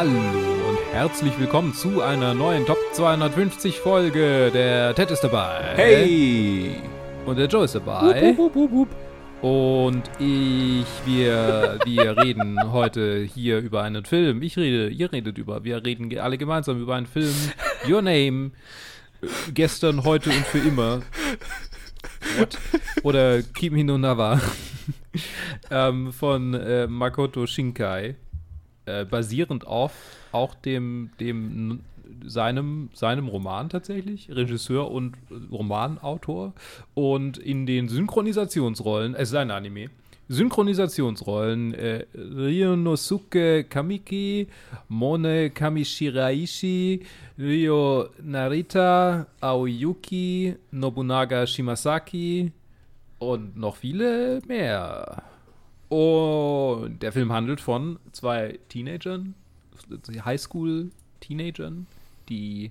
Hallo 0.00 0.12
und 0.12 0.78
herzlich 0.92 1.38
willkommen 1.38 1.74
zu 1.74 2.00
einer 2.00 2.32
neuen 2.32 2.64
Top 2.64 2.78
250 2.94 3.80
Folge. 3.80 4.50
Der 4.50 4.94
Ted 4.94 5.10
ist 5.10 5.20
dabei. 5.20 5.74
Hey! 5.76 6.76
Und 7.26 7.36
der 7.36 7.48
Joe 7.48 7.66
ist 7.66 7.74
dabei. 7.74 8.34
Wup, 8.34 8.54
wup, 8.54 8.70
wup, 8.70 8.88
Und 9.42 10.04
ich, 10.18 10.86
wir, 11.04 11.80
wir 11.84 12.16
reden 12.24 12.72
heute 12.72 13.24
hier 13.24 13.58
über 13.58 13.82
einen 13.82 14.06
Film. 14.06 14.40
Ich 14.40 14.56
rede, 14.56 14.88
ihr 14.88 15.12
redet 15.12 15.36
über. 15.36 15.64
Wir 15.64 15.84
reden 15.84 16.18
alle 16.18 16.38
gemeinsam 16.38 16.80
über 16.80 16.94
einen 16.94 17.04
Film. 17.04 17.34
Your 17.86 18.00
Name. 18.00 18.52
Äh, 19.20 19.26
Gestern, 19.52 20.04
heute 20.04 20.30
und 20.30 20.46
für 20.46 20.60
immer. 20.66 21.02
What? 22.38 22.56
Oder 23.02 23.42
Kimi 23.42 23.84
no 23.84 23.98
Nawa. 23.98 24.40
ähm, 25.70 26.10
von 26.10 26.54
äh, 26.54 26.86
Makoto 26.86 27.46
Shinkai. 27.46 28.16
Äh, 28.90 29.04
basierend 29.04 29.66
auf 29.66 29.92
auch 30.32 30.54
dem, 30.54 31.10
dem 31.20 31.80
seinem, 32.26 32.90
seinem 32.92 33.28
Roman 33.28 33.68
tatsächlich, 33.68 34.28
Regisseur 34.30 34.90
und 34.90 35.16
Romanautor. 35.50 36.52
Und 36.94 37.38
in 37.38 37.66
den 37.66 37.88
Synchronisationsrollen, 37.88 39.14
es 39.14 39.30
ist 39.30 39.34
ein 39.36 39.50
Anime, 39.50 39.90
Synchronisationsrollen 40.28 41.74
äh, 41.74 42.06
Ryonosuke 42.14 43.64
Kamiki, 43.64 44.46
Mone 44.88 45.50
Kamishiraishi, 45.50 47.00
Ryo 47.36 48.08
Narita, 48.22 49.26
Aoyuki, 49.40 50.54
Nobunaga 50.70 51.46
Shimasaki 51.46 52.52
und 53.18 53.56
noch 53.56 53.76
viele 53.76 54.40
mehr. 54.46 55.29
Und 55.90 57.02
der 57.02 57.12
Film 57.12 57.32
handelt 57.32 57.60
von 57.60 57.98
zwei 58.12 58.60
Teenagern, 58.68 59.34
Highschool-Teenagern, 60.24 61.86
die 62.28 62.70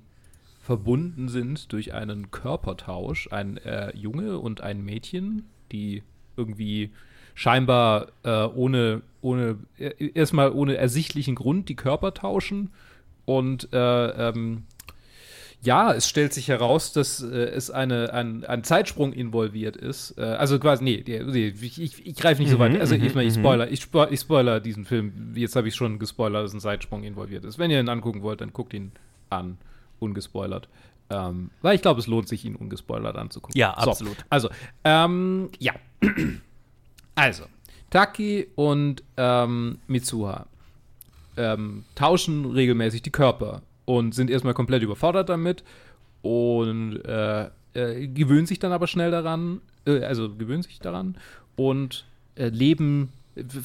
verbunden 0.61 1.27
sind 1.27 1.71
durch 1.73 1.93
einen 1.93 2.31
Körpertausch. 2.31 3.27
Ein 3.31 3.57
äh, 3.57 3.95
Junge 3.95 4.39
und 4.39 4.61
ein 4.61 4.85
Mädchen, 4.85 5.43
die 5.71 6.01
irgendwie 6.37 6.91
scheinbar 7.35 8.07
äh, 8.23 8.45
ohne, 8.45 9.01
ohne 9.21 9.57
äh, 9.77 10.11
erstmal 10.13 10.51
ohne 10.51 10.77
ersichtlichen 10.77 11.35
Grund 11.35 11.67
die 11.67 11.75
Körper 11.75 12.13
tauschen. 12.13 12.71
Und 13.25 13.73
äh, 13.73 14.29
ähm, 14.29 14.63
ja, 15.61 15.93
es 15.93 16.07
stellt 16.07 16.33
sich 16.33 16.47
heraus, 16.47 16.93
dass 16.93 17.21
äh, 17.21 17.27
es 17.27 17.69
eine, 17.69 18.13
ein, 18.13 18.45
ein 18.45 18.63
Zeitsprung 18.63 19.11
involviert 19.11 19.75
ist. 19.75 20.17
Äh, 20.17 20.21
also 20.21 20.57
quasi, 20.57 20.83
nee, 20.83 21.03
nee 21.05 21.47
ich, 21.47 21.81
ich, 21.81 22.05
ich 22.05 22.15
greife 22.15 22.41
nicht 22.41 22.51
so 22.51 22.59
weit. 22.59 22.79
Also 22.79 22.95
ich, 22.95 23.03
ich 23.03 23.13
mhm, 23.13 23.31
spoiler, 23.31 23.69
ich, 23.69 23.81
spo 23.81 24.05
ich 24.05 24.21
spoiler 24.21 24.61
diesen 24.61 24.85
Film. 24.85 25.33
Jetzt 25.35 25.57
habe 25.57 25.67
ich 25.67 25.75
schon 25.75 25.99
gespoilert, 25.99 26.45
dass 26.45 26.53
ein 26.53 26.61
Zeitsprung 26.61 27.03
involviert 27.03 27.43
ist. 27.43 27.59
Wenn 27.59 27.71
ihr 27.71 27.79
ihn 27.79 27.89
angucken 27.89 28.21
wollt, 28.21 28.39
dann 28.39 28.53
guckt 28.53 28.73
ihn 28.73 28.93
an, 29.29 29.57
ungespoilert. 29.99 30.69
Ähm, 31.09 31.49
weil 31.61 31.75
ich 31.75 31.81
glaube, 31.81 31.99
es 31.99 32.07
lohnt 32.07 32.29
sich, 32.29 32.45
ihn 32.45 32.55
ungespoilert 32.55 33.17
anzugucken. 33.17 33.59
Ja, 33.59 33.73
absolut. 33.73 34.17
So, 34.17 34.23
also, 34.29 34.49
ähm, 34.85 35.49
ja. 35.59 35.73
also, 37.15 37.43
Taki 37.89 38.47
und 38.55 39.03
ähm, 39.17 39.79
Mitsuha 39.87 40.45
ähm, 41.35 41.83
tauschen 41.95 42.45
regelmäßig 42.45 43.01
die 43.01 43.11
Körper 43.11 43.61
und 43.89 44.13
sind 44.13 44.29
erstmal 44.29 44.53
komplett 44.53 44.83
überfordert 44.83 45.29
damit 45.29 45.63
und 46.21 46.97
äh, 47.05 47.49
äh, 47.73 48.07
gewöhnen 48.07 48.45
sich 48.45 48.59
dann 48.59 48.71
aber 48.71 48.85
schnell 48.85 49.09
daran, 49.09 49.61
äh, 49.87 50.03
also 50.03 50.29
gewöhnen 50.29 50.61
sich 50.61 50.77
daran 50.77 51.17
und 51.55 52.05
äh, 52.35 52.49
leben, 52.49 53.09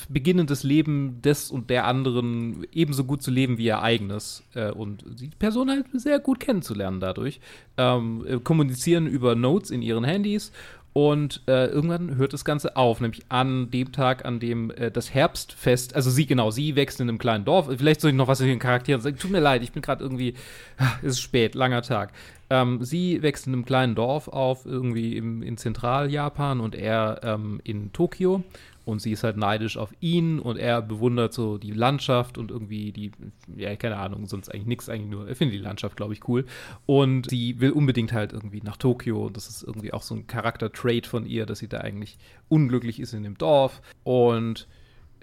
beginnen 0.08 0.46
das 0.46 0.62
Leben 0.62 1.20
des 1.20 1.50
und 1.50 1.68
der 1.68 1.86
anderen 1.86 2.66
ebenso 2.72 3.04
gut 3.04 3.22
zu 3.22 3.30
leben 3.30 3.58
wie 3.58 3.66
ihr 3.66 3.82
eigenes 3.82 4.42
äh, 4.54 4.70
und 4.70 5.04
die 5.20 5.28
Person 5.28 5.68
halt 5.68 5.84
sehr 5.92 6.18
gut 6.20 6.40
kennenzulernen 6.40 7.00
dadurch. 7.00 7.38
Ähm, 7.76 8.24
äh, 8.26 8.38
kommunizieren 8.38 9.06
über 9.06 9.34
Notes 9.34 9.70
in 9.70 9.82
ihren 9.82 10.04
Handys 10.04 10.52
und 10.94 11.42
äh, 11.48 11.66
irgendwann 11.66 12.16
hört 12.16 12.32
das 12.32 12.44
Ganze 12.44 12.76
auf, 12.76 13.00
nämlich 13.00 13.22
an 13.28 13.68
dem 13.72 13.90
Tag, 13.90 14.24
an 14.24 14.38
dem 14.38 14.70
äh, 14.70 14.92
das 14.92 15.12
Herbstfest, 15.12 15.96
also 15.96 16.08
sie, 16.08 16.24
genau, 16.24 16.52
sie 16.52 16.76
wächst 16.76 17.00
in 17.00 17.08
einem 17.08 17.18
kleinen 17.18 17.44
Dorf. 17.44 17.68
Vielleicht 17.76 18.00
soll 18.00 18.12
ich 18.12 18.16
noch 18.16 18.28
was 18.28 18.38
zu 18.38 18.44
den 18.44 18.60
Charakteren 18.60 19.00
sagen. 19.00 19.18
Tut 19.18 19.32
mir 19.32 19.40
leid, 19.40 19.64
ich 19.64 19.72
bin 19.72 19.82
gerade 19.82 20.04
irgendwie, 20.04 20.34
ah, 20.78 20.92
es 21.02 21.14
ist 21.14 21.20
spät, 21.20 21.56
langer 21.56 21.82
Tag. 21.82 22.12
Ähm, 22.48 22.84
sie 22.84 23.22
wächst 23.22 23.48
in 23.48 23.54
einem 23.54 23.64
kleinen 23.64 23.96
Dorf 23.96 24.28
auf, 24.28 24.66
irgendwie 24.66 25.16
im, 25.16 25.42
in 25.42 25.56
Zentraljapan 25.56 26.60
und 26.60 26.76
er 26.76 27.20
ähm, 27.24 27.60
in 27.64 27.92
Tokio 27.92 28.44
und 28.84 29.00
sie 29.00 29.12
ist 29.12 29.24
halt 29.24 29.36
neidisch 29.36 29.76
auf 29.76 29.92
ihn 30.00 30.38
und 30.38 30.58
er 30.58 30.82
bewundert 30.82 31.32
so 31.32 31.58
die 31.58 31.72
Landschaft 31.72 32.38
und 32.38 32.50
irgendwie 32.50 32.92
die, 32.92 33.12
ja, 33.56 33.74
keine 33.76 33.96
Ahnung, 33.96 34.26
sonst 34.26 34.50
eigentlich 34.50 34.66
nichts, 34.66 34.88
eigentlich 34.88 35.10
nur, 35.10 35.28
er 35.28 35.36
findet 35.36 35.58
die 35.58 35.62
Landschaft, 35.62 35.96
glaube 35.96 36.12
ich, 36.12 36.28
cool. 36.28 36.44
Und 36.86 37.30
sie 37.30 37.60
will 37.60 37.70
unbedingt 37.72 38.12
halt 38.12 38.32
irgendwie 38.32 38.60
nach 38.62 38.76
Tokio 38.76 39.26
und 39.26 39.36
das 39.36 39.48
ist 39.48 39.62
irgendwie 39.62 39.92
auch 39.92 40.02
so 40.02 40.14
ein 40.14 40.26
Charakter-Trait 40.26 41.06
von 41.06 41.26
ihr, 41.26 41.46
dass 41.46 41.58
sie 41.58 41.68
da 41.68 41.78
eigentlich 41.78 42.18
unglücklich 42.48 43.00
ist 43.00 43.14
in 43.14 43.22
dem 43.22 43.38
Dorf. 43.38 43.80
Und 44.02 44.68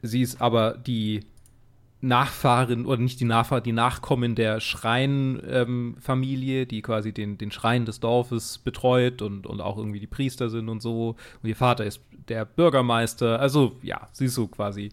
sie 0.02 0.22
ist 0.22 0.42
aber 0.42 0.78
die 0.78 1.22
Nachfahren 2.02 2.88
oder 2.88 3.02
nicht 3.02 3.20
die 3.20 3.26
Nachfahren, 3.26 3.64
die 3.64 3.72
Nachkommen 3.72 4.36
der 4.36 4.60
Schreinfamilie, 4.60 6.62
ähm, 6.64 6.68
die 6.68 6.82
quasi 6.82 7.14
den, 7.14 7.38
den 7.38 7.52
Schrein 7.52 7.86
des 7.86 8.00
Dorfes 8.00 8.58
betreut 8.58 9.22
und, 9.22 9.46
und 9.46 9.62
auch 9.62 9.78
irgendwie 9.78 10.00
die 10.00 10.08
Priester 10.08 10.50
sind 10.50 10.68
und 10.68 10.82
so. 10.82 11.16
Und 11.42 11.50
ihr 11.50 11.56
Vater 11.56 11.86
ist 11.86 12.02
der 12.28 12.46
Bürgermeister. 12.46 13.40
Also 13.40 13.78
ja, 13.84 14.08
sie 14.14 14.26
ist 14.26 14.36
so 14.36 14.48
quasi 14.48 14.90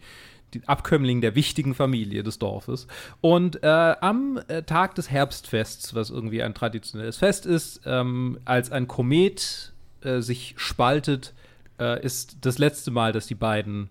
die 0.54 0.66
Abkömmling 0.66 1.20
der 1.20 1.34
wichtigen 1.34 1.74
Familie 1.74 2.22
des 2.22 2.38
Dorfes. 2.38 2.86
Und 3.20 3.62
äh, 3.62 3.66
am 3.66 4.40
äh, 4.48 4.62
Tag 4.62 4.94
des 4.94 5.10
Herbstfests, 5.10 5.94
was 5.94 6.10
irgendwie 6.10 6.42
ein 6.42 6.54
traditionelles 6.54 7.16
Fest 7.16 7.46
ist, 7.46 7.80
ähm, 7.86 8.38
als 8.44 8.70
ein 8.70 8.86
Komet 8.86 9.72
äh, 10.02 10.20
sich 10.20 10.54
spaltet, 10.56 11.34
äh, 11.78 12.04
ist 12.04 12.38
das 12.42 12.58
letzte 12.58 12.90
Mal, 12.90 13.12
dass 13.12 13.26
die 13.26 13.34
beiden 13.34 13.90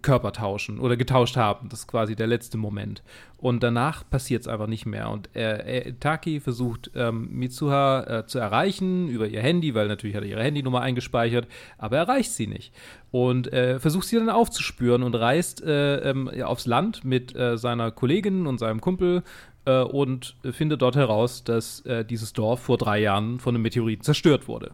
Körper 0.00 0.32
tauschen 0.32 0.78
oder 0.78 0.96
getauscht 0.96 1.36
haben. 1.36 1.68
Das 1.68 1.80
ist 1.80 1.86
quasi 1.86 2.16
der 2.16 2.26
letzte 2.26 2.56
Moment. 2.56 3.02
Und 3.36 3.62
danach 3.62 4.08
passiert 4.08 4.42
es 4.42 4.48
einfach 4.48 4.66
nicht 4.66 4.86
mehr. 4.86 5.10
Und 5.10 5.34
äh, 5.34 5.92
Taki 5.98 6.40
versucht 6.40 6.90
ähm, 6.94 7.28
Mitsuha 7.30 8.20
äh, 8.20 8.26
zu 8.26 8.38
erreichen 8.38 9.08
über 9.08 9.26
ihr 9.26 9.42
Handy, 9.42 9.74
weil 9.74 9.88
natürlich 9.88 10.16
hat 10.16 10.22
er 10.22 10.28
ihre 10.28 10.42
Handynummer 10.42 10.80
eingespeichert, 10.80 11.48
aber 11.78 11.96
erreicht 11.96 12.32
sie 12.32 12.46
nicht. 12.46 12.72
Und 13.10 13.52
äh, 13.52 13.80
versucht 13.80 14.06
sie 14.06 14.16
dann 14.16 14.30
aufzuspüren 14.30 15.02
und 15.02 15.14
reist 15.14 15.62
äh, 15.62 16.10
ähm, 16.10 16.28
aufs 16.42 16.66
Land 16.66 17.04
mit 17.04 17.34
äh, 17.36 17.58
seiner 17.58 17.90
Kollegin 17.90 18.46
und 18.46 18.58
seinem 18.58 18.80
Kumpel 18.80 19.22
äh, 19.64 19.82
und 19.82 20.36
findet 20.50 20.82
dort 20.82 20.96
heraus, 20.96 21.44
dass 21.44 21.82
dieses 22.08 22.32
Dorf 22.32 22.60
vor 22.60 22.78
drei 22.78 23.00
Jahren 23.00 23.38
von 23.38 23.54
einem 23.54 23.62
Meteoriten 23.62 24.04
zerstört 24.04 24.48
wurde. 24.48 24.72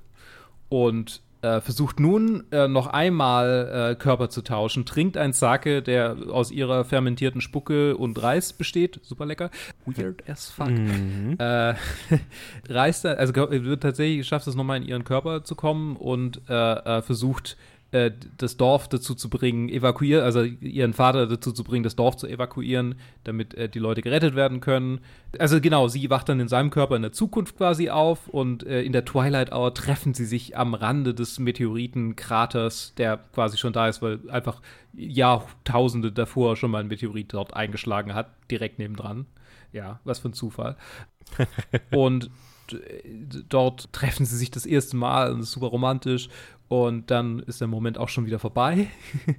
Und 0.68 1.22
äh, 1.42 1.60
versucht 1.60 2.00
nun 2.00 2.44
äh, 2.50 2.68
noch 2.68 2.88
einmal 2.88 3.92
äh, 3.92 3.94
Körper 3.94 4.28
zu 4.28 4.42
tauschen, 4.42 4.84
trinkt 4.84 5.16
ein 5.16 5.32
Sake, 5.32 5.82
der 5.82 6.16
aus 6.30 6.50
ihrer 6.50 6.84
fermentierten 6.84 7.40
Spucke 7.40 7.96
und 7.96 8.20
Reis 8.22 8.52
besteht. 8.52 9.00
Super 9.02 9.26
lecker. 9.26 9.50
Weird 9.86 10.28
as 10.28 10.50
fuck. 10.50 10.70
Mhm. 10.70 11.36
Äh, 11.38 11.74
reist, 12.68 13.06
also 13.06 13.34
wird 13.34 13.82
tatsächlich, 13.82 14.26
schafft 14.26 14.46
es 14.46 14.54
nochmal 14.54 14.78
in 14.78 14.88
ihren 14.88 15.04
Körper 15.04 15.44
zu 15.44 15.54
kommen 15.54 15.96
und 15.96 16.48
äh, 16.48 17.02
versucht 17.02 17.56
äh, 17.90 18.10
das 18.36 18.58
Dorf 18.58 18.88
dazu 18.88 19.14
zu 19.14 19.30
bringen, 19.30 19.70
evakuieren, 19.70 20.22
also 20.22 20.42
ihren 20.42 20.92
Vater 20.92 21.26
dazu 21.26 21.52
zu 21.52 21.64
bringen, 21.64 21.84
das 21.84 21.96
Dorf 21.96 22.16
zu 22.16 22.26
evakuieren, 22.26 22.96
damit 23.24 23.54
äh, 23.54 23.68
die 23.68 23.78
Leute 23.78 24.02
gerettet 24.02 24.34
werden 24.34 24.60
können. 24.60 25.00
Also 25.38 25.58
genau, 25.58 25.88
sie 25.88 26.10
wacht 26.10 26.28
dann 26.28 26.38
in 26.38 26.48
seinem 26.48 26.68
Körper 26.68 26.96
in 26.96 27.02
der 27.02 27.12
Zukunft 27.12 27.56
quasi 27.56 27.88
auf 27.88 28.28
und 28.28 28.66
äh, 28.66 28.82
in 28.82 28.92
der 28.92 29.06
Twilight 29.06 29.52
Hour 29.52 29.72
treffen 29.72 30.12
sie 30.12 30.26
sich 30.26 30.54
am 30.56 30.74
Rande 30.74 31.14
des 31.14 31.38
Meteoritenkraters, 31.38 32.92
der 32.98 33.18
quasi 33.32 33.56
schon 33.56 33.72
da 33.72 33.88
ist, 33.88 34.02
weil 34.02 34.20
einfach 34.28 34.60
Jahrtausende 34.94 36.12
davor 36.12 36.56
schon 36.56 36.70
mal 36.70 36.80
ein 36.80 36.88
Meteorit 36.88 37.32
dort 37.32 37.54
eingeschlagen 37.54 38.14
hat, 38.14 38.30
direkt 38.50 38.78
nebendran. 38.78 39.24
Ja, 39.72 40.00
was 40.04 40.18
für 40.18 40.28
ein 40.28 40.34
Zufall. 40.34 40.76
und 41.90 42.30
dort 43.48 43.92
treffen 43.92 44.26
sie 44.26 44.36
sich 44.36 44.50
das 44.50 44.66
erste 44.66 44.96
Mal 44.96 45.32
und 45.32 45.40
es 45.40 45.46
ist 45.46 45.52
super 45.52 45.66
romantisch 45.66 46.28
und 46.68 47.10
dann 47.10 47.40
ist 47.40 47.60
der 47.60 47.68
Moment 47.68 47.98
auch 47.98 48.10
schon 48.10 48.26
wieder 48.26 48.38
vorbei. 48.38 48.88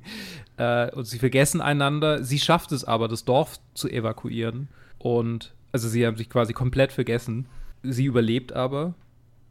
äh, 0.58 0.92
und 0.92 1.06
sie 1.06 1.20
vergessen 1.20 1.62
einander. 1.62 2.24
Sie 2.24 2.40
schafft 2.40 2.72
es 2.72 2.84
aber, 2.84 3.08
das 3.08 3.24
Dorf 3.24 3.60
zu 3.76 3.88
evakuieren. 3.88 4.68
Und 4.98 5.54
also 5.72 5.88
sie 5.88 6.06
haben 6.06 6.18
sich 6.18 6.30
quasi 6.30 6.54
komplett 6.54 6.92
vergessen. 6.92 7.48
Sie 7.84 8.06
überlebt 8.06 8.54
aber. 8.54 8.96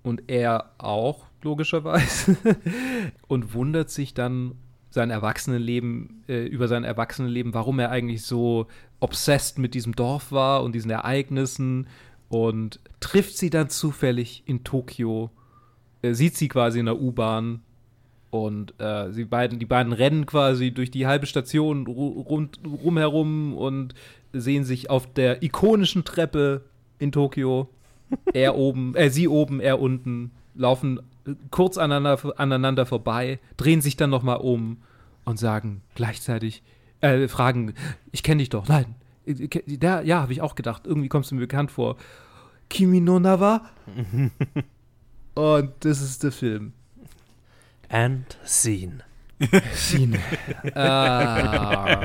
Und 0.02 0.24
er 0.26 0.72
auch, 0.78 1.26
logischerweise. 1.42 2.36
und 3.28 3.54
wundert 3.54 3.90
sich 3.90 4.12
dann 4.12 4.56
sein 4.90 5.10
Erwachsenenleben, 5.10 6.24
äh, 6.28 6.46
über 6.46 6.66
sein 6.66 6.82
Erwachsenenleben, 6.82 7.54
warum 7.54 7.78
er 7.78 7.90
eigentlich 7.90 8.22
so 8.22 8.66
obsessed 9.00 9.58
mit 9.58 9.74
diesem 9.74 9.94
Dorf 9.94 10.32
war 10.32 10.64
und 10.64 10.74
diesen 10.74 10.90
Ereignissen. 10.90 11.86
Und 12.28 12.80
trifft 13.00 13.36
sie 13.36 13.50
dann 13.50 13.70
zufällig 13.70 14.42
in 14.46 14.64
Tokio, 14.64 15.30
äh, 16.02 16.12
sieht 16.12 16.36
sie 16.36 16.48
quasi 16.48 16.78
in 16.78 16.86
der 16.86 17.00
U-Bahn 17.00 17.62
und 18.30 18.78
äh, 18.78 19.10
sie 19.10 19.24
beiden, 19.24 19.58
die 19.58 19.66
beiden 19.66 19.92
rennen 19.92 20.26
quasi 20.26 20.70
durch 20.70 20.90
die 20.90 21.06
halbe 21.06 21.26
Station 21.26 21.86
rund 21.86 22.60
rumherum 22.64 23.54
und 23.54 23.94
sehen 24.32 24.64
sich 24.64 24.90
auf 24.90 25.10
der 25.12 25.42
ikonischen 25.42 26.04
Treppe 26.04 26.64
in 26.98 27.12
Tokio. 27.12 27.68
Er 28.32 28.56
oben, 28.56 28.94
äh, 28.94 29.10
sie 29.10 29.28
oben, 29.28 29.60
er 29.60 29.80
unten, 29.80 30.30
laufen 30.54 31.00
kurz 31.50 31.76
aneinander, 31.76 32.18
aneinander 32.40 32.86
vorbei, 32.86 33.38
drehen 33.58 33.82
sich 33.82 33.98
dann 33.98 34.08
nochmal 34.08 34.38
um 34.38 34.78
und 35.26 35.38
sagen 35.38 35.82
gleichzeitig, 35.94 36.62
äh, 37.02 37.28
fragen, 37.28 37.74
ich 38.10 38.22
kenne 38.22 38.38
dich 38.38 38.48
doch. 38.48 38.66
Nein, 38.66 38.94
der, 39.28 40.02
ja, 40.04 40.22
habe 40.22 40.32
ich 40.32 40.40
auch 40.40 40.54
gedacht. 40.54 40.86
Irgendwie 40.86 41.08
kommst 41.08 41.30
du 41.30 41.34
mir 41.34 41.42
bekannt 41.42 41.70
vor. 41.70 41.96
Kimi 42.68 43.00
no 43.00 43.18
Nawa. 43.18 43.68
und 45.34 45.72
das 45.80 46.00
ist 46.00 46.22
der 46.22 46.32
Film. 46.32 46.72
And 47.88 48.36
scene. 48.44 49.04
Scene. 49.74 50.18
ah, 50.74 52.00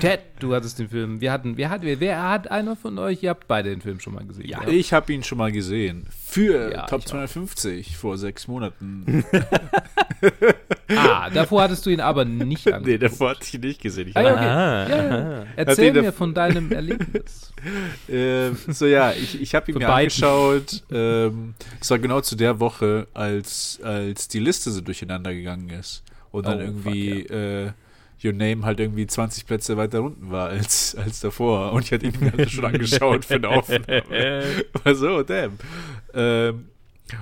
Ted, 0.00 0.20
du 0.38 0.54
hattest 0.54 0.78
den 0.78 0.88
Film. 0.88 1.20
Wir 1.20 1.32
hatten, 1.32 1.56
wer 1.56 1.70
hat, 1.70 1.82
wer 1.82 2.28
hat 2.28 2.50
einer 2.50 2.76
von 2.76 2.98
euch? 2.98 3.22
Ihr 3.22 3.30
habt 3.30 3.48
beide 3.48 3.70
den 3.70 3.80
Film 3.80 4.00
schon 4.00 4.14
mal 4.14 4.24
gesehen. 4.24 4.46
Ja, 4.46 4.62
ja. 4.62 4.68
ich 4.68 4.92
habe 4.92 5.12
ihn 5.12 5.22
schon 5.22 5.38
mal 5.38 5.50
gesehen. 5.52 6.06
Für 6.10 6.72
ja, 6.72 6.86
Top 6.86 7.06
250 7.06 7.96
vor 7.96 8.16
sechs 8.16 8.46
Monaten. 8.46 9.24
ah, 10.96 11.28
davor 11.30 11.62
hattest 11.62 11.84
du 11.86 11.90
ihn 11.90 12.00
aber 12.00 12.24
nicht 12.24 12.72
angesehen. 12.72 13.00
Nee, 13.00 13.08
davor 13.08 13.30
hatte 13.30 13.40
ich 13.42 13.54
ihn 13.54 13.60
nicht 13.60 13.82
gesehen. 13.82 14.08
Ich 14.08 14.16
ah, 14.16 14.84
okay. 14.84 14.90
ja, 14.90 15.44
Erzähl 15.56 15.92
mir 15.92 16.12
von 16.12 16.34
deinem 16.34 16.70
Erlebnis. 16.72 17.52
ähm, 18.08 18.56
so 18.68 18.86
ja, 18.86 19.12
ich, 19.12 19.40
ich 19.40 19.54
habe 19.54 19.70
ihn 19.70 19.78
mir 19.78 19.86
beiden. 19.86 20.10
angeschaut. 20.10 20.82
Ähm, 20.90 21.54
es 21.80 21.90
war 21.90 21.98
genau 21.98 22.20
zu 22.20 22.36
der 22.36 22.60
Woche, 22.60 23.08
als, 23.12 23.80
als 23.82 24.28
die 24.28 24.40
Liste 24.40 24.70
so 24.70 24.80
durcheinander 24.80 25.34
gegangen 25.34 25.70
ist. 25.70 26.04
Und 26.30 26.46
dann 26.46 26.58
oh, 26.58 26.62
irgendwie 26.62 27.22
fuck, 27.22 27.30
äh, 27.32 27.72
Your 28.24 28.32
Name 28.32 28.64
halt 28.64 28.80
irgendwie 28.80 29.06
20 29.06 29.46
Plätze 29.46 29.76
weiter 29.76 30.02
unten 30.02 30.30
war 30.30 30.48
als, 30.48 30.94
als 30.94 31.20
davor. 31.20 31.72
Und 31.72 31.84
ich 31.84 31.92
hatte 31.92 32.06
ihn 32.06 32.14
mir 32.20 32.48
schon 32.48 32.64
angeschaut 32.64 33.24
für 33.24 33.34
eine 33.34 33.48
Aufnahme. 33.48 34.64
war 34.84 34.94
so, 34.94 35.22
damn. 35.22 35.58
Ähm, 36.14 36.66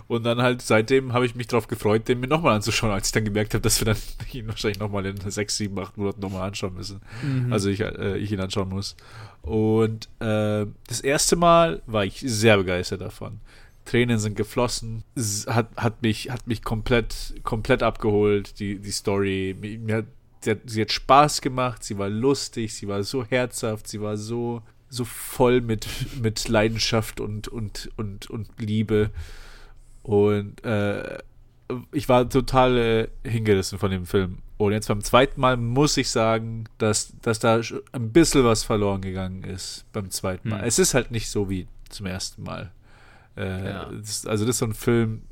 und 0.06 0.24
dann 0.24 0.42
halt 0.42 0.62
seitdem 0.62 1.12
habe 1.12 1.26
ich 1.26 1.34
mich 1.34 1.46
darauf 1.46 1.68
gefreut, 1.68 2.08
den 2.08 2.20
mir 2.20 2.26
nochmal 2.26 2.56
anzuschauen, 2.56 2.92
als 2.92 3.08
ich 3.08 3.12
dann 3.12 3.24
gemerkt 3.24 3.54
habe, 3.54 3.62
dass 3.62 3.80
wir 3.80 3.86
dann 3.86 3.96
ihn 4.32 4.48
wahrscheinlich 4.48 4.78
nochmal 4.78 5.06
in 5.06 5.18
6, 5.18 5.56
7, 5.56 5.78
8 5.78 5.96
Monaten 5.96 6.20
nochmal 6.20 6.46
anschauen 6.46 6.74
müssen. 6.74 7.00
Mhm. 7.22 7.52
Also 7.52 7.68
ich, 7.70 7.80
äh, 7.80 8.16
ich 8.18 8.32
ihn 8.32 8.40
anschauen 8.40 8.68
muss. 8.68 8.96
Und 9.42 10.08
äh, 10.20 10.66
das 10.86 11.00
erste 11.00 11.36
Mal 11.36 11.82
war 11.86 12.04
ich 12.04 12.20
sehr 12.20 12.56
begeistert 12.56 13.00
davon. 13.00 13.40
Tränen 13.84 14.18
sind 14.18 14.36
geflossen, 14.36 15.02
hat, 15.46 15.68
hat 15.76 16.02
mich, 16.02 16.30
hat 16.30 16.46
mich 16.46 16.62
komplett, 16.62 17.34
komplett 17.42 17.82
abgeholt, 17.82 18.60
die, 18.60 18.78
die 18.78 18.90
Story. 18.90 19.56
Mir 19.58 19.96
hat 19.96 20.04
sie 20.40 20.50
hat, 20.52 20.58
sie 20.66 20.82
hat 20.82 20.92
Spaß 20.92 21.40
gemacht, 21.40 21.84
sie 21.84 21.98
war 21.98 22.08
lustig, 22.08 22.74
sie 22.74 22.88
war 22.88 23.02
so 23.02 23.24
herzhaft, 23.24 23.88
sie 23.88 24.00
war 24.00 24.16
so, 24.16 24.62
so 24.88 25.04
voll 25.04 25.60
mit, 25.60 25.86
mit 26.20 26.48
Leidenschaft 26.48 27.20
und, 27.20 27.48
und, 27.48 27.90
und, 27.96 28.28
und 28.30 28.48
Liebe. 28.58 29.10
Und 30.02 30.64
äh, 30.64 31.18
ich 31.92 32.08
war 32.08 32.28
total 32.28 32.76
äh, 32.78 33.08
hingerissen 33.28 33.78
von 33.78 33.90
dem 33.90 34.06
Film. 34.06 34.38
Und 34.56 34.72
jetzt 34.72 34.88
beim 34.88 35.02
zweiten 35.02 35.40
Mal 35.40 35.56
muss 35.56 35.96
ich 35.96 36.10
sagen, 36.10 36.64
dass, 36.78 37.12
dass 37.22 37.38
da 37.38 37.60
ein 37.92 38.10
bisschen 38.12 38.44
was 38.44 38.64
verloren 38.64 39.02
gegangen 39.02 39.44
ist 39.44 39.84
beim 39.92 40.10
zweiten 40.10 40.48
Mal. 40.48 40.60
Hm. 40.60 40.66
Es 40.66 40.78
ist 40.78 40.94
halt 40.94 41.10
nicht 41.10 41.30
so 41.30 41.48
wie 41.48 41.68
zum 41.90 42.06
ersten 42.06 42.42
Mal. 42.42 42.72
Äh, 43.36 43.64
ja. 43.64 43.90
das, 43.92 44.26
also 44.26 44.44
das 44.44 44.56
ist 44.56 44.58
so 44.58 44.66
ein 44.66 44.74
Film, 44.74 45.22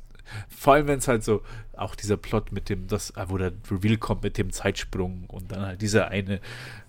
vor 0.49 0.73
allem, 0.73 0.87
wenn 0.87 0.99
es 0.99 1.07
halt 1.07 1.23
so, 1.23 1.41
auch 1.77 1.95
dieser 1.95 2.17
Plot 2.17 2.51
mit 2.51 2.69
dem, 2.69 2.87
das, 2.87 3.11
äh, 3.11 3.25
wo 3.27 3.37
der 3.37 3.53
Reveal 3.69 3.97
kommt 3.97 4.23
mit 4.23 4.37
dem 4.37 4.51
Zeitsprung 4.51 5.25
und 5.27 5.51
dann 5.51 5.61
halt 5.61 5.81
dieser 5.81 6.09
eine, 6.09 6.39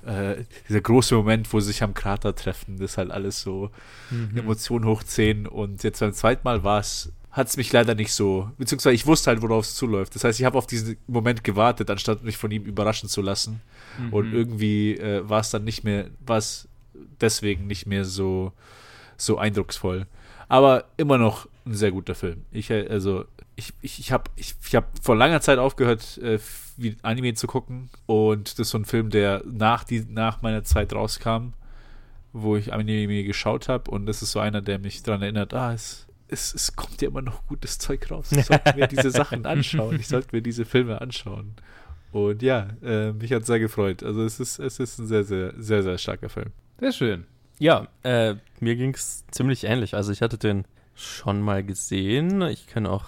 äh, 0.06 0.36
dieser 0.68 0.80
große 0.80 1.14
Moment, 1.14 1.52
wo 1.52 1.60
sie 1.60 1.68
sich 1.68 1.82
am 1.82 1.94
Krater 1.94 2.34
treffen, 2.34 2.78
das 2.78 2.96
halt 2.96 3.10
alles 3.10 3.42
so 3.42 3.70
mhm. 4.10 4.36
Emotionen 4.36 4.86
hochziehen. 4.86 5.46
Und 5.46 5.82
jetzt 5.82 6.00
beim 6.00 6.12
zweiten 6.12 6.42
Mal 6.44 6.64
war 6.64 6.80
es, 6.80 7.12
hat 7.30 7.48
es 7.48 7.56
mich 7.56 7.72
leider 7.72 7.94
nicht 7.94 8.12
so, 8.12 8.50
beziehungsweise 8.56 8.94
ich 8.94 9.06
wusste 9.06 9.30
halt, 9.30 9.42
worauf 9.42 9.64
es 9.64 9.74
zuläuft. 9.74 10.14
Das 10.14 10.24
heißt, 10.24 10.40
ich 10.40 10.46
habe 10.46 10.58
auf 10.58 10.66
diesen 10.66 10.96
Moment 11.06 11.44
gewartet, 11.44 11.90
anstatt 11.90 12.24
mich 12.24 12.36
von 12.36 12.50
ihm 12.50 12.64
überraschen 12.64 13.08
zu 13.08 13.20
lassen. 13.20 13.60
Mhm. 13.98 14.12
Und 14.12 14.32
irgendwie 14.32 14.96
äh, 14.96 15.28
war 15.28 15.40
es 15.40 15.50
dann 15.50 15.64
nicht 15.64 15.84
mehr, 15.84 16.06
war 16.24 16.38
es 16.38 16.68
deswegen 17.20 17.66
nicht 17.66 17.86
mehr 17.86 18.04
so, 18.04 18.52
so 19.16 19.38
eindrucksvoll. 19.38 20.06
Aber 20.48 20.86
immer 20.96 21.18
noch 21.18 21.46
ein 21.68 21.74
sehr 21.74 21.92
guter 21.92 22.14
Film. 22.14 22.44
Ich, 22.50 22.70
äh, 22.70 22.86
also, 22.88 23.24
ich, 23.56 23.72
ich, 23.82 23.98
ich 23.98 24.12
habe 24.12 24.30
ich, 24.36 24.54
ich 24.66 24.74
hab 24.74 24.86
vor 25.02 25.16
langer 25.16 25.40
Zeit 25.40 25.58
aufgehört, 25.58 26.18
äh, 26.18 26.38
wie 26.76 26.96
Anime 27.02 27.34
zu 27.34 27.46
gucken. 27.46 27.90
Und 28.06 28.52
das 28.52 28.58
ist 28.60 28.70
so 28.70 28.78
ein 28.78 28.84
Film, 28.84 29.10
der 29.10 29.42
nach, 29.44 29.84
die, 29.84 30.04
nach 30.08 30.42
meiner 30.42 30.64
Zeit 30.64 30.92
rauskam, 30.92 31.52
wo 32.32 32.56
ich 32.56 32.72
Anime 32.72 33.24
geschaut 33.24 33.68
habe. 33.68 33.90
Und 33.90 34.06
das 34.06 34.22
ist 34.22 34.32
so 34.32 34.40
einer, 34.40 34.62
der 34.62 34.78
mich 34.78 35.02
daran 35.02 35.22
erinnert, 35.22 35.54
ah, 35.54 35.72
es, 35.72 36.06
es, 36.28 36.54
es 36.54 36.76
kommt 36.76 37.00
ja 37.02 37.08
immer 37.08 37.22
noch 37.22 37.46
gutes 37.46 37.78
Zeug 37.78 38.10
raus. 38.10 38.32
Ich 38.32 38.46
sollte 38.46 38.76
mir 38.76 38.86
diese 38.86 39.10
Sachen 39.10 39.46
anschauen. 39.46 39.96
Ich 39.96 40.08
sollte 40.08 40.28
mir 40.32 40.42
diese 40.42 40.64
Filme 40.64 41.00
anschauen. 41.00 41.54
Und 42.12 42.42
ja, 42.42 42.68
äh, 42.82 43.12
mich 43.12 43.32
hat 43.32 43.44
sehr 43.44 43.58
gefreut. 43.58 44.02
Also 44.02 44.22
es 44.24 44.40
ist, 44.40 44.58
es 44.58 44.80
ist 44.80 44.98
ein 44.98 45.06
sehr, 45.06 45.24
sehr, 45.24 45.52
sehr, 45.58 45.82
sehr 45.82 45.98
starker 45.98 46.28
Film. 46.28 46.52
Sehr 46.80 46.92
schön. 46.92 47.26
Ja, 47.58 47.88
äh, 48.02 48.36
mir 48.60 48.76
ging 48.76 48.94
es 48.94 49.24
ziemlich 49.30 49.64
ähnlich. 49.64 49.94
Also 49.94 50.12
ich 50.12 50.22
hatte 50.22 50.38
den 50.38 50.64
schon 50.98 51.40
mal 51.40 51.62
gesehen. 51.64 52.42
Ich 52.42 52.66
kann 52.66 52.86
auch. 52.86 53.04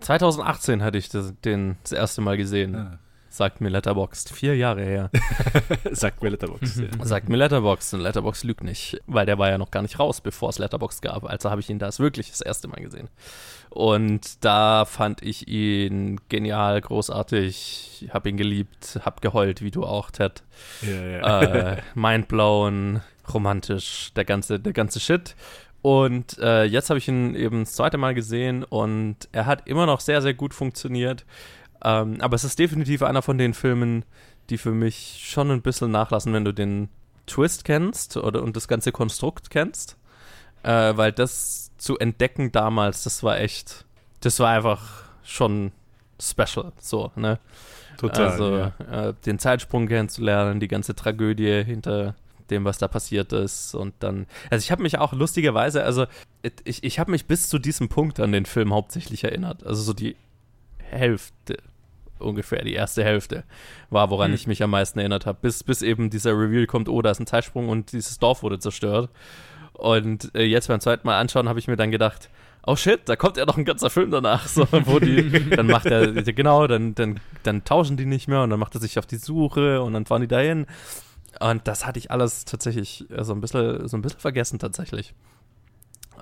2018 0.00 0.82
hatte 0.82 0.98
ich 0.98 1.08
das, 1.08 1.34
den 1.44 1.76
das 1.82 1.92
erste 1.92 2.20
Mal 2.20 2.36
gesehen. 2.36 2.76
Ah. 2.76 2.98
Sagt 3.34 3.60
mir 3.60 3.68
Letterboxd. 3.68 4.30
Vier 4.30 4.56
Jahre 4.56 4.84
her. 4.84 5.10
Sagt 5.90 6.22
mir 6.22 6.28
Letterboxd. 6.28 6.76
Ja. 6.76 6.86
Sagt 7.04 7.28
mir 7.28 7.36
Letterboxd. 7.36 7.94
Und 7.94 8.00
Letterboxd 8.00 8.44
lügt 8.44 8.62
nicht. 8.62 9.00
Weil 9.08 9.26
der 9.26 9.38
war 9.38 9.50
ja 9.50 9.58
noch 9.58 9.72
gar 9.72 9.82
nicht 9.82 9.98
raus, 9.98 10.20
bevor 10.20 10.50
es 10.50 10.60
Letterboxd 10.60 11.02
gab. 11.02 11.24
Also 11.24 11.50
habe 11.50 11.60
ich 11.60 11.68
ihn 11.68 11.80
das 11.80 11.98
wirklich 11.98 12.30
das 12.30 12.40
erste 12.42 12.68
Mal 12.68 12.80
gesehen. 12.80 13.08
Und 13.70 14.44
da 14.44 14.84
fand 14.84 15.20
ich 15.20 15.48
ihn 15.48 16.20
genial, 16.28 16.80
großartig. 16.80 18.08
Habe 18.14 18.28
ihn 18.28 18.36
geliebt, 18.36 19.00
hab 19.04 19.20
geheult, 19.20 19.62
wie 19.62 19.72
du 19.72 19.82
auch, 19.82 20.12
Ted. 20.12 20.44
Ja, 20.82 21.04
ja. 21.04 21.40
Äh, 21.72 21.82
mindblown, 21.96 23.00
romantisch, 23.32 24.12
der 24.14 24.24
ganze, 24.24 24.60
der 24.60 24.72
ganze 24.72 25.00
Shit. 25.00 25.34
Und 25.84 26.38
äh, 26.38 26.64
jetzt 26.64 26.88
habe 26.88 26.96
ich 26.96 27.08
ihn 27.08 27.34
eben 27.34 27.64
das 27.64 27.74
zweite 27.74 27.98
Mal 27.98 28.14
gesehen 28.14 28.64
und 28.64 29.16
er 29.32 29.44
hat 29.44 29.68
immer 29.68 29.84
noch 29.84 30.00
sehr, 30.00 30.22
sehr 30.22 30.32
gut 30.32 30.54
funktioniert. 30.54 31.26
Ähm, 31.84 32.22
aber 32.22 32.36
es 32.36 32.42
ist 32.42 32.58
definitiv 32.58 33.02
einer 33.02 33.20
von 33.20 33.36
den 33.36 33.52
Filmen, 33.52 34.06
die 34.48 34.56
für 34.56 34.70
mich 34.70 35.20
schon 35.22 35.50
ein 35.50 35.60
bisschen 35.60 35.90
nachlassen, 35.90 36.32
wenn 36.32 36.46
du 36.46 36.52
den 36.52 36.88
Twist 37.26 37.66
kennst 37.66 38.16
oder 38.16 38.42
und 38.42 38.56
das 38.56 38.66
ganze 38.66 38.92
Konstrukt 38.92 39.50
kennst. 39.50 39.98
Äh, 40.62 40.96
weil 40.96 41.12
das 41.12 41.70
zu 41.76 41.98
entdecken 41.98 42.50
damals, 42.50 43.04
das 43.04 43.22
war 43.22 43.38
echt, 43.38 43.84
das 44.20 44.40
war 44.40 44.52
einfach 44.52 45.02
schon 45.22 45.70
special, 46.18 46.72
so, 46.78 47.12
ne? 47.14 47.38
Total. 47.98 48.28
Also 48.28 48.56
ja. 48.56 49.08
äh, 49.08 49.14
den 49.26 49.38
Zeitsprung 49.38 49.86
kennenzulernen, 49.86 50.60
die 50.60 50.68
ganze 50.68 50.94
Tragödie 50.94 51.62
hinter 51.62 52.14
dem, 52.50 52.64
was 52.64 52.78
da 52.78 52.88
passiert 52.88 53.32
ist. 53.32 53.74
Und 53.74 53.94
dann, 54.00 54.26
also 54.50 54.62
ich 54.62 54.70
habe 54.70 54.82
mich 54.82 54.98
auch 54.98 55.12
lustigerweise, 55.12 55.84
also 55.84 56.06
ich, 56.64 56.82
ich 56.84 56.98
habe 56.98 57.10
mich 57.10 57.26
bis 57.26 57.48
zu 57.48 57.58
diesem 57.58 57.88
Punkt 57.88 58.20
an 58.20 58.32
den 58.32 58.46
Film 58.46 58.72
hauptsächlich 58.72 59.24
erinnert. 59.24 59.64
Also 59.64 59.82
so 59.82 59.92
die 59.92 60.16
Hälfte, 60.78 61.58
ungefähr 62.18 62.62
die 62.64 62.74
erste 62.74 63.04
Hälfte 63.04 63.44
war, 63.90 64.10
woran 64.10 64.28
hm. 64.28 64.34
ich 64.34 64.46
mich 64.46 64.62
am 64.62 64.70
meisten 64.70 64.98
erinnert 64.98 65.26
habe. 65.26 65.38
Bis, 65.40 65.64
bis 65.64 65.82
eben 65.82 66.10
dieser 66.10 66.32
Reveal 66.32 66.66
kommt, 66.66 66.88
oh, 66.88 67.02
da 67.02 67.10
ist 67.10 67.20
ein 67.20 67.26
Zeitsprung 67.26 67.68
und 67.68 67.92
dieses 67.92 68.18
Dorf 68.18 68.42
wurde 68.42 68.58
zerstört. 68.58 69.10
Und 69.72 70.34
äh, 70.34 70.44
jetzt 70.44 70.68
beim 70.68 70.80
zweiten 70.80 71.06
Mal 71.06 71.18
anschauen, 71.18 71.48
habe 71.48 71.58
ich 71.58 71.66
mir 71.66 71.76
dann 71.76 71.90
gedacht, 71.90 72.30
oh 72.66 72.76
shit, 72.76 73.00
da 73.06 73.16
kommt 73.16 73.36
ja 73.36 73.44
noch 73.44 73.58
ein 73.58 73.64
ganzer 73.64 73.90
Film 73.90 74.10
danach, 74.10 74.46
so, 74.46 74.66
wo 74.70 74.98
die, 74.98 75.50
dann 75.50 75.66
macht 75.66 75.86
er, 75.86 76.12
genau, 76.12 76.66
dann, 76.66 76.94
dann, 76.94 77.20
dann 77.42 77.64
tauschen 77.64 77.96
die 77.96 78.06
nicht 78.06 78.28
mehr 78.28 78.42
und 78.42 78.50
dann 78.50 78.60
macht 78.60 78.74
er 78.74 78.80
sich 78.80 78.98
auf 78.98 79.06
die 79.06 79.16
Suche 79.16 79.82
und 79.82 79.92
dann 79.92 80.06
fahren 80.06 80.22
die 80.22 80.28
dahin 80.28 80.66
und 81.40 81.66
das 81.66 81.86
hatte 81.86 81.98
ich 81.98 82.10
alles 82.10 82.44
tatsächlich 82.44 83.08
äh, 83.10 83.24
so 83.24 83.32
ein 83.34 83.40
bisschen, 83.40 83.88
so 83.88 83.96
ein 83.96 84.02
bisschen 84.02 84.20
vergessen 84.20 84.58
tatsächlich. 84.58 85.14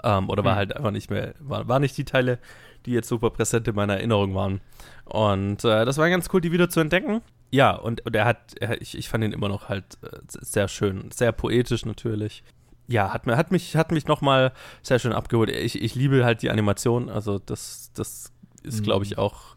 Ähm, 0.02 0.28
oder 0.30 0.44
war 0.44 0.52
hm. 0.52 0.58
halt 0.58 0.76
einfach 0.76 0.90
nicht 0.90 1.10
mehr, 1.10 1.34
war, 1.38 1.68
war 1.68 1.78
nicht 1.78 1.96
die 1.96 2.04
Teile, 2.04 2.38
die 2.86 2.92
jetzt 2.92 3.08
super 3.08 3.30
präsent 3.30 3.68
in 3.68 3.74
meiner 3.74 3.96
Erinnerung 3.96 4.34
waren. 4.34 4.60
Und 5.04 5.64
äh, 5.64 5.84
das 5.84 5.98
war 5.98 6.08
ganz 6.10 6.28
cool, 6.32 6.40
die 6.40 6.52
wieder 6.52 6.68
zu 6.68 6.80
entdecken. 6.80 7.20
Ja, 7.50 7.72
und, 7.72 8.04
und 8.06 8.16
er 8.16 8.24
hat, 8.24 8.54
er, 8.60 8.80
ich, 8.80 8.96
ich 8.96 9.08
fand 9.08 9.24
ihn 9.24 9.32
immer 9.32 9.48
noch 9.48 9.68
halt 9.68 9.98
äh, 10.02 10.18
sehr 10.26 10.68
schön, 10.68 11.10
sehr 11.10 11.32
poetisch 11.32 11.84
natürlich. 11.84 12.42
Ja, 12.88 13.12
hat, 13.12 13.26
hat 13.26 13.52
mich, 13.52 13.76
hat 13.76 13.92
mich 13.92 14.06
nochmal 14.06 14.52
sehr 14.82 14.98
schön 14.98 15.12
abgeholt. 15.12 15.50
Ich, 15.50 15.80
ich 15.80 15.94
liebe 15.94 16.24
halt 16.24 16.42
die 16.42 16.50
Animation, 16.50 17.08
also 17.08 17.38
das, 17.38 17.90
das 17.94 18.32
ist, 18.62 18.80
mhm. 18.80 18.84
glaube 18.84 19.04
ich, 19.04 19.18
auch 19.18 19.56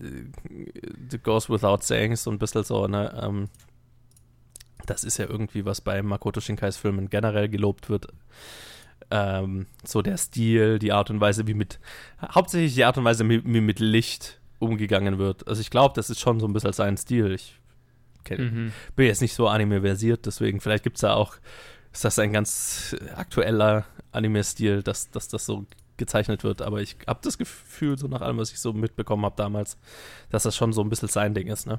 äh, 0.00 1.18
goes 1.22 1.48
without 1.48 1.78
saying, 1.80 2.16
so 2.16 2.30
ein 2.30 2.38
bisschen 2.38 2.64
so, 2.64 2.86
ne? 2.86 3.20
Ähm, 3.22 3.48
das 4.86 5.04
ist 5.04 5.18
ja 5.18 5.26
irgendwie, 5.28 5.64
was 5.64 5.80
bei 5.80 6.02
Makoto 6.02 6.40
Shinkais 6.40 6.76
Filmen 6.76 7.10
generell 7.10 7.48
gelobt 7.48 7.88
wird. 7.88 8.08
Ähm, 9.10 9.66
so 9.84 10.02
der 10.02 10.16
Stil, 10.16 10.78
die 10.78 10.92
Art 10.92 11.10
und 11.10 11.20
Weise, 11.20 11.46
wie 11.46 11.54
mit, 11.54 11.78
hauptsächlich 12.20 12.74
die 12.74 12.84
Art 12.84 12.96
und 12.98 13.04
Weise, 13.04 13.28
wie, 13.28 13.44
wie 13.44 13.60
mit 13.60 13.80
Licht 13.80 14.40
umgegangen 14.58 15.18
wird. 15.18 15.46
Also 15.46 15.60
ich 15.60 15.70
glaube, 15.70 15.94
das 15.94 16.10
ist 16.10 16.20
schon 16.20 16.40
so 16.40 16.46
ein 16.46 16.52
bisschen 16.52 16.72
sein 16.72 16.96
Stil. 16.96 17.32
Ich 17.32 17.58
mhm. 18.30 18.72
bin 18.96 19.06
jetzt 19.06 19.20
nicht 19.20 19.34
so 19.34 19.48
Anime-versiert, 19.48 20.26
deswegen 20.26 20.60
vielleicht 20.60 20.84
gibt 20.84 20.96
es 20.96 21.02
da 21.02 21.14
auch, 21.14 21.36
ist 21.92 22.04
das 22.04 22.18
ein 22.18 22.32
ganz 22.32 22.96
aktueller 23.14 23.84
Anime-Stil, 24.12 24.82
dass, 24.82 25.10
dass 25.10 25.28
das 25.28 25.46
so 25.46 25.66
gezeichnet 25.96 26.42
wird, 26.42 26.62
aber 26.62 26.80
ich 26.80 26.96
habe 27.06 27.20
das 27.22 27.38
Gefühl, 27.38 27.98
so 27.98 28.08
nach 28.08 28.20
allem, 28.20 28.38
was 28.38 28.50
ich 28.50 28.58
so 28.58 28.72
mitbekommen 28.72 29.24
habe 29.24 29.36
damals, 29.36 29.78
dass 30.30 30.42
das 30.42 30.56
schon 30.56 30.72
so 30.72 30.80
ein 30.80 30.88
bisschen 30.88 31.08
sein 31.08 31.34
Ding 31.34 31.46
ist, 31.46 31.66
ne? 31.66 31.78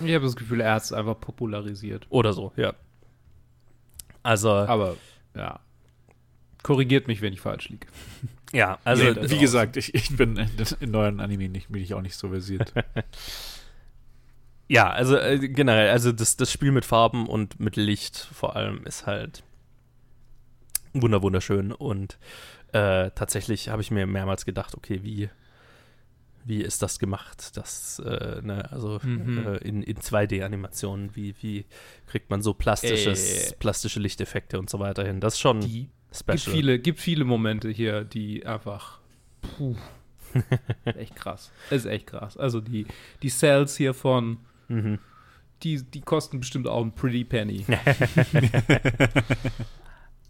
Ich 0.00 0.14
habe 0.14 0.24
das 0.24 0.36
Gefühl, 0.36 0.60
er 0.60 0.74
hat 0.74 0.82
es 0.82 0.92
einfach 0.92 1.18
popularisiert. 1.18 2.06
Oder 2.10 2.32
so, 2.32 2.52
ja. 2.56 2.74
Also. 4.22 4.50
Aber, 4.50 4.96
ja. 5.34 5.60
Korrigiert 6.62 7.08
mich, 7.08 7.22
wenn 7.22 7.32
ich 7.32 7.40
falsch 7.40 7.68
liege. 7.68 7.86
Ja, 8.52 8.78
also. 8.84 9.04
Nee, 9.04 9.30
wie 9.30 9.38
gesagt, 9.38 9.76
ich, 9.76 9.94
ich 9.94 10.16
bin 10.16 10.36
in, 10.36 10.50
in 10.80 10.90
neuen 10.90 11.20
Anime 11.20 11.48
nicht, 11.48 11.70
bin 11.70 11.82
ich 11.82 11.94
auch 11.94 12.02
nicht 12.02 12.16
so 12.16 12.28
versiert. 12.28 12.72
ja, 14.68 14.90
also 14.90 15.16
äh, 15.16 15.38
generell, 15.48 15.90
also 15.90 16.12
das, 16.12 16.36
das 16.36 16.52
Spiel 16.52 16.72
mit 16.72 16.84
Farben 16.84 17.26
und 17.26 17.60
mit 17.60 17.76
Licht 17.76 18.16
vor 18.16 18.56
allem 18.56 18.84
ist 18.84 19.06
halt 19.06 19.42
wunder 20.94 21.22
wunderschön 21.22 21.72
und 21.72 22.18
äh, 22.72 23.10
tatsächlich 23.14 23.68
habe 23.68 23.82
ich 23.82 23.90
mir 23.90 24.06
mehrmals 24.06 24.44
gedacht, 24.44 24.74
okay, 24.74 25.00
wie, 25.02 25.30
wie 26.48 26.62
ist 26.62 26.82
das 26.82 26.98
gemacht? 26.98 27.56
Das, 27.56 27.98
äh, 28.00 28.40
ne, 28.42 28.70
also 28.72 28.98
mhm. 29.02 29.46
äh, 29.46 29.56
in, 29.58 29.82
in 29.82 29.96
2D-Animationen, 29.96 31.14
wie, 31.14 31.34
wie 31.40 31.66
kriegt 32.06 32.30
man 32.30 32.42
so 32.42 32.54
plastisches, 32.54 33.54
plastische 33.58 34.00
Lichteffekte 34.00 34.58
und 34.58 34.70
so 34.70 34.78
weiter 34.78 35.04
hin? 35.04 35.20
Das 35.20 35.34
ist 35.34 35.40
schon 35.40 35.60
die, 35.60 35.88
special. 36.12 36.36
Gibt 36.36 36.56
viele, 36.56 36.78
gibt 36.78 37.00
viele 37.00 37.24
Momente 37.24 37.68
hier, 37.68 38.04
die 38.04 38.46
einfach 38.46 39.00
puh, 39.42 39.76
echt 40.84 41.14
krass. 41.14 41.52
Es 41.70 41.84
ist 41.84 41.90
echt 41.90 42.06
krass. 42.06 42.36
Also 42.36 42.60
die, 42.60 42.86
die 43.22 43.30
Cells 43.30 43.76
hier 43.76 43.94
von 43.94 44.38
mhm. 44.68 44.98
die, 45.62 45.82
die 45.82 46.00
kosten 46.00 46.40
bestimmt 46.40 46.66
auch 46.66 46.82
ein 46.82 46.92
Pretty 46.94 47.24
Penny. 47.24 47.64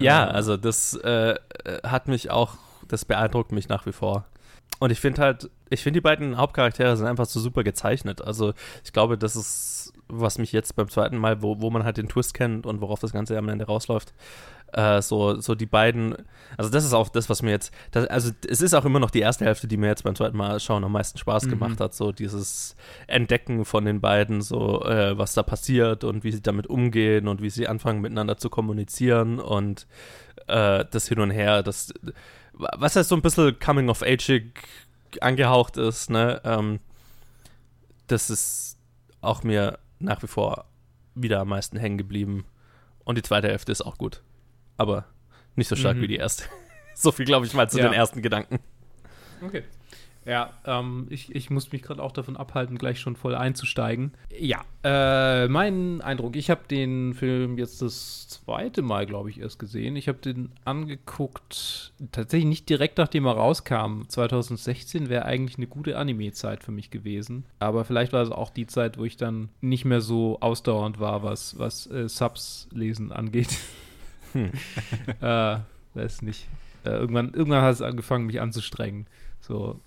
Ja, 0.00 0.26
also 0.26 0.56
das 0.56 0.94
äh, 0.94 1.34
hat 1.82 2.08
mich 2.08 2.30
auch, 2.30 2.56
das 2.86 3.04
beeindruckt 3.04 3.52
mich 3.52 3.68
nach 3.68 3.86
wie 3.86 3.92
vor. 3.92 4.26
Und 4.80 4.92
ich 4.92 5.00
finde 5.00 5.22
halt, 5.22 5.50
ich 5.70 5.82
finde 5.82 5.98
die 5.98 6.02
beiden 6.02 6.36
Hauptcharaktere 6.36 6.96
sind 6.96 7.06
einfach 7.06 7.26
so 7.26 7.40
super 7.40 7.64
gezeichnet. 7.64 8.22
Also 8.22 8.52
ich 8.84 8.92
glaube, 8.92 9.18
das 9.18 9.34
ist, 9.34 9.92
was 10.08 10.38
mich 10.38 10.52
jetzt 10.52 10.76
beim 10.76 10.88
zweiten 10.88 11.18
Mal, 11.18 11.42
wo, 11.42 11.60
wo 11.60 11.70
man 11.70 11.84
halt 11.84 11.96
den 11.96 12.08
Twist 12.08 12.34
kennt 12.34 12.64
und 12.64 12.80
worauf 12.80 13.00
das 13.00 13.12
Ganze 13.12 13.36
am 13.36 13.48
Ende 13.48 13.66
rausläuft, 13.66 14.14
äh, 14.72 15.02
so, 15.02 15.40
so 15.40 15.54
die 15.54 15.66
beiden, 15.66 16.14
also 16.56 16.70
das 16.70 16.84
ist 16.84 16.92
auch 16.92 17.08
das, 17.08 17.28
was 17.28 17.42
mir 17.42 17.50
jetzt, 17.50 17.72
das, 17.90 18.06
also 18.06 18.30
es 18.46 18.60
ist 18.60 18.74
auch 18.74 18.84
immer 18.84 19.00
noch 19.00 19.10
die 19.10 19.20
erste 19.20 19.44
Hälfte, 19.46 19.66
die 19.66 19.76
mir 19.76 19.88
jetzt 19.88 20.04
beim 20.04 20.14
zweiten 20.14 20.36
Mal 20.36 20.60
schauen 20.60 20.84
am 20.84 20.92
meisten 20.92 21.18
Spaß 21.18 21.46
mhm. 21.46 21.50
gemacht 21.50 21.80
hat, 21.80 21.94
so 21.94 22.12
dieses 22.12 22.76
Entdecken 23.06 23.64
von 23.64 23.84
den 23.84 24.00
beiden, 24.00 24.42
so 24.42 24.84
äh, 24.84 25.16
was 25.16 25.34
da 25.34 25.42
passiert 25.42 26.04
und 26.04 26.22
wie 26.22 26.32
sie 26.32 26.42
damit 26.42 26.66
umgehen 26.66 27.28
und 27.28 27.42
wie 27.42 27.50
sie 27.50 27.66
anfangen 27.66 28.00
miteinander 28.00 28.36
zu 28.36 28.50
kommunizieren 28.50 29.40
und 29.40 29.86
äh, 30.46 30.84
das 30.90 31.08
Hin 31.08 31.20
und 31.20 31.30
Her, 31.30 31.62
das, 31.62 31.92
was 32.58 32.96
heißt 32.96 33.08
so 33.08 33.16
ein 33.16 33.22
bisschen 33.22 33.58
Coming 33.58 33.88
of 33.88 34.02
Age 34.02 34.42
angehaucht 35.20 35.76
ist, 35.76 36.10
ne, 36.10 36.40
ähm, 36.44 36.80
das 38.06 38.30
ist 38.30 38.76
auch 39.20 39.42
mir 39.42 39.78
nach 39.98 40.22
wie 40.22 40.26
vor 40.26 40.66
wieder 41.14 41.40
am 41.40 41.48
meisten 41.48 41.78
hängen 41.78 41.98
geblieben. 41.98 42.44
Und 43.04 43.16
die 43.16 43.22
zweite 43.22 43.48
Hälfte 43.48 43.72
ist 43.72 43.82
auch 43.82 43.98
gut 43.98 44.22
aber 44.78 45.04
nicht 45.56 45.68
so 45.68 45.76
stark 45.76 45.98
mhm. 45.98 46.02
wie 46.02 46.08
die 46.08 46.16
erste. 46.16 46.44
so 46.94 47.12
viel, 47.12 47.26
glaube 47.26 47.44
ich, 47.44 47.52
mal 47.52 47.68
zu 47.68 47.78
ja. 47.78 47.84
den 47.84 47.92
ersten 47.92 48.22
Gedanken. 48.22 48.60
Okay. 49.42 49.64
Ja, 50.28 50.50
ähm, 50.66 51.06
ich, 51.08 51.34
ich 51.34 51.48
muss 51.48 51.72
mich 51.72 51.80
gerade 51.80 52.02
auch 52.02 52.12
davon 52.12 52.36
abhalten, 52.36 52.76
gleich 52.76 53.00
schon 53.00 53.16
voll 53.16 53.34
einzusteigen. 53.34 54.12
Ja, 54.38 54.62
äh, 54.84 55.48
mein 55.48 56.02
Eindruck, 56.02 56.36
ich 56.36 56.50
habe 56.50 56.60
den 56.70 57.14
Film 57.14 57.56
jetzt 57.56 57.80
das 57.80 58.28
zweite 58.28 58.82
Mal, 58.82 59.06
glaube 59.06 59.30
ich, 59.30 59.40
erst 59.40 59.58
gesehen. 59.58 59.96
Ich 59.96 60.06
habe 60.06 60.18
den 60.18 60.52
angeguckt, 60.66 61.94
tatsächlich 62.12 62.46
nicht 62.46 62.68
direkt 62.68 62.98
nachdem 62.98 63.24
er 63.24 63.32
rauskam. 63.32 64.02
2016 64.06 65.08
wäre 65.08 65.24
eigentlich 65.24 65.56
eine 65.56 65.66
gute 65.66 65.96
Anime-Zeit 65.96 66.62
für 66.62 66.72
mich 66.72 66.90
gewesen. 66.90 67.46
Aber 67.58 67.86
vielleicht 67.86 68.12
war 68.12 68.22
es 68.22 68.30
auch 68.30 68.50
die 68.50 68.66
Zeit, 68.66 68.98
wo 68.98 69.06
ich 69.06 69.16
dann 69.16 69.48
nicht 69.62 69.86
mehr 69.86 70.02
so 70.02 70.40
ausdauernd 70.40 71.00
war, 71.00 71.22
was, 71.22 71.58
was 71.58 71.90
äh, 71.90 72.06
Subs 72.06 72.68
lesen 72.70 73.12
angeht. 73.12 73.56
Hm. 74.34 74.50
äh, 75.22 75.56
weiß 75.94 76.20
nicht. 76.20 76.48
Äh, 76.84 76.90
irgendwann, 76.90 77.32
irgendwann 77.32 77.62
hat 77.62 77.72
es 77.72 77.80
angefangen, 77.80 78.26
mich 78.26 78.42
anzustrengen. 78.42 79.06
So. 79.40 79.80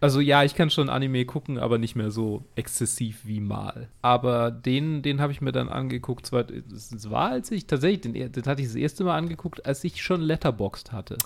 Also 0.00 0.20
ja, 0.20 0.44
ich 0.44 0.54
kann 0.54 0.70
schon 0.70 0.90
Anime 0.90 1.24
gucken, 1.24 1.58
aber 1.58 1.78
nicht 1.78 1.96
mehr 1.96 2.10
so 2.10 2.44
exzessiv 2.54 3.22
wie 3.24 3.40
mal. 3.40 3.88
Aber 4.02 4.50
den, 4.50 5.00
den 5.02 5.20
habe 5.20 5.32
ich 5.32 5.40
mir 5.40 5.52
dann 5.52 5.70
angeguckt. 5.70 6.30
Es 6.32 7.10
war, 7.10 7.30
als 7.30 7.50
ich 7.50 7.66
tatsächlich, 7.66 8.02
den, 8.02 8.12
den 8.12 8.44
hatte 8.44 8.60
ich 8.60 8.68
das 8.68 8.76
erste 8.76 9.04
Mal 9.04 9.16
angeguckt, 9.16 9.64
als 9.64 9.82
ich 9.84 10.02
schon 10.02 10.20
Letterboxd 10.20 10.92
hatte. 10.92 11.16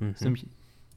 Mhm. 0.00 0.08
Das 0.08 0.16
ist 0.16 0.24
nämlich 0.24 0.46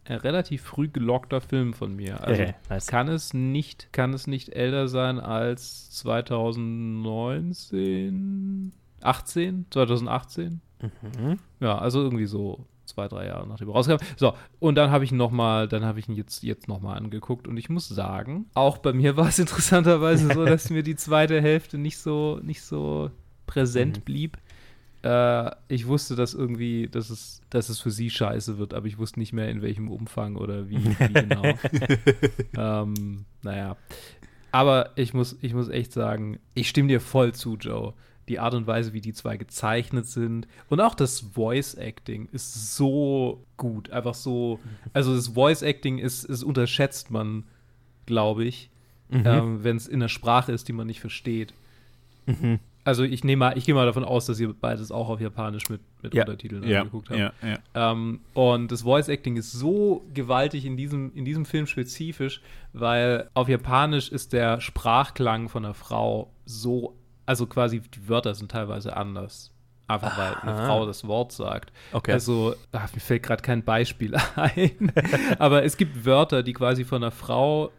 ein 0.06 0.18
relativ 0.18 0.64
früh 0.64 0.88
gelockter 0.88 1.40
Film 1.40 1.74
von 1.74 1.96
mir. 1.96 2.20
Also 2.22 2.42
okay, 2.42 2.56
nice. 2.70 2.88
kann 2.88 3.08
es 3.08 3.32
nicht, 3.34 3.94
kann 3.94 4.12
es 4.14 4.26
nicht 4.28 4.50
älter 4.50 4.88
sein 4.88 5.20
als 5.20 5.92
2019, 5.92 8.72
18, 9.02 9.66
2018? 9.70 10.62
Mhm. 10.82 11.38
Ja, 11.60 11.78
also 11.78 12.02
irgendwie 12.02 12.26
so 12.26 12.66
zwei, 12.86 13.08
drei 13.08 13.28
Jahre 13.28 13.48
nachdem 13.48 13.70
er 13.70 13.74
rauskam. 13.74 13.98
So, 14.18 14.34
und 14.60 14.76
dann 14.76 14.92
habe 14.92 15.04
ich 15.04 15.12
ihn 15.12 15.18
nochmal, 15.18 15.68
dann 15.68 15.86
habe 15.86 16.00
ich 16.00 16.08
ihn 16.08 16.16
jetzt, 16.16 16.44
jetzt 16.44 16.68
nochmal 16.68 16.98
angeguckt 16.98 17.48
und 17.48 17.58
ich 17.58 17.70
muss 17.70 17.88
sagen, 17.88 18.46
auch 18.54 18.78
bei 18.78 18.94
mir 18.94 19.18
war 19.18 19.28
es 19.28 19.40
interessanterweise 19.40 20.34
so, 20.34 20.46
dass 20.46 20.70
mir 20.70 20.84
die 20.84 20.96
zweite 20.96 21.42
Hälfte 21.42 21.78
nicht 21.78 21.98
so, 21.98 22.40
nicht 22.44 22.62
so 22.62 23.12
präsent 23.46 24.00
mhm. 24.00 24.02
blieb. 24.02 24.38
Äh, 25.04 25.52
ich 25.68 25.88
wusste, 25.88 26.16
dass 26.16 26.34
irgendwie, 26.34 26.88
dass 26.88 27.10
es, 27.10 27.42
dass 27.50 27.70
es 27.70 27.80
für 27.80 27.92
sie 27.92 28.10
scheiße 28.10 28.58
wird, 28.58 28.74
aber 28.74 28.88
ich 28.88 28.98
wusste 28.98 29.20
nicht 29.20 29.34
mehr 29.34 29.50
in 29.50 29.62
welchem 29.62 29.90
Umfang 29.90 30.36
oder 30.36 30.70
wie, 30.70 30.84
wie 30.84 31.14
genau. 31.14 31.44
ähm, 32.58 33.26
naja. 33.42 33.76
Aber 34.52 34.92
ich 34.96 35.14
muss, 35.14 35.36
ich 35.42 35.54
muss 35.54 35.68
echt 35.68 35.92
sagen, 35.94 36.40
ich 36.54 36.70
stimme 36.70 36.88
dir 36.88 37.02
voll 37.02 37.34
zu, 37.34 37.58
Joe 37.58 37.94
die 38.30 38.40
Art 38.40 38.54
und 38.54 38.68
Weise, 38.68 38.94
wie 38.94 39.02
die 39.02 39.14
zwei 39.14 39.38
gezeichnet 39.38 40.06
sind. 40.06 40.48
Und 40.70 40.80
auch 40.80 40.96
das 40.96 41.20
Voice 41.20 41.76
Acting 41.76 42.30
ist 42.32 42.76
so 42.76 43.44
gut. 43.58 43.90
Einfach 43.90 44.14
so. 44.14 44.60
Also, 44.94 45.16
das 45.16 45.30
Voice 45.30 45.62
Acting 45.62 45.98
ist, 45.98 46.24
ist 46.24 46.44
unterschätzt 46.44 47.12
man, 47.12 47.44
glaube 48.06 48.46
ich, 48.46 48.70
mhm. 49.10 49.24
ähm, 49.26 49.64
wenn 49.64 49.78
es 49.78 49.88
in 49.88 50.00
der 50.00 50.08
Sprache 50.08 50.52
ist, 50.52 50.68
die 50.68 50.74
man 50.74 50.88
nicht 50.88 51.02
versteht. 51.02 51.54
Mhm. 52.26 52.60
Also, 52.86 53.04
ich 53.04 53.24
nehme 53.24 53.40
mal, 53.40 53.58
ich 53.58 53.66
gehe 53.66 53.76
mal 53.76 53.86
davon 53.86 54.04
aus, 54.04 54.26
dass 54.26 54.40
ihr 54.40 54.54
beides 54.54 54.92
auch 54.92 55.10
auf 55.10 55.22
Japanisch 55.22 55.70
mit, 55.70 55.82
mit 56.02 56.14
ja. 56.14 56.24
Untertiteln 56.24 56.68
ja. 56.68 56.80
angeguckt 56.80 57.10
habt. 57.10 57.20
Ja, 57.20 57.34
ja. 57.42 57.92
Ähm, 57.92 58.22
und 58.34 58.72
das 58.72 58.82
Voice 58.82 59.08
Acting 59.08 59.38
ist 59.38 59.52
so 59.52 60.06
gewaltig 60.14 60.66
in 60.66 60.76
diesem, 60.76 61.14
in 61.14 61.24
diesem 61.26 61.46
Film 61.46 61.66
spezifisch, 61.66 62.42
weil 62.74 63.30
auf 63.34 63.48
Japanisch 63.48 64.10
ist 64.10 64.34
der 64.34 64.60
Sprachklang 64.60 65.48
von 65.48 65.64
einer 65.64 65.74
Frau 65.74 66.32
so 66.46 66.94
also 67.26 67.48
quasi 67.48 67.80
die 67.82 68.10
Wörter 68.10 68.36
sind 68.36 68.52
teilweise 68.52 68.96
anders. 68.96 69.52
Einfach 69.88 70.18
weil 70.18 70.34
eine 70.36 70.66
Frau 70.66 70.86
das 70.86 71.06
Wort 71.08 71.34
sagt. 71.34 71.74
Okay. 71.92 72.14
Also, 72.14 72.56
ach, 72.72 72.94
mir 72.94 73.02
fällt 73.02 73.24
gerade 73.24 73.42
kein 73.42 73.64
Beispiel 73.64 74.16
ein. 74.36 74.92
Aber 75.40 75.64
es 75.64 75.76
gibt 75.76 76.06
Wörter, 76.06 76.42
die 76.42 76.54
quasi 76.54 76.86
von 76.86 77.04
einer 77.04 77.12
Frau 77.12 77.72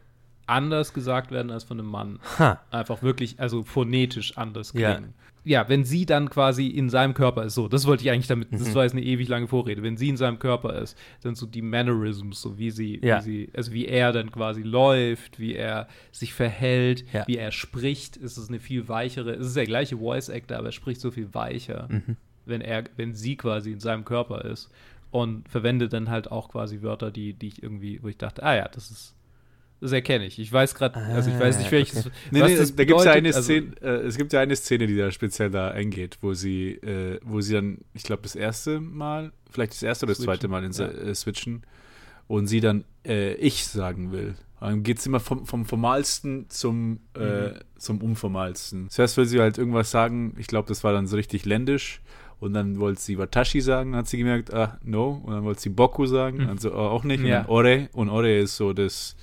anders 0.47 0.93
gesagt 0.93 1.31
werden 1.31 1.51
als 1.51 1.65
von 1.65 1.79
einem 1.79 1.89
Mann. 1.89 2.21
Ha. 2.39 2.61
Einfach 2.71 3.03
wirklich, 3.03 3.41
also 3.41 3.63
phonetisch 3.63 4.37
anders 4.37 4.73
klingen. 4.73 5.15
Ja 5.45 5.69
wenn 5.69 5.85
sie 5.85 6.07
dann 6.07 6.31
quasi 6.31 6.69
in 6.69 6.89
seinem 6.89 7.15
Körper 7.15 7.45
ist, 7.45 7.55
so, 7.55 7.69
das 7.69 7.87
wollte 7.87 8.03
ich 8.03 8.11
eigentlich 8.11 8.27
damit, 8.27 8.53
das 8.53 8.71
mhm. 8.71 8.75
war 8.75 8.85
jetzt 8.85 8.93
eine 8.93 9.03
ewig 9.03 9.29
lange 9.29 9.47
Vorrede, 9.47 9.83
wenn 9.83 9.97
sie 9.97 10.09
in 10.09 10.17
seinem 10.17 10.39
Körper 10.39 10.79
ist, 10.79 10.97
dann 11.23 11.35
so 11.35 11.47
die 11.47 11.63
Mannerisms, 11.63 12.41
so 12.41 12.59
wie 12.59 12.71
sie, 12.71 13.01
ja. 13.03 13.19
wie 13.19 13.23
sie, 13.23 13.51
also 13.55 13.73
wie 13.73 13.87
er 13.87 14.13
dann 14.13 14.31
quasi 14.31 14.63
läuft, 14.63 15.39
wie 15.39 15.55
er 15.55 15.89
sich 16.13 16.35
verhält, 16.35 17.05
ja. 17.13 17.27
wie 17.27 17.37
er 17.37 17.53
spricht, 17.53 18.17
ist 18.17 18.37
es 18.37 18.49
eine 18.49 18.59
viel 18.59 18.89
weichere, 18.89 19.35
es 19.35 19.47
ist 19.49 19.57
der 19.57 19.67
gleiche 19.67 19.99
Voice 19.99 20.31
Actor, 20.31 20.59
aber 20.59 20.69
er 20.69 20.73
spricht 20.73 21.01
so 21.01 21.11
viel 21.11 21.33
weicher, 21.35 21.89
mhm. 21.91 22.17
wenn 22.47 22.61
er, 22.61 22.85
wenn 22.97 23.15
sie 23.15 23.37
quasi 23.37 23.73
in 23.73 23.81
seinem 23.81 24.05
Körper 24.05 24.45
ist 24.45 24.71
und 25.11 25.49
verwendet 25.49 25.93
dann 25.93 26.11
halt 26.11 26.31
auch 26.31 26.49
quasi 26.49 26.83
Wörter, 26.83 27.11
die, 27.11 27.35
die 27.35 27.49
ich 27.49 27.63
irgendwie, 27.63 28.03
wo 28.03 28.09
ich 28.09 28.17
dachte, 28.17 28.43
ah 28.43 28.57
ja, 28.57 28.69
das 28.69 28.91
ist 28.91 29.15
das 29.85 29.93
erkenne 29.93 30.25
ich. 30.25 30.39
Ich 30.39 30.51
weiß 30.51 30.75
gerade, 30.75 30.99
also 30.99 31.31
ich 31.31 31.39
weiß 31.39 31.59
nicht, 31.59 31.69
ah, 31.69 31.73
welches. 31.73 32.07
Okay. 32.07 32.15
Nee, 32.31 32.43
nee, 32.43 32.57
da 32.57 32.85
gibt 32.85 32.99
es 32.99 33.05
ja 33.05 33.13
eine 33.13 33.29
also, 33.29 33.43
Szene, 33.43 33.67
äh, 33.83 34.07
es 34.07 34.17
gibt 34.17 34.33
ja 34.33 34.41
eine 34.41 34.57
Szene, 34.57 34.87
die 34.87 34.97
da 34.97 35.11
speziell 35.11 35.51
da 35.51 35.73
eingeht, 35.73 36.17
wo 36.23 36.33
sie, 36.33 36.71
äh, 36.77 37.21
wo 37.23 37.43
sie 37.43 37.53
dann, 37.53 37.79
ich 37.93 38.03
glaube, 38.03 38.23
das 38.23 38.35
erste 38.35 38.81
Mal, 38.81 39.33
vielleicht 39.51 39.73
das 39.73 39.83
erste 39.83 40.07
oder 40.07 40.15
das 40.15 40.23
zweite 40.23 40.49
Mal 40.49 40.65
in, 40.65 40.73
ja. 40.73 40.87
äh, 40.87 41.15
switchen 41.15 41.65
und 42.29 42.47
sie 42.47 42.61
dann 42.61 42.85
äh, 43.07 43.35
ich 43.35 43.67
sagen 43.67 44.11
will. 44.11 44.37
Dann 44.59 44.83
geht 44.83 45.01
es 45.01 45.07
immer 45.07 45.21
vom, 45.21 45.45
vom 45.45 45.67
Formalsten 45.67 46.49
zum, 46.49 47.01
äh, 47.15 47.49
mhm. 47.49 47.53
zum 47.77 48.01
Unformalsten. 48.01 48.89
Zuerst 48.89 49.19
will 49.19 49.27
sie 49.27 49.39
halt 49.39 49.59
irgendwas 49.59 49.91
sagen, 49.91 50.35
ich 50.39 50.47
glaube, 50.47 50.69
das 50.69 50.83
war 50.83 50.95
dann 50.95 51.07
so 51.07 51.17
richtig 51.17 51.45
ländisch. 51.45 52.01
Und 52.41 52.55
dann 52.55 52.81
wollte 52.81 53.03
sie 53.03 53.19
Watashi 53.19 53.61
sagen, 53.61 53.93
dann 53.93 53.99
hat 54.01 54.09
sie 54.09 54.17
gemerkt, 54.17 54.55
ah, 54.55 54.79
no. 54.83 55.21
Und 55.23 55.35
dann 55.35 55.45
wollte 55.45 55.61
sie 55.61 55.69
Boku 55.69 56.07
sagen, 56.07 56.45
mhm. 56.45 56.49
also 56.49 56.73
oh, 56.73 56.79
auch 56.79 57.05
nicht. 57.05 57.21
Und 57.21 57.27
ja. 57.27 57.41
dann 57.43 57.47
Ore. 57.51 57.91
Und 57.93 58.09
Ore 58.09 58.39
ist 58.39 58.57
so 58.57 58.73
das 58.73 59.17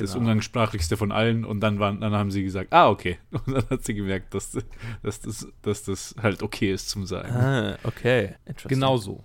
das 0.00 0.12
genau. 0.12 0.22
umgangssprachlichste 0.22 0.96
von 0.96 1.12
allen 1.12 1.44
und 1.44 1.60
dann 1.60 1.78
waren, 1.78 2.00
dann 2.00 2.12
haben 2.12 2.30
sie 2.30 2.42
gesagt, 2.42 2.72
ah, 2.72 2.88
okay. 2.88 3.18
Und 3.30 3.54
dann 3.54 3.68
hat 3.70 3.84
sie 3.84 3.94
gemerkt, 3.94 4.34
dass, 4.34 4.56
dass, 5.02 5.20
das, 5.20 5.46
dass 5.62 5.82
das 5.84 6.14
halt 6.20 6.42
okay 6.42 6.72
ist 6.72 6.88
zum 6.88 7.06
Sagen. 7.06 7.32
Ah, 7.32 7.78
okay. 7.84 8.34
Genau 8.66 8.96
so. 8.96 9.24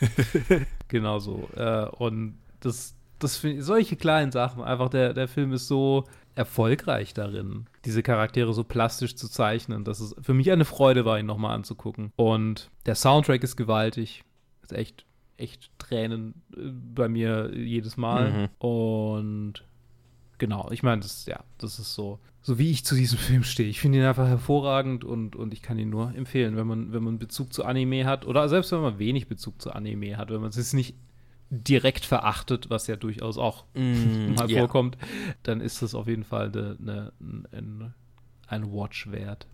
genau 0.88 1.18
so. 1.18 1.48
Äh, 1.56 1.86
und 1.86 2.38
das, 2.60 2.96
das 3.18 3.40
solche 3.58 3.96
kleinen 3.96 4.32
Sachen, 4.32 4.62
einfach 4.62 4.88
der, 4.88 5.14
der 5.14 5.28
Film 5.28 5.52
ist 5.52 5.68
so 5.68 6.04
erfolgreich 6.34 7.14
darin, 7.14 7.66
diese 7.84 8.02
Charaktere 8.02 8.52
so 8.52 8.64
plastisch 8.64 9.14
zu 9.16 9.28
zeichnen, 9.28 9.84
dass 9.84 10.00
es 10.00 10.16
für 10.20 10.34
mich 10.34 10.50
eine 10.50 10.64
Freude 10.64 11.04
war, 11.04 11.18
ihn 11.18 11.26
nochmal 11.26 11.54
anzugucken. 11.54 12.12
Und 12.16 12.70
der 12.86 12.96
Soundtrack 12.96 13.42
ist 13.44 13.56
gewaltig. 13.56 14.24
Ist 14.62 14.72
echt, 14.72 15.04
echt 15.36 15.70
Tränen 15.78 16.42
äh, 16.56 16.70
bei 16.94 17.08
mir 17.08 17.52
jedes 17.54 17.96
Mal. 17.96 18.32
Mhm. 18.32 18.66
Und 18.66 19.64
genau, 20.44 20.68
ich 20.70 20.82
meine, 20.82 21.00
das, 21.00 21.24
ja, 21.24 21.40
das 21.56 21.78
ist 21.78 21.94
so, 21.94 22.18
so 22.42 22.58
wie 22.58 22.70
ich 22.70 22.84
zu 22.84 22.94
diesem 22.94 23.18
Film 23.30 23.44
stehe. 23.44 23.68
Ich 23.68 23.80
finde 23.80 23.98
ihn 23.98 24.04
einfach 24.04 24.28
hervorragend 24.28 25.02
und, 25.02 25.34
und 25.34 25.54
ich 25.54 25.62
kann 25.62 25.78
ihn 25.78 25.88
nur 25.88 26.14
empfehlen, 26.14 26.54
wenn 26.56 26.66
man, 26.66 26.92
wenn 26.92 27.02
man 27.02 27.18
Bezug 27.18 27.54
zu 27.54 27.64
Anime 27.64 28.04
hat 28.04 28.26
oder 28.26 28.46
selbst 28.50 28.70
wenn 28.72 28.82
man 28.82 28.98
wenig 28.98 29.26
Bezug 29.26 29.60
zu 29.60 29.72
Anime 29.72 30.18
hat, 30.18 30.30
wenn 30.30 30.42
man 30.42 30.50
es 30.50 30.72
nicht 30.74 30.94
direkt 31.48 32.04
verachtet, 32.04 32.68
was 32.68 32.86
ja 32.88 32.96
durchaus 32.96 33.38
auch 33.38 33.64
mm, 33.74 34.34
mal 34.36 34.50
yeah. 34.50 34.58
vorkommt, 34.60 34.98
dann 35.44 35.62
ist 35.62 35.80
das 35.80 35.94
auf 35.94 36.08
jeden 36.08 36.24
Fall 36.24 36.48
eine, 36.52 36.76
eine, 36.78 37.12
ein, 37.52 37.94
ein 38.46 38.72
Watch 38.72 39.10
wert. 39.10 39.46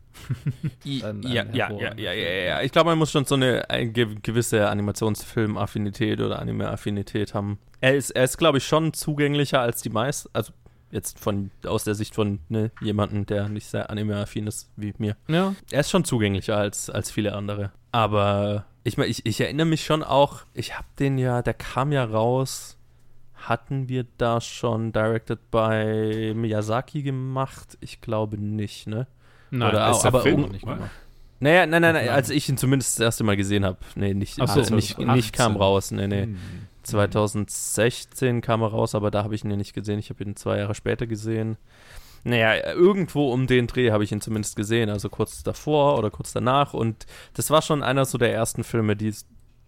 ein, 0.84 1.22
ja, 1.22 1.42
ein 1.42 1.54
ja, 1.54 1.70
ja, 1.70 1.94
ja, 1.94 2.12
ja, 2.12 2.12
ja. 2.12 2.62
Ich 2.62 2.72
glaube, 2.72 2.90
man 2.90 2.98
muss 2.98 3.12
schon 3.12 3.26
so 3.26 3.36
eine, 3.36 3.70
eine 3.70 3.92
gewisse 3.92 4.68
Animationsfilm-Affinität 4.68 6.20
oder 6.20 6.40
Anime-Affinität 6.40 7.32
haben. 7.32 7.60
Er 7.80 7.94
ist, 7.94 8.10
er 8.10 8.24
ist 8.24 8.38
glaube 8.38 8.58
ich, 8.58 8.66
schon 8.66 8.92
zugänglicher 8.92 9.60
als 9.60 9.82
die 9.82 9.90
meisten. 9.90 10.28
Also 10.32 10.52
jetzt 10.90 11.18
von 11.18 11.50
aus 11.64 11.84
der 11.84 11.94
Sicht 11.94 12.14
von 12.14 12.40
ne, 12.48 12.70
jemandem, 12.80 13.26
der 13.26 13.48
nicht 13.48 13.66
sehr 13.66 13.90
anime-affin 13.90 14.46
ist 14.46 14.70
wie 14.76 14.94
mir. 14.98 15.16
Ja. 15.28 15.54
Er 15.70 15.80
ist 15.80 15.90
schon 15.90 16.04
zugänglicher 16.04 16.56
als, 16.56 16.90
als 16.90 17.10
viele 17.10 17.34
andere. 17.34 17.70
Aber 17.92 18.64
ich 18.84 18.96
meine, 18.96 19.10
ich, 19.10 19.26
ich 19.26 19.40
erinnere 19.40 19.66
mich 19.66 19.84
schon 19.84 20.02
auch, 20.02 20.42
ich 20.54 20.76
habe 20.76 20.86
den 20.98 21.18
ja, 21.18 21.42
der 21.42 21.54
kam 21.54 21.92
ja 21.92 22.04
raus. 22.04 22.76
Hatten 23.34 23.88
wir 23.88 24.04
da 24.18 24.40
schon 24.42 24.92
Directed 24.92 25.50
by 25.50 26.34
Miyazaki 26.34 27.02
gemacht? 27.02 27.78
Ich 27.80 28.02
glaube 28.02 28.36
nicht, 28.36 28.86
ne? 28.86 29.06
Nein, 29.50 29.70
Oder 29.70 29.90
auch, 29.90 30.04
aber 30.04 30.20
Film 30.20 30.44
um, 30.44 30.50
nicht 30.50 30.64
gemacht. 30.64 30.90
Naja, 31.40 31.66
nein, 31.66 31.80
nein, 31.80 31.94
nein, 31.94 32.08
als 32.10 32.28
ich 32.28 32.50
ihn 32.50 32.58
zumindest 32.58 32.98
das 32.98 33.04
erste 33.04 33.24
Mal 33.24 33.36
gesehen 33.36 33.64
habe. 33.64 33.78
Nee, 33.94 34.12
nicht, 34.12 34.34
so, 34.34 34.42
also 34.42 34.74
nicht, 34.74 34.98
nicht 34.98 35.32
kam 35.32 35.56
raus. 35.56 35.90
Nee, 35.90 36.06
nee. 36.06 36.24
Hm. 36.24 36.38
2016 36.82 38.40
kam 38.40 38.62
er 38.62 38.68
raus, 38.68 38.94
aber 38.94 39.10
da 39.10 39.24
habe 39.24 39.34
ich 39.34 39.44
ihn 39.44 39.50
ja 39.50 39.56
nicht 39.56 39.74
gesehen. 39.74 39.98
Ich 39.98 40.10
habe 40.10 40.24
ihn 40.24 40.36
zwei 40.36 40.58
Jahre 40.58 40.74
später 40.74 41.06
gesehen. 41.06 41.56
Naja, 42.22 42.74
irgendwo 42.74 43.32
um 43.32 43.46
den 43.46 43.66
Dreh 43.66 43.90
habe 43.90 44.04
ich 44.04 44.12
ihn 44.12 44.20
zumindest 44.20 44.54
gesehen, 44.54 44.90
also 44.90 45.08
kurz 45.08 45.42
davor 45.42 45.98
oder 45.98 46.10
kurz 46.10 46.32
danach. 46.32 46.74
Und 46.74 47.06
das 47.34 47.50
war 47.50 47.62
schon 47.62 47.82
einer 47.82 48.04
so 48.04 48.18
der 48.18 48.32
ersten 48.32 48.62
Filme, 48.62 48.94
die, 48.94 49.14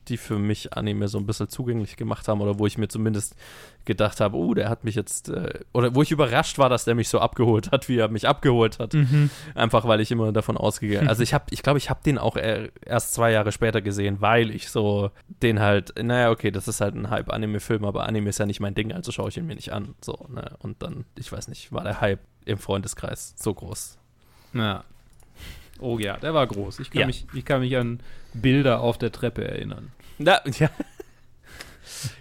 die 0.08 0.16
für 0.16 0.38
mich 0.38 0.72
Anime 0.72 1.08
so 1.08 1.18
ein 1.18 1.26
bisschen 1.26 1.48
zugänglich 1.48 1.96
gemacht 1.96 2.28
haben 2.28 2.40
oder 2.40 2.58
wo 2.58 2.66
ich 2.66 2.78
mir 2.78 2.88
zumindest 2.88 3.36
gedacht 3.84 4.20
habe, 4.20 4.36
oh, 4.36 4.54
der 4.54 4.68
hat 4.68 4.84
mich 4.84 4.94
jetzt, 4.94 5.28
äh, 5.28 5.60
oder 5.72 5.94
wo 5.94 6.02
ich 6.02 6.10
überrascht 6.10 6.58
war, 6.58 6.68
dass 6.68 6.84
der 6.84 6.94
mich 6.94 7.08
so 7.08 7.18
abgeholt 7.18 7.72
hat, 7.72 7.88
wie 7.88 7.98
er 7.98 8.08
mich 8.08 8.28
abgeholt 8.28 8.78
hat. 8.78 8.94
Mhm. 8.94 9.30
Einfach 9.54 9.86
weil 9.86 10.00
ich 10.00 10.10
immer 10.10 10.32
davon 10.32 10.56
ausgegangen 10.56 11.08
Also 11.12 11.22
ich 11.22 11.34
habe, 11.34 11.44
ich 11.50 11.62
glaube, 11.62 11.78
ich 11.78 11.90
habe 11.90 12.00
den 12.04 12.18
auch 12.18 12.36
erst 12.36 13.14
zwei 13.14 13.32
Jahre 13.32 13.52
später 13.52 13.80
gesehen, 13.80 14.20
weil 14.20 14.50
ich 14.50 14.70
so 14.70 15.10
den 15.42 15.60
halt, 15.60 15.94
naja, 16.00 16.30
okay, 16.30 16.50
das 16.50 16.68
ist 16.68 16.80
halt 16.80 16.94
ein 16.94 17.10
Hype-Anime-Film, 17.10 17.84
aber 17.84 18.06
Anime 18.06 18.30
ist 18.30 18.38
ja 18.38 18.46
nicht 18.46 18.60
mein 18.60 18.74
Ding, 18.74 18.92
also 18.92 19.12
schaue 19.12 19.28
ich 19.28 19.36
ihn 19.36 19.46
mir 19.46 19.56
nicht 19.56 19.72
an. 19.72 19.94
So, 20.00 20.26
ne? 20.28 20.56
Und 20.60 20.82
dann, 20.82 21.04
ich 21.16 21.30
weiß 21.30 21.48
nicht, 21.48 21.72
war 21.72 21.84
der 21.84 22.00
Hype 22.00 22.20
im 22.44 22.58
Freundeskreis 22.58 23.34
so 23.36 23.54
groß. 23.54 23.98
Ja. 24.54 24.84
Oh 25.80 25.98
ja, 25.98 26.16
der 26.16 26.34
war 26.34 26.46
groß. 26.46 26.78
Ich 26.80 26.90
kann, 26.90 27.00
ja. 27.00 27.06
mich, 27.06 27.26
ich 27.34 27.44
kann 27.44 27.60
mich 27.60 27.76
an 27.76 28.00
Bilder 28.34 28.80
auf 28.80 28.98
der 28.98 29.12
Treppe 29.12 29.44
erinnern. 29.46 29.92
Na, 30.18 30.40
ja. 30.58 30.70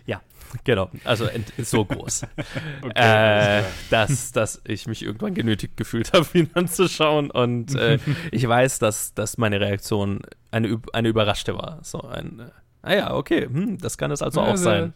ja, 0.05 0.21
genau. 0.63 0.89
Also 1.03 1.27
so 1.57 1.85
groß. 1.85 2.23
okay, 2.81 3.59
äh, 3.59 3.63
dass, 3.89 4.31
dass 4.31 4.61
ich 4.65 4.87
mich 4.87 5.03
irgendwann 5.03 5.33
genötigt 5.33 5.77
gefühlt 5.77 6.13
habe, 6.13 6.27
ihn 6.33 6.49
anzuschauen. 6.53 7.31
Und 7.31 7.75
äh, 7.75 7.99
ich 8.31 8.47
weiß, 8.47 8.79
dass, 8.79 9.13
dass 9.13 9.37
meine 9.37 9.59
Reaktion 9.59 10.21
eine, 10.51 10.81
eine 10.93 11.07
überraschte 11.07 11.55
war. 11.55 11.79
So 11.83 12.01
ein, 12.01 12.39
äh, 12.39 12.51
ah 12.81 12.93
ja, 12.93 13.13
okay, 13.13 13.45
hm, 13.45 13.77
das 13.77 13.97
kann 13.97 14.11
es 14.11 14.21
also 14.21 14.41
ja, 14.41 14.47
auch 14.47 14.57
sein. 14.57 14.93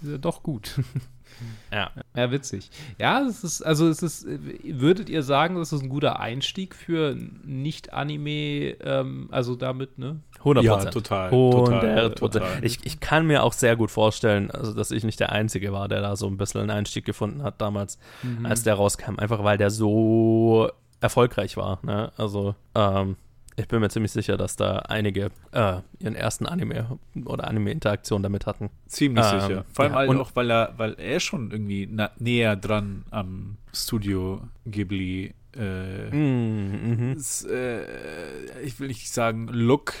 Doch 0.00 0.42
gut. 0.42 0.74
Ja. 1.72 1.90
Ja, 2.16 2.30
witzig. 2.30 2.70
Ja, 2.98 3.20
es 3.20 3.44
ist, 3.44 3.62
also 3.62 3.88
es 3.88 4.02
ist, 4.02 4.26
würdet 4.26 5.08
ihr 5.08 5.22
sagen, 5.22 5.56
das 5.56 5.72
ist 5.72 5.82
ein 5.82 5.88
guter 5.88 6.20
Einstieg 6.20 6.74
für 6.74 7.16
Nicht-Anime, 7.44 8.76
ähm, 8.80 9.28
also 9.30 9.56
damit, 9.56 9.98
ne? 9.98 10.20
100 10.38 10.64
Ja, 10.64 10.84
total. 10.86 11.30
100 11.30 12.18
total. 12.18 12.64
Ich, 12.64 12.78
ich 12.84 13.00
kann 13.00 13.26
mir 13.26 13.42
auch 13.42 13.52
sehr 13.52 13.76
gut 13.76 13.90
vorstellen, 13.90 14.50
also 14.50 14.72
dass 14.72 14.90
ich 14.90 15.04
nicht 15.04 15.20
der 15.20 15.32
Einzige 15.32 15.72
war, 15.72 15.88
der 15.88 16.00
da 16.00 16.16
so 16.16 16.26
ein 16.26 16.36
bisschen 16.36 16.62
einen 16.62 16.70
Einstieg 16.70 17.04
gefunden 17.04 17.42
hat 17.42 17.60
damals, 17.60 17.98
mhm. 18.22 18.46
als 18.46 18.62
der 18.62 18.74
rauskam. 18.74 19.18
Einfach 19.18 19.44
weil 19.44 19.58
der 19.58 19.70
so 19.70 20.70
erfolgreich 21.00 21.56
war. 21.56 21.78
Ne? 21.82 22.12
Also, 22.16 22.54
ähm, 22.74 23.16
ich 23.58 23.68
bin 23.68 23.80
mir 23.80 23.88
ziemlich 23.88 24.12
sicher, 24.12 24.36
dass 24.36 24.56
da 24.56 24.78
einige 24.78 25.30
äh, 25.52 25.80
ihren 25.98 26.14
ersten 26.14 26.46
Anime 26.46 26.98
oder 27.24 27.48
Anime-Interaktion 27.48 28.22
damit 28.22 28.46
hatten. 28.46 28.70
Ziemlich 28.86 29.26
ähm, 29.32 29.40
sicher. 29.40 29.64
Vor 29.72 29.84
allem 29.84 29.92
ja, 29.92 29.98
halt 29.98 30.20
auch, 30.20 30.30
weil 30.34 30.50
er, 30.50 30.74
weil 30.76 30.94
er 30.94 31.20
schon 31.20 31.50
irgendwie 31.50 31.88
näher 32.18 32.56
dran 32.56 33.04
am 33.10 33.56
Studio 33.74 34.40
Ghibli 34.66 35.34
äh, 35.56 36.10
mm, 36.10 37.14
ist, 37.16 37.46
äh, 37.46 38.60
ich 38.62 38.78
will 38.78 38.88
nicht 38.88 39.12
sagen 39.12 39.48
Look, 39.48 39.94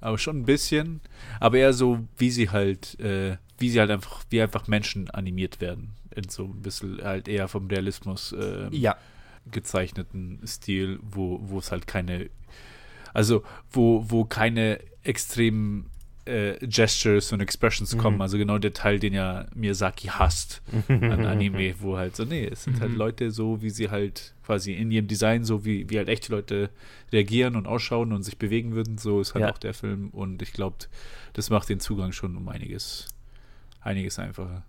aber 0.00 0.18
schon 0.18 0.40
ein 0.40 0.44
bisschen. 0.44 1.00
Aber 1.38 1.58
eher 1.58 1.72
so, 1.72 2.00
wie 2.18 2.30
sie 2.30 2.50
halt, 2.50 2.98
äh, 2.98 3.36
wie 3.58 3.70
sie 3.70 3.78
halt 3.78 3.90
einfach, 3.90 4.24
wie 4.30 4.42
einfach 4.42 4.66
Menschen 4.66 5.08
animiert 5.10 5.60
werden. 5.60 5.94
In 6.14 6.28
so 6.28 6.44
ein 6.44 6.62
bisschen 6.62 7.02
halt 7.02 7.28
eher 7.28 7.48
vom 7.48 7.68
Realismus 7.68 8.34
ähm, 8.38 8.68
ja. 8.72 8.96
gezeichneten 9.50 10.40
Stil, 10.46 10.98
wo, 11.02 11.40
wo 11.42 11.58
es 11.58 11.70
halt 11.70 11.86
keine 11.86 12.28
also 13.14 13.42
wo, 13.70 14.04
wo 14.08 14.24
keine 14.24 14.80
extremen 15.02 15.90
äh, 16.24 16.54
Gestures 16.66 17.32
und 17.32 17.40
Expressions 17.40 17.94
mhm. 17.94 17.98
kommen. 17.98 18.22
Also 18.22 18.38
genau 18.38 18.58
der 18.58 18.72
Teil, 18.72 18.98
den 18.98 19.14
ja 19.14 19.46
Miyazaki 19.54 20.08
hasst 20.08 20.62
an 20.88 21.26
Anime, 21.26 21.74
wo 21.80 21.96
halt 21.96 22.16
so, 22.16 22.24
nee, 22.24 22.46
es 22.50 22.64
sind 22.64 22.80
halt 22.80 22.92
mhm. 22.92 22.98
Leute 22.98 23.30
so, 23.30 23.62
wie 23.62 23.70
sie 23.70 23.90
halt 23.90 24.34
quasi 24.44 24.72
in 24.72 24.90
ihrem 24.90 25.06
Design, 25.06 25.44
so 25.44 25.64
wie, 25.64 25.88
wie 25.90 25.98
halt 25.98 26.08
echte 26.08 26.32
Leute 26.32 26.70
reagieren 27.12 27.56
und 27.56 27.66
ausschauen 27.66 28.12
und 28.12 28.22
sich 28.22 28.38
bewegen 28.38 28.74
würden, 28.74 28.98
so 28.98 29.20
ist 29.20 29.34
halt 29.34 29.44
ja. 29.44 29.52
auch 29.52 29.58
der 29.58 29.74
Film. 29.74 30.10
Und 30.10 30.42
ich 30.42 30.52
glaube, 30.52 30.76
das 31.34 31.50
macht 31.50 31.68
den 31.68 31.80
Zugang 31.80 32.12
schon 32.12 32.36
um 32.36 32.48
einiges, 32.48 33.08
einiges 33.80 34.18
einfacher. 34.18 34.64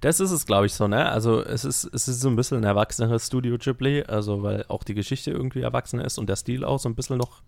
Das 0.00 0.18
ist 0.18 0.32
es, 0.32 0.46
glaube 0.46 0.66
ich, 0.66 0.74
so, 0.74 0.88
ne? 0.88 1.08
Also 1.08 1.44
es 1.44 1.64
ist, 1.64 1.84
es 1.84 2.08
ist 2.08 2.20
so 2.20 2.28
ein 2.28 2.34
bisschen 2.34 2.58
ein 2.58 2.64
erwachseneres 2.64 3.26
Studio 3.26 3.56
Ghibli, 3.56 4.02
also 4.02 4.42
weil 4.42 4.64
auch 4.68 4.82
die 4.82 4.94
Geschichte 4.94 5.30
irgendwie 5.30 5.60
erwachsen 5.60 6.00
ist 6.00 6.18
und 6.18 6.28
der 6.28 6.36
Stil 6.36 6.64
auch 6.64 6.78
so 6.78 6.88
ein 6.88 6.96
bisschen 6.96 7.18
noch 7.18 7.42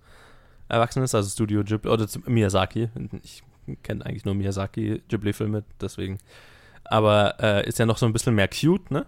erwachsen 0.69 1.03
ist, 1.03 1.15
also 1.15 1.29
Studio 1.29 1.63
Ghibli, 1.65 1.91
oder 1.91 2.07
Miyazaki. 2.27 2.89
Ich 3.23 3.43
kenne 3.83 4.05
eigentlich 4.07 4.25
nur 4.25 4.35
Miyazaki 4.35 5.03
Ghibli-Filme, 5.09 5.65
deswegen. 5.81 6.19
Aber 6.85 7.37
äh, 7.41 7.69
ist 7.69 7.79
ja 7.79 7.87
noch 7.87 7.99
so 7.99 8.07
ein 8.07 8.13
bisschen 8.13 8.35
mehr 8.35 8.49
cute, 8.49 8.91
ne? 8.91 9.07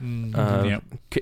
Mhm, 0.00 0.34
äh, 0.34 0.70
ja. 0.70 0.80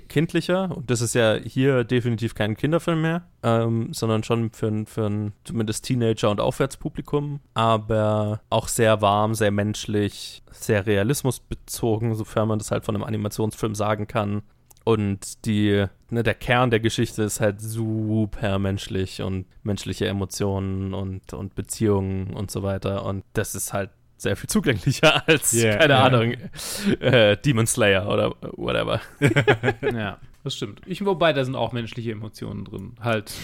kindlicher. 0.08 0.74
Und 0.76 0.90
das 0.90 1.00
ist 1.00 1.14
ja 1.14 1.34
hier 1.34 1.84
definitiv 1.84 2.34
kein 2.34 2.56
Kinderfilm 2.56 3.02
mehr, 3.02 3.22
ähm, 3.42 3.92
sondern 3.92 4.22
schon 4.24 4.50
für, 4.50 4.84
für 4.86 5.06
ein 5.06 5.32
zumindest 5.44 5.84
Teenager- 5.84 6.30
und 6.30 6.40
Aufwärtspublikum. 6.40 7.40
Aber 7.54 8.40
auch 8.50 8.68
sehr 8.68 9.00
warm, 9.00 9.34
sehr 9.34 9.50
menschlich, 9.50 10.42
sehr 10.50 10.86
realismusbezogen, 10.86 12.14
sofern 12.14 12.48
man 12.48 12.58
das 12.58 12.70
halt 12.70 12.84
von 12.84 12.94
einem 12.94 13.04
Animationsfilm 13.04 13.74
sagen 13.74 14.06
kann. 14.06 14.42
Und 14.84 15.44
die, 15.44 15.86
ne, 16.12 16.22
der 16.22 16.34
Kern 16.34 16.70
der 16.70 16.80
Geschichte 16.80 17.22
ist 17.22 17.40
halt 17.40 17.60
super 17.60 18.58
menschlich 18.58 19.22
und 19.22 19.46
menschliche 19.62 20.06
Emotionen 20.06 20.94
und, 20.94 21.32
und 21.32 21.54
Beziehungen 21.54 22.34
und 22.34 22.50
so 22.50 22.62
weiter. 22.62 23.04
Und 23.04 23.24
das 23.32 23.54
ist 23.54 23.72
halt 23.72 23.90
sehr 24.18 24.36
viel 24.36 24.48
zugänglicher 24.48 25.22
als, 25.28 25.52
yeah, 25.52 25.76
keine 25.76 25.94
yeah. 25.94 26.04
Ahnung, 26.04 26.34
äh, 27.00 27.36
Demon 27.38 27.66
Slayer 27.66 28.08
oder 28.08 28.34
whatever. 28.56 29.00
ja, 29.92 30.18
das 30.44 30.56
stimmt. 30.56 30.80
Ich, 30.86 31.04
wobei, 31.04 31.32
da 31.32 31.44
sind 31.44 31.54
auch 31.54 31.72
menschliche 31.72 32.12
Emotionen 32.12 32.64
drin. 32.64 32.94
Halt. 33.00 33.32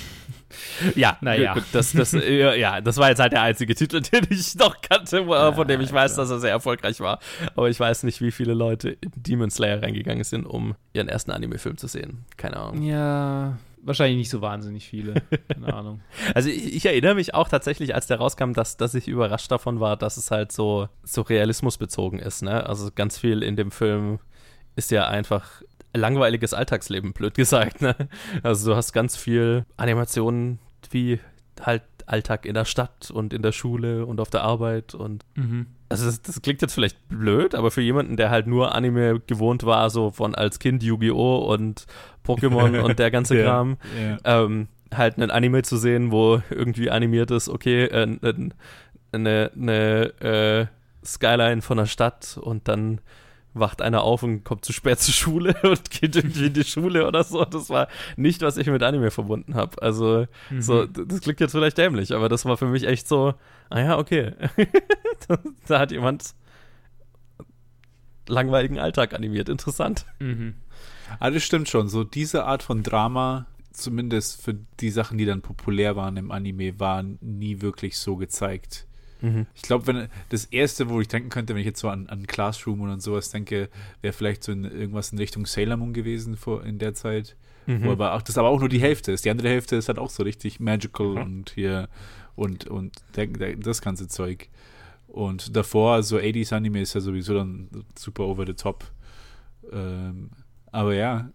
Ja, 0.94 1.18
naja. 1.20 1.56
Das, 1.72 1.92
das, 1.92 2.12
ja, 2.12 2.80
das 2.80 2.96
war 2.96 3.11
jetzt 3.11 3.18
halt 3.18 3.32
der 3.32 3.42
einzige 3.42 3.74
Titel, 3.74 4.00
den 4.12 4.26
ich 4.30 4.54
noch 4.54 4.80
kannte, 4.80 5.20
ja, 5.20 5.52
von 5.52 5.68
dem 5.68 5.82
ich 5.82 5.92
weiß, 5.92 6.14
klar. 6.14 6.24
dass 6.24 6.30
er 6.30 6.40
sehr 6.40 6.52
erfolgreich 6.52 7.00
war. 7.00 7.18
Aber 7.54 7.68
ich 7.68 7.78
weiß 7.78 8.04
nicht, 8.04 8.22
wie 8.22 8.30
viele 8.30 8.54
Leute 8.54 8.88
in 8.88 9.12
Demon 9.14 9.50
Slayer 9.50 9.82
reingegangen 9.82 10.24
sind, 10.24 10.46
um 10.46 10.74
ihren 10.94 11.08
ersten 11.08 11.32
Anime-Film 11.32 11.76
zu 11.76 11.87
sehen. 11.87 12.24
Keine 12.38 12.56
Ahnung. 12.56 12.82
Ja, 12.82 13.58
Wahrscheinlich 13.82 14.18
nicht 14.18 14.30
so 14.30 14.40
wahnsinnig 14.40 14.88
viele. 14.88 15.14
Keine 15.48 15.72
Ahnung. 15.72 16.00
Also 16.34 16.50
ich, 16.50 16.74
ich, 16.74 16.87
erinnere 16.87 17.14
mich 17.14 17.34
auch 17.34 17.48
tatsächlich, 17.48 17.94
als 17.94 18.06
der 18.06 18.18
rauskam, 18.18 18.52
dass, 18.52 18.76
dass 18.76 18.94
ich 18.94 19.08
überrascht 19.08 19.50
davon 19.50 19.80
war, 19.80 19.96
dass 19.96 20.16
es 20.16 20.30
halt 20.30 20.52
so, 20.52 20.88
so 21.02 21.22
realismusbezogen 21.22 22.18
ist. 22.18 22.42
Ne? 22.42 22.66
Also 22.66 22.90
ganz 22.94 23.18
viel 23.18 23.42
in 23.42 23.56
dem 23.56 23.70
Film 23.70 24.18
ist 24.76 24.90
ja 24.90 25.08
einfach 25.08 25.62
langweiliges 25.94 26.55
Alltagsleben, 26.55 27.12
blöd 27.12 27.35
gesagt. 27.35 27.83
Ne? 27.83 27.94
Also 28.42 28.70
du 28.70 28.77
hast 28.77 28.92
ganz 28.92 29.16
viel 29.16 29.64
Animationen 29.77 30.59
wie 30.90 31.20
halt 31.61 31.83
Alltag 32.07 32.46
in 32.46 32.55
der 32.55 32.64
Stadt 32.64 33.11
und 33.11 33.35
in 33.35 33.42
der 33.42 33.53
Schule 33.53 34.07
und 34.07 34.20
auf 34.20 34.31
der 34.31 34.42
Arbeit 34.42 34.94
und 34.94 35.24
mhm. 35.35 35.66
also 35.88 36.07
das, 36.07 36.22
das, 36.22 36.40
klingt 36.40 36.62
jetzt 36.62 36.72
vielleicht 36.72 37.09
blöd, 37.09 37.55
aber 37.55 37.70
für 37.70 37.83
jemanden, 37.83 38.16
der 38.16 38.31
halt 38.31 38.46
nur 38.46 38.74
Anime 38.74 39.20
gewohnt 39.27 39.64
war, 39.64 39.90
so 39.90 40.11
von 40.11 40.35
als 40.35 40.59
Kind 40.59 40.83
Yu-Gi-Oh! 40.83 41.53
und 41.53 41.87
Pokémon 42.27 42.81
und 42.81 42.98
der 42.98 43.11
ganze 43.11 43.37
Kram, 43.42 43.77
yeah, 43.94 44.18
yeah. 44.24 44.44
Ähm, 44.44 44.68
halt 44.94 45.16
einen 45.16 45.31
Anime 45.31 45.62
zu 45.62 45.77
sehen, 45.77 46.11
wo 46.11 46.40
irgendwie 46.51 46.90
animiert 46.90 47.31
ist, 47.31 47.48
okay, 47.48 47.85
äh, 47.85 48.18
eine, 49.12 49.51
eine 49.55 50.20
äh, 50.20 50.66
Skyline 51.05 51.62
von 51.62 51.79
der 51.79 51.87
Stadt 51.87 52.38
und 52.40 52.68
dann 52.68 53.01
wacht 53.59 53.83
einer 53.83 54.03
auf 54.03 54.23
und 54.23 54.44
kommt 54.44 54.64
zu 54.64 54.73
spät 54.73 54.99
zur 55.01 55.14
Schule 55.14 55.55
und 55.62 55.90
geht 55.90 56.16
irgendwie 56.16 56.47
in 56.47 56.53
die 56.53 56.64
Schule 56.64 57.07
oder 57.07 57.25
so. 57.25 57.44
Das 57.44 57.71
war 57.71 57.88
nicht, 58.16 58.42
was 58.42 58.57
ich 58.57 58.66
mit 58.66 58.83
Anime 58.83 59.11
verbunden 59.11 59.55
habe. 59.55 59.81
Also, 59.83 60.27
mhm. 60.51 60.62
so, 60.62 60.87
das 60.87 61.21
klingt 61.21 61.40
jetzt 61.40 61.53
vielleicht 61.53 61.79
dämlich, 61.79 62.14
aber 62.14 62.29
das 62.29 62.44
war 62.44 62.57
für 62.57 62.66
mich 62.66 62.85
echt 62.85 63.09
so, 63.09 63.35
ah 63.71 63.81
ja, 63.81 63.99
okay. 63.99 64.33
da 65.68 65.79
hat 65.79 65.92
jemand 65.92 66.35
langweiligen 68.29 68.79
Alltag 68.79 69.14
animiert. 69.14 69.49
Interessant. 69.49 70.07
Mhm. 70.18 70.55
Ah, 71.18 71.31
das 71.31 71.42
stimmt 71.42 71.68
schon. 71.68 71.88
So 71.88 72.05
diese 72.05 72.44
Art 72.44 72.62
von 72.62 72.83
Drama, 72.83 73.47
zumindest 73.73 74.42
für 74.42 74.55
die 74.81 74.90
Sachen, 74.90 75.18
die 75.18 75.25
dann 75.25 75.42
populär 75.42 75.97
waren 75.97 76.16
im 76.16 76.31
Anime, 76.31 76.79
waren 76.79 77.18
nie 77.21 77.61
wirklich 77.61 77.99
so 77.99 78.16
gezeigt. 78.16 78.88
Mhm. 79.20 79.46
Ich 79.54 79.62
glaube, 79.62 79.87
wenn 79.87 80.09
das 80.28 80.44
erste, 80.46 80.88
wo 80.88 81.00
ich 81.00 81.09
denken 81.09 81.28
könnte, 81.28 81.54
wenn 81.54 81.61
ich 81.61 81.66
jetzt 81.66 81.81
so 81.81 81.88
an, 81.88 82.07
an 82.09 82.26
Classroom 82.26 82.81
oder 82.81 82.98
sowas 83.00 83.31
denke, 83.31 83.68
wäre 84.00 84.12
vielleicht 84.12 84.44
so 84.44 84.52
in, 84.52 84.64
irgendwas 84.64 85.12
in 85.12 85.18
Richtung 85.18 85.46
Sailor 85.46 85.76
Moon 85.76 85.92
gewesen 85.92 86.37
vor, 86.37 86.64
in 86.64 86.78
der 86.78 86.94
Zeit. 86.94 87.37
Mhm. 87.66 87.85
Wo 87.85 87.92
aber 87.92 88.14
auch, 88.14 88.22
das 88.22 88.38
aber 88.38 88.48
auch 88.48 88.61
nur 88.61 88.68
die 88.68 88.81
Hälfte 88.81 89.12
ist. 89.12 89.24
Die 89.24 89.31
andere 89.31 89.48
Hälfte 89.48 89.76
ist 89.76 89.88
halt 89.88 89.98
auch 89.98 90.11
so 90.11 90.22
richtig 90.22 90.61
magical 90.61 91.11
mhm. 91.11 91.22
und 91.22 91.50
hier 91.50 91.88
und, 92.35 92.66
und 92.66 92.96
der, 93.16 93.26
der, 93.26 93.57
das 93.57 93.83
ganze 93.83 94.09
Zeug. 94.09 94.48
Und 95.09 95.57
davor, 95.57 96.02
so 96.02 96.16
80s 96.16 96.54
Anime 96.54 96.81
ist 96.81 96.94
ja 96.94 97.00
sowieso 97.00 97.35
dann 97.35 97.68
super 97.96 98.24
over 98.24 98.46
the 98.46 98.54
top. 98.54 98.85
Ähm, 99.72 100.31
aber 100.70 100.94
ja, 100.94 101.31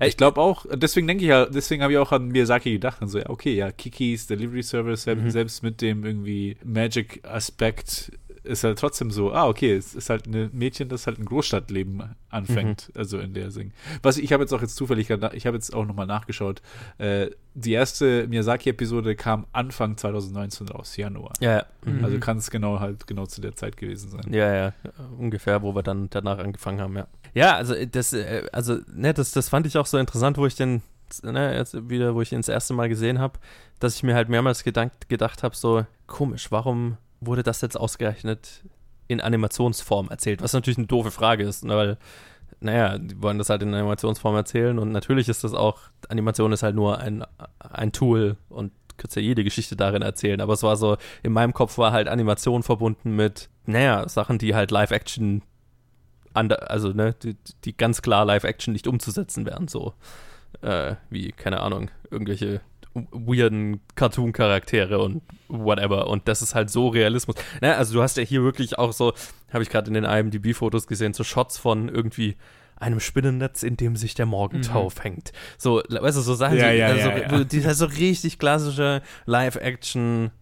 ich 0.00 0.16
glaube 0.16 0.40
auch, 0.40 0.66
deswegen 0.74 1.06
denke 1.06 1.24
ich 1.24 1.30
ja, 1.30 1.46
deswegen 1.46 1.82
habe 1.82 1.92
ich 1.92 1.98
auch 1.98 2.12
an 2.12 2.28
Miyazaki 2.28 2.72
gedacht 2.72 3.02
und 3.02 3.08
so, 3.08 3.18
ja, 3.18 3.28
okay, 3.28 3.54
ja, 3.54 3.72
Kikis 3.72 4.26
Delivery 4.26 4.62
Service, 4.62 5.06
mhm. 5.06 5.30
selbst 5.30 5.62
mit 5.62 5.80
dem 5.80 6.04
irgendwie 6.04 6.56
Magic-Aspekt 6.64 8.12
ist 8.44 8.64
halt 8.64 8.78
trotzdem 8.78 9.10
so, 9.10 9.32
ah, 9.32 9.46
okay, 9.46 9.72
es 9.74 9.94
ist 9.94 10.10
halt 10.10 10.26
ein 10.26 10.50
Mädchen, 10.52 10.88
das 10.88 11.06
halt 11.06 11.18
ein 11.18 11.24
Großstadtleben 11.24 12.16
anfängt, 12.28 12.88
mhm. 12.88 12.98
also 12.98 13.18
in 13.18 13.34
der 13.34 13.50
Sing. 13.50 13.72
Was 14.02 14.18
ich 14.18 14.32
habe 14.32 14.42
jetzt 14.42 14.52
auch 14.52 14.60
jetzt 14.60 14.74
zufällig, 14.74 15.10
ich 15.10 15.46
habe 15.46 15.56
jetzt 15.56 15.74
auch 15.74 15.86
nochmal 15.86 16.06
nachgeschaut, 16.06 16.60
äh, 16.98 17.30
die 17.54 17.72
erste 17.72 18.26
Miyazaki-Episode 18.28 19.14
kam 19.14 19.46
Anfang 19.52 19.96
2019 19.96 20.68
raus, 20.68 20.96
Januar. 20.96 21.34
Ja, 21.40 21.58
ja. 21.58 21.66
Mhm. 21.84 22.04
Also 22.04 22.18
kann 22.18 22.38
es 22.38 22.50
genau 22.50 22.80
halt 22.80 23.06
genau 23.06 23.26
zu 23.26 23.40
der 23.40 23.54
Zeit 23.54 23.76
gewesen 23.76 24.10
sein. 24.10 24.32
Ja, 24.32 24.52
ja, 24.54 24.72
ungefähr, 25.16 25.62
wo 25.62 25.74
wir 25.74 25.82
dann 25.82 26.08
danach 26.10 26.38
angefangen 26.38 26.80
haben, 26.80 26.96
ja. 26.96 27.06
Ja, 27.34 27.56
also 27.56 27.74
das, 27.86 28.12
äh, 28.12 28.46
also, 28.52 28.78
ne, 28.92 29.14
das, 29.14 29.32
das 29.32 29.48
fand 29.48 29.66
ich 29.66 29.78
auch 29.78 29.86
so 29.86 29.98
interessant, 29.98 30.36
wo 30.36 30.46
ich 30.46 30.54
den, 30.54 30.82
ne, 31.22 31.56
jetzt 31.56 31.88
wieder, 31.88 32.14
wo 32.14 32.20
ich 32.22 32.32
ihn 32.32 32.38
das 32.40 32.48
erste 32.48 32.74
Mal 32.74 32.88
gesehen 32.88 33.18
habe, 33.18 33.38
dass 33.80 33.94
ich 33.96 34.02
mir 34.02 34.14
halt 34.14 34.28
mehrmals 34.28 34.64
gedankt, 34.64 35.08
gedacht 35.08 35.42
habe, 35.42 35.56
so, 35.56 35.86
komisch, 36.06 36.50
warum 36.50 36.98
wurde 37.20 37.42
das 37.42 37.60
jetzt 37.60 37.76
ausgerechnet 37.76 38.64
in 39.08 39.20
Animationsform 39.20 40.08
erzählt? 40.08 40.42
Was 40.42 40.52
natürlich 40.52 40.78
eine 40.78 40.86
doofe 40.86 41.10
Frage 41.10 41.44
ist, 41.44 41.64
ne, 41.64 41.76
weil, 41.76 41.98
naja, 42.60 42.98
die 42.98 43.20
wollen 43.22 43.38
das 43.38 43.48
halt 43.48 43.62
in 43.62 43.74
Animationsform 43.74 44.36
erzählen 44.36 44.78
und 44.78 44.92
natürlich 44.92 45.28
ist 45.28 45.42
das 45.42 45.54
auch, 45.54 45.80
Animation 46.08 46.52
ist 46.52 46.62
halt 46.62 46.76
nur 46.76 46.98
ein, 46.98 47.24
ein 47.58 47.92
Tool 47.92 48.36
und 48.50 48.72
kannst 48.98 49.16
ja 49.16 49.22
jede 49.22 49.42
Geschichte 49.42 49.74
darin 49.74 50.02
erzählen, 50.02 50.40
aber 50.40 50.52
es 50.52 50.62
war 50.62 50.76
so, 50.76 50.96
in 51.22 51.32
meinem 51.32 51.54
Kopf 51.54 51.78
war 51.78 51.92
halt 51.92 52.08
Animation 52.08 52.62
verbunden 52.62 53.16
mit, 53.16 53.48
naja, 53.64 54.06
Sachen, 54.08 54.38
die 54.38 54.54
halt 54.54 54.70
Live-Action 54.70 55.42
also 56.34 56.88
ne, 56.88 57.14
die, 57.22 57.36
die 57.64 57.76
ganz 57.76 58.02
klar 58.02 58.24
Live-Action 58.24 58.72
nicht 58.72 58.86
umzusetzen 58.86 59.46
wären, 59.46 59.68
so 59.68 59.94
äh, 60.62 60.94
wie, 61.10 61.32
keine 61.32 61.60
Ahnung, 61.60 61.90
irgendwelche 62.10 62.60
weirden 62.94 63.80
Cartoon-Charaktere 63.94 64.98
und 64.98 65.22
whatever. 65.48 66.08
Und 66.08 66.28
das 66.28 66.42
ist 66.42 66.54
halt 66.54 66.70
so 66.70 66.88
Realismus. 66.88 67.36
Ne, 67.60 67.74
also 67.76 67.94
du 67.94 68.02
hast 68.02 68.16
ja 68.16 68.22
hier 68.22 68.42
wirklich 68.42 68.78
auch 68.78 68.92
so, 68.92 69.14
habe 69.52 69.62
ich 69.62 69.70
gerade 69.70 69.88
in 69.88 69.94
den 69.94 70.04
IMDb-Fotos 70.04 70.86
gesehen, 70.86 71.14
so 71.14 71.24
Shots 71.24 71.58
von 71.58 71.88
irgendwie 71.88 72.36
einem 72.76 73.00
Spinnennetz, 73.00 73.62
in 73.62 73.76
dem 73.76 73.96
sich 73.96 74.14
der 74.14 74.26
Morgentau 74.26 74.84
mhm. 74.84 74.90
fängt. 74.90 75.32
So, 75.56 75.82
weißt 75.88 76.18
du, 76.18 76.20
so 76.20 76.34
Sachen, 76.34 76.58
ja, 76.58 76.70
ja, 76.72 76.88
also, 76.88 77.08
ja, 77.08 77.38
ja. 77.38 77.44
die 77.44 77.60
so 77.60 77.86
richtig 77.86 78.38
klassische 78.38 79.02
Live-Action 79.24 80.32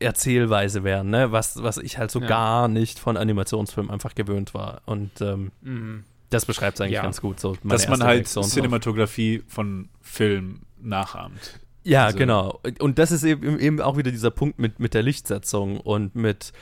Erzählweise 0.00 0.84
wären, 0.84 1.10
ne? 1.10 1.32
was, 1.32 1.62
was 1.62 1.78
ich 1.78 1.98
halt 1.98 2.10
so 2.10 2.20
ja. 2.20 2.26
gar 2.26 2.68
nicht 2.68 2.98
von 2.98 3.16
Animationsfilmen 3.16 3.90
einfach 3.90 4.14
gewöhnt 4.14 4.54
war. 4.54 4.82
Und 4.86 5.20
ähm, 5.20 5.50
mhm. 5.60 6.04
das 6.30 6.46
beschreibt 6.46 6.76
es 6.76 6.80
eigentlich 6.80 6.94
ja. 6.94 7.02
ganz 7.02 7.20
gut. 7.20 7.40
So 7.40 7.56
Dass 7.64 7.88
man 7.88 8.02
halt 8.02 8.28
Cinematografie 8.28 9.42
von 9.46 9.88
Film 10.00 10.60
nachahmt. 10.80 11.60
Ja, 11.84 12.06
also. 12.06 12.18
genau. 12.18 12.60
Und 12.80 12.98
das 12.98 13.12
ist 13.12 13.24
eben, 13.24 13.58
eben 13.58 13.80
auch 13.80 13.96
wieder 13.96 14.10
dieser 14.10 14.30
Punkt 14.30 14.58
mit, 14.58 14.78
mit 14.78 14.94
der 14.94 15.02
Lichtsetzung 15.02 15.80
und 15.80 16.14
mit 16.14 16.52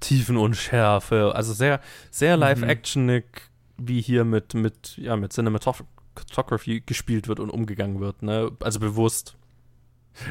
Tiefen 0.00 0.36
und 0.36 0.56
Schärfe. 0.56 1.32
Also 1.34 1.52
sehr, 1.52 1.80
sehr 2.10 2.36
mhm. 2.36 2.40
live-actionig, 2.40 3.24
wie 3.76 4.00
hier 4.00 4.24
mit, 4.24 4.54
mit, 4.54 4.96
ja, 4.98 5.16
mit 5.16 5.32
Cinematography 5.32 6.82
gespielt 6.84 7.28
wird 7.28 7.40
und 7.40 7.50
umgegangen 7.50 8.00
wird. 8.00 8.22
Ne? 8.22 8.52
Also 8.60 8.78
bewusst. 8.78 9.36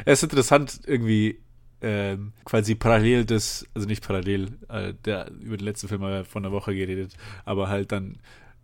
Es 0.04 0.20
ist 0.20 0.24
interessant, 0.24 0.80
irgendwie 0.86 1.40
ähm, 1.84 2.32
quasi 2.44 2.74
parallel 2.74 3.26
des, 3.26 3.68
also 3.74 3.86
nicht 3.86 4.06
parallel, 4.06 4.48
äh, 4.68 4.94
der, 5.04 5.30
über 5.42 5.58
den 5.58 5.66
letzten 5.66 5.88
Film 5.88 6.02
haben 6.02 6.12
wir 6.12 6.24
von 6.24 6.42
der 6.42 6.50
Woche 6.50 6.74
geredet, 6.74 7.12
aber 7.44 7.68
halt 7.68 7.92
dann 7.92 8.16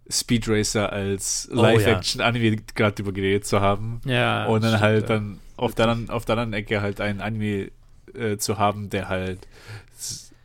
Speed 0.08 0.48
Racer 0.48 0.90
als 0.90 1.48
Live-Action-Anime 1.52 2.48
oh, 2.48 2.54
ja. 2.54 2.62
gerade 2.74 2.94
drüber 2.94 3.12
geredet 3.12 3.46
zu 3.46 3.60
haben. 3.60 4.00
Ja. 4.06 4.46
Und 4.46 4.64
dann 4.64 4.80
halt 4.80 5.02
ja. 5.02 5.08
dann 5.08 5.38
auf 5.56 5.74
der, 5.74 5.88
anderen, 5.88 6.10
auf 6.10 6.24
der 6.24 6.38
anderen 6.38 6.54
Ecke 6.54 6.80
halt 6.80 7.00
einen 7.00 7.20
Anime 7.20 7.70
äh, 8.14 8.38
zu 8.38 8.58
haben, 8.58 8.88
der 8.88 9.08
halt 9.08 9.46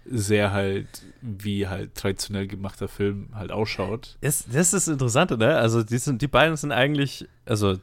sehr 0.08 0.52
halt 0.52 0.88
wie 1.22 1.68
halt 1.68 1.96
traditionell 1.96 2.46
gemachter 2.46 2.88
Film 2.88 3.30
halt 3.34 3.52
ausschaut. 3.52 4.18
Das, 4.22 4.46
das 4.46 4.56
ist 4.56 4.74
das 4.74 4.88
Interessante, 4.90 5.38
ne? 5.38 5.58
Also 5.58 5.82
die, 5.82 5.98
sind, 5.98 6.22
die 6.22 6.28
beiden 6.28 6.58
sind 6.58 6.72
eigentlich, 6.72 7.26
also 7.46 7.80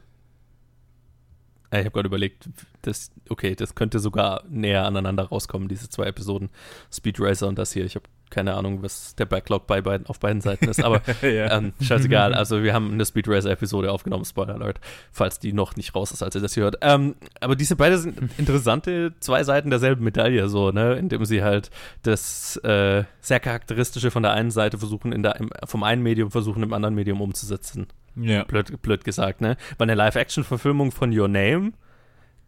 ich 1.71 1.79
habe 1.79 1.91
gerade 1.91 2.07
überlegt, 2.07 2.47
das, 2.83 3.11
okay, 3.29 3.55
das 3.55 3.75
könnte 3.75 3.99
sogar 3.99 4.43
näher 4.49 4.85
aneinander 4.85 5.23
rauskommen, 5.23 5.67
diese 5.67 5.89
zwei 5.89 6.05
Episoden. 6.05 6.49
Speed 6.91 7.19
Racer 7.19 7.47
und 7.47 7.57
das 7.57 7.73
hier. 7.73 7.85
Ich 7.85 7.95
habe 7.95 8.05
keine 8.33 8.55
Ahnung, 8.55 8.81
was 8.81 9.13
der 9.15 9.25
Backlog 9.25 9.67
bei 9.67 9.81
beiden, 9.81 10.07
auf 10.07 10.19
beiden 10.19 10.41
Seiten 10.41 10.67
ist, 10.67 10.83
aber 10.83 11.01
ja. 11.21 11.55
ähm, 11.55 11.73
scheißegal. 11.79 12.33
Also 12.43 12.63
wir 12.63 12.73
haben 12.73 12.91
eine 12.91 13.05
Speed 13.05 13.27
Racer-Episode 13.27 13.91
aufgenommen, 13.91 14.25
Spoiler 14.25 14.55
Alert, 14.55 14.79
falls 15.11 15.37
die 15.39 15.53
noch 15.53 15.75
nicht 15.75 15.93
raus 15.93 16.11
ist, 16.11 16.23
als 16.23 16.33
ihr 16.35 16.41
das 16.41 16.55
hier 16.55 16.63
hört. 16.63 16.77
Ähm, 16.81 17.15
aber 17.39 17.55
diese 17.55 17.75
beiden 17.75 17.99
sind 17.99 18.31
interessante 18.39 19.13
zwei 19.19 19.43
Seiten 19.43 19.69
derselben 19.69 20.03
Medaille, 20.03 20.49
so, 20.49 20.71
ne, 20.71 20.93
indem 20.95 21.25
sie 21.25 21.43
halt 21.43 21.69
das 22.01 22.57
äh, 22.57 23.03
sehr 23.21 23.39
charakteristische 23.39 24.09
von 24.09 24.23
der 24.23 24.31
einen 24.33 24.51
Seite 24.51 24.79
versuchen, 24.79 25.11
in 25.11 25.21
der, 25.21 25.35
im, 25.35 25.51
vom 25.65 25.83
einen 25.83 26.01
Medium 26.01 26.31
versuchen, 26.31 26.63
im 26.63 26.73
anderen 26.73 26.95
Medium 26.95 27.21
umzusetzen. 27.21 27.87
Ja. 28.15 28.43
Blöd, 28.43 28.81
blöd 28.81 29.03
gesagt, 29.03 29.41
ne? 29.41 29.57
Weil 29.77 29.85
eine 29.85 29.95
Live-Action-Verfilmung 29.95 30.91
von 30.91 31.17
Your 31.17 31.27
Name 31.27 31.73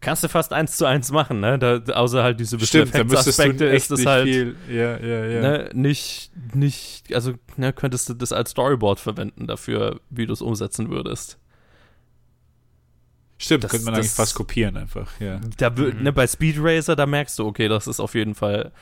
kannst 0.00 0.22
du 0.22 0.28
fast 0.28 0.52
eins 0.52 0.76
zu 0.76 0.86
eins 0.86 1.10
machen, 1.10 1.40
ne? 1.40 1.58
Da, 1.58 1.78
außer 1.94 2.22
halt 2.22 2.40
diese 2.40 2.56
Aspekte 2.56 3.66
ist 3.66 3.90
es 3.90 4.06
halt 4.06 4.24
viel, 4.24 4.56
ja, 4.68 4.98
ja, 4.98 5.26
ja. 5.26 5.40
Ne, 5.40 5.70
nicht, 5.72 6.30
nicht, 6.54 7.14
also 7.14 7.34
ne, 7.56 7.72
könntest 7.72 8.08
du 8.08 8.14
das 8.14 8.32
als 8.32 8.50
Storyboard 8.50 9.00
verwenden 9.00 9.46
dafür, 9.46 10.00
wie 10.10 10.26
du 10.26 10.32
es 10.32 10.42
umsetzen 10.42 10.90
würdest. 10.90 11.38
Stimmt, 13.38 13.64
das, 13.64 13.70
könnte 13.70 13.84
man 13.84 13.94
das, 13.94 14.00
eigentlich 14.00 14.12
fast 14.12 14.34
kopieren 14.34 14.76
einfach, 14.76 15.20
ja. 15.20 15.40
Da, 15.58 15.70
mhm. 15.70 16.02
ne, 16.02 16.12
bei 16.12 16.26
Speed 16.26 16.56
Racer, 16.58 16.96
da 16.96 17.06
merkst 17.06 17.38
du, 17.38 17.46
okay, 17.46 17.68
das 17.68 17.86
ist 17.86 18.00
auf 18.00 18.14
jeden 18.14 18.34
Fall 18.34 18.72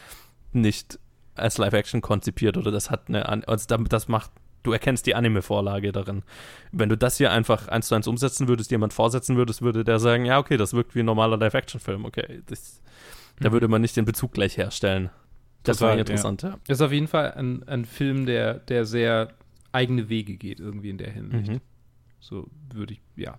nicht 0.53 0.99
als 1.35 1.59
Live-Action 1.59 2.01
konzipiert 2.01 2.57
oder 2.57 2.71
das 2.71 2.91
hat 2.91 3.09
eine, 3.09 3.49
also 3.49 3.77
das 3.77 4.09
macht 4.09 4.31
du 4.65 4.73
erkennst 4.73 5.07
die 5.07 5.15
Anime-Vorlage 5.15 5.93
darin. 5.93 6.25
Wenn 6.73 6.89
du 6.89 6.97
das 6.97 7.19
hier 7.19 7.31
einfach 7.31 7.69
eins 7.69 7.87
zu 7.87 7.95
eins 7.95 8.09
umsetzen 8.09 8.49
würdest, 8.49 8.73
jemand 8.73 8.93
vorsetzen 8.93 9.37
würdest, 9.37 9.63
würde 9.63 9.85
der 9.85 10.01
sagen, 10.01 10.25
ja, 10.25 10.39
okay, 10.39 10.57
das 10.57 10.73
wirkt 10.73 10.97
wie 10.97 11.01
ein 11.01 11.07
normaler 11.07 11.37
Live-Action-Film, 11.37 12.05
okay. 12.05 12.43
Das, 12.47 12.83
mhm. 13.39 13.45
Da 13.45 13.53
würde 13.53 13.69
man 13.69 13.81
nicht 13.81 13.97
den 13.97 14.05
Bezug 14.05 14.33
gleich 14.33 14.57
herstellen. 14.57 15.11
Das 15.63 15.81
war 15.81 15.97
interessant, 15.97 16.43
ja. 16.43 16.51
ja. 16.51 16.59
Das 16.67 16.79
ist 16.79 16.83
auf 16.83 16.93
jeden 16.93 17.09
Fall 17.09 17.33
ein, 17.33 17.63
ein 17.69 17.85
Film, 17.85 18.27
der, 18.27 18.55
der 18.55 18.85
sehr 18.85 19.33
eigene 19.73 20.09
Wege 20.09 20.37
geht, 20.37 20.61
irgendwie 20.61 20.91
in 20.91 20.99
der 20.99 21.11
Hinsicht. 21.11 21.53
Mhm. 21.53 21.61
So 22.21 22.49
würde 22.73 22.95
ich, 22.95 23.01
ja. 23.17 23.39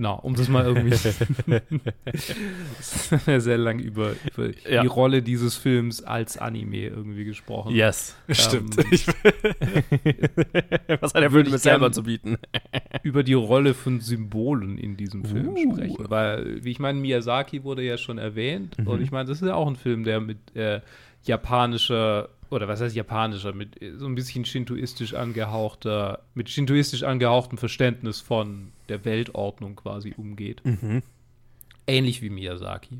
Genau, 0.00 0.18
um 0.22 0.34
das 0.34 0.48
mal 0.48 0.64
irgendwie 0.64 0.96
sehr 3.38 3.58
lang 3.58 3.80
über, 3.80 4.14
über 4.34 4.48
ja. 4.66 4.80
die 4.80 4.86
Rolle 4.86 5.20
dieses 5.20 5.56
Films 5.56 6.02
als 6.02 6.38
Anime 6.38 6.86
irgendwie 6.86 7.24
gesprochen. 7.24 7.74
Yes, 7.74 8.16
ähm, 8.26 8.34
stimmt. 8.34 8.78
Was 11.00 11.12
hat 11.12 11.22
der 11.22 11.30
Film 11.30 11.50
mit 11.50 11.60
selber 11.60 11.92
zu 11.92 12.04
bieten? 12.04 12.38
über 13.02 13.22
die 13.22 13.34
Rolle 13.34 13.74
von 13.74 14.00
Symbolen 14.00 14.78
in 14.78 14.96
diesem 14.96 15.26
Film 15.26 15.48
uh. 15.48 15.74
sprechen, 15.74 16.06
weil, 16.08 16.64
wie 16.64 16.70
ich 16.70 16.78
meine, 16.78 16.98
Miyazaki 16.98 17.62
wurde 17.62 17.82
ja 17.82 17.98
schon 17.98 18.16
erwähnt 18.16 18.78
mhm. 18.78 18.86
und 18.86 19.02
ich 19.02 19.10
meine, 19.10 19.28
das 19.28 19.42
ist 19.42 19.48
ja 19.48 19.54
auch 19.54 19.68
ein 19.68 19.76
Film, 19.76 20.04
der 20.04 20.20
mit 20.20 20.56
äh, 20.56 20.80
japanischer 21.24 22.30
oder 22.48 22.68
was 22.68 22.80
heißt 22.80 22.96
japanischer, 22.96 23.52
mit 23.52 23.78
so 23.98 24.06
ein 24.06 24.14
bisschen 24.14 24.46
shintoistisch 24.46 25.12
angehauchter, 25.14 26.20
mit 26.34 26.48
shintoistisch 26.48 27.02
angehauchtem 27.02 27.58
Verständnis 27.58 28.20
von 28.20 28.72
der 28.90 29.04
Weltordnung 29.04 29.76
quasi 29.76 30.14
umgeht. 30.16 30.64
Mhm. 30.64 31.02
Ähnlich 31.86 32.20
wie 32.20 32.30
Miyazaki. 32.30 32.98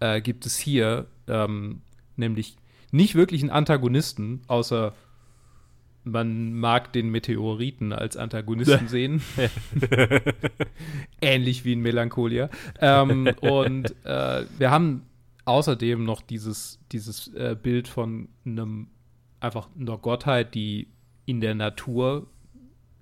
Äh, 0.00 0.20
gibt 0.20 0.46
es 0.46 0.58
hier 0.58 1.06
ähm, 1.28 1.82
nämlich 2.16 2.56
nicht 2.90 3.14
wirklich 3.14 3.42
einen 3.42 3.50
Antagonisten, 3.50 4.42
außer 4.48 4.94
man 6.04 6.54
mag 6.54 6.92
den 6.92 7.10
Meteoriten 7.10 7.92
als 7.92 8.16
Antagonisten 8.16 8.88
sehen. 8.88 9.22
Ähnlich 11.20 11.64
wie 11.64 11.74
in 11.74 11.80
Melancholia. 11.80 12.48
Ähm, 12.80 13.28
und 13.40 13.94
äh, 14.04 14.44
wir 14.58 14.70
haben 14.70 15.02
außerdem 15.44 16.04
noch 16.04 16.22
dieses, 16.22 16.80
dieses 16.92 17.28
äh, 17.34 17.56
Bild 17.60 17.88
von 17.88 18.28
einem 18.44 18.88
einfach 19.40 19.68
einer 19.78 19.98
Gottheit, 19.98 20.54
die 20.54 20.88
in 21.26 21.40
der 21.40 21.54
Natur 21.54 22.26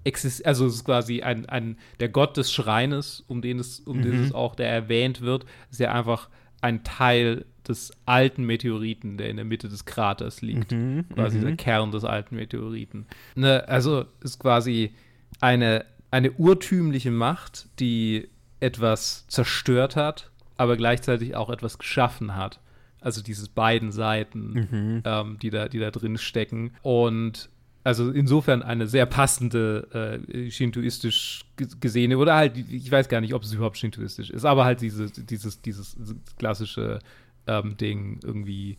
existiert, 0.08 0.46
also 0.46 0.66
es 0.66 0.74
ist 0.74 0.84
quasi 0.84 1.22
ein, 1.22 1.46
ein, 1.46 1.76
der 2.00 2.08
Gott 2.08 2.36
des 2.36 2.52
Schreines, 2.52 3.24
um 3.28 3.40
den 3.42 3.58
es, 3.58 3.80
um 3.80 3.98
mhm. 3.98 4.02
den 4.02 4.24
es 4.24 4.34
auch, 4.34 4.54
der 4.54 4.68
erwähnt 4.68 5.20
wird, 5.20 5.44
ist 5.70 5.80
ja 5.80 5.92
einfach 5.92 6.28
ein 6.60 6.82
Teil 6.82 7.44
des 7.66 7.92
alten 8.06 8.44
Meteoriten, 8.44 9.18
der 9.18 9.28
in 9.28 9.36
der 9.36 9.44
Mitte 9.44 9.68
des 9.68 9.84
Kraters 9.84 10.42
liegt. 10.42 10.72
Mhm, 10.72 11.04
quasi 11.14 11.38
der 11.40 11.50
mhm. 11.50 11.56
Kern 11.56 11.92
des 11.92 12.04
alten 12.04 12.34
Meteoriten. 12.34 13.06
Ne, 13.36 13.68
also 13.68 14.06
ist 14.22 14.40
quasi 14.40 14.92
eine, 15.40 15.84
eine 16.10 16.32
urtümliche 16.32 17.10
Macht, 17.10 17.68
die 17.78 18.28
etwas 18.60 19.26
zerstört 19.28 19.94
hat 19.94 20.30
aber 20.58 20.76
gleichzeitig 20.76 21.34
auch 21.34 21.48
etwas 21.48 21.78
geschaffen 21.78 22.36
hat. 22.36 22.60
Also 23.00 23.22
diese 23.22 23.48
beiden 23.48 23.92
Seiten, 23.92 24.52
mhm. 24.70 25.02
ähm, 25.04 25.38
die, 25.40 25.50
da, 25.50 25.68
die 25.68 25.78
da 25.78 25.90
drin 25.90 26.18
stecken. 26.18 26.72
Und 26.82 27.48
also 27.88 28.10
insofern 28.10 28.62
eine 28.62 28.86
sehr 28.86 29.06
passende 29.06 30.20
äh, 30.30 30.50
shintoistisch 30.50 31.46
gesehene, 31.80 32.18
oder 32.18 32.34
halt, 32.34 32.58
ich 32.58 32.92
weiß 32.92 33.08
gar 33.08 33.22
nicht, 33.22 33.32
ob 33.32 33.44
es 33.44 33.52
überhaupt 33.54 33.78
shintoistisch 33.78 34.28
ist, 34.28 34.44
aber 34.44 34.66
halt 34.66 34.82
diese, 34.82 35.10
dieses, 35.10 35.62
dieses 35.62 35.96
klassische 36.38 36.98
ähm, 37.46 37.78
Ding, 37.78 38.20
irgendwie 38.22 38.76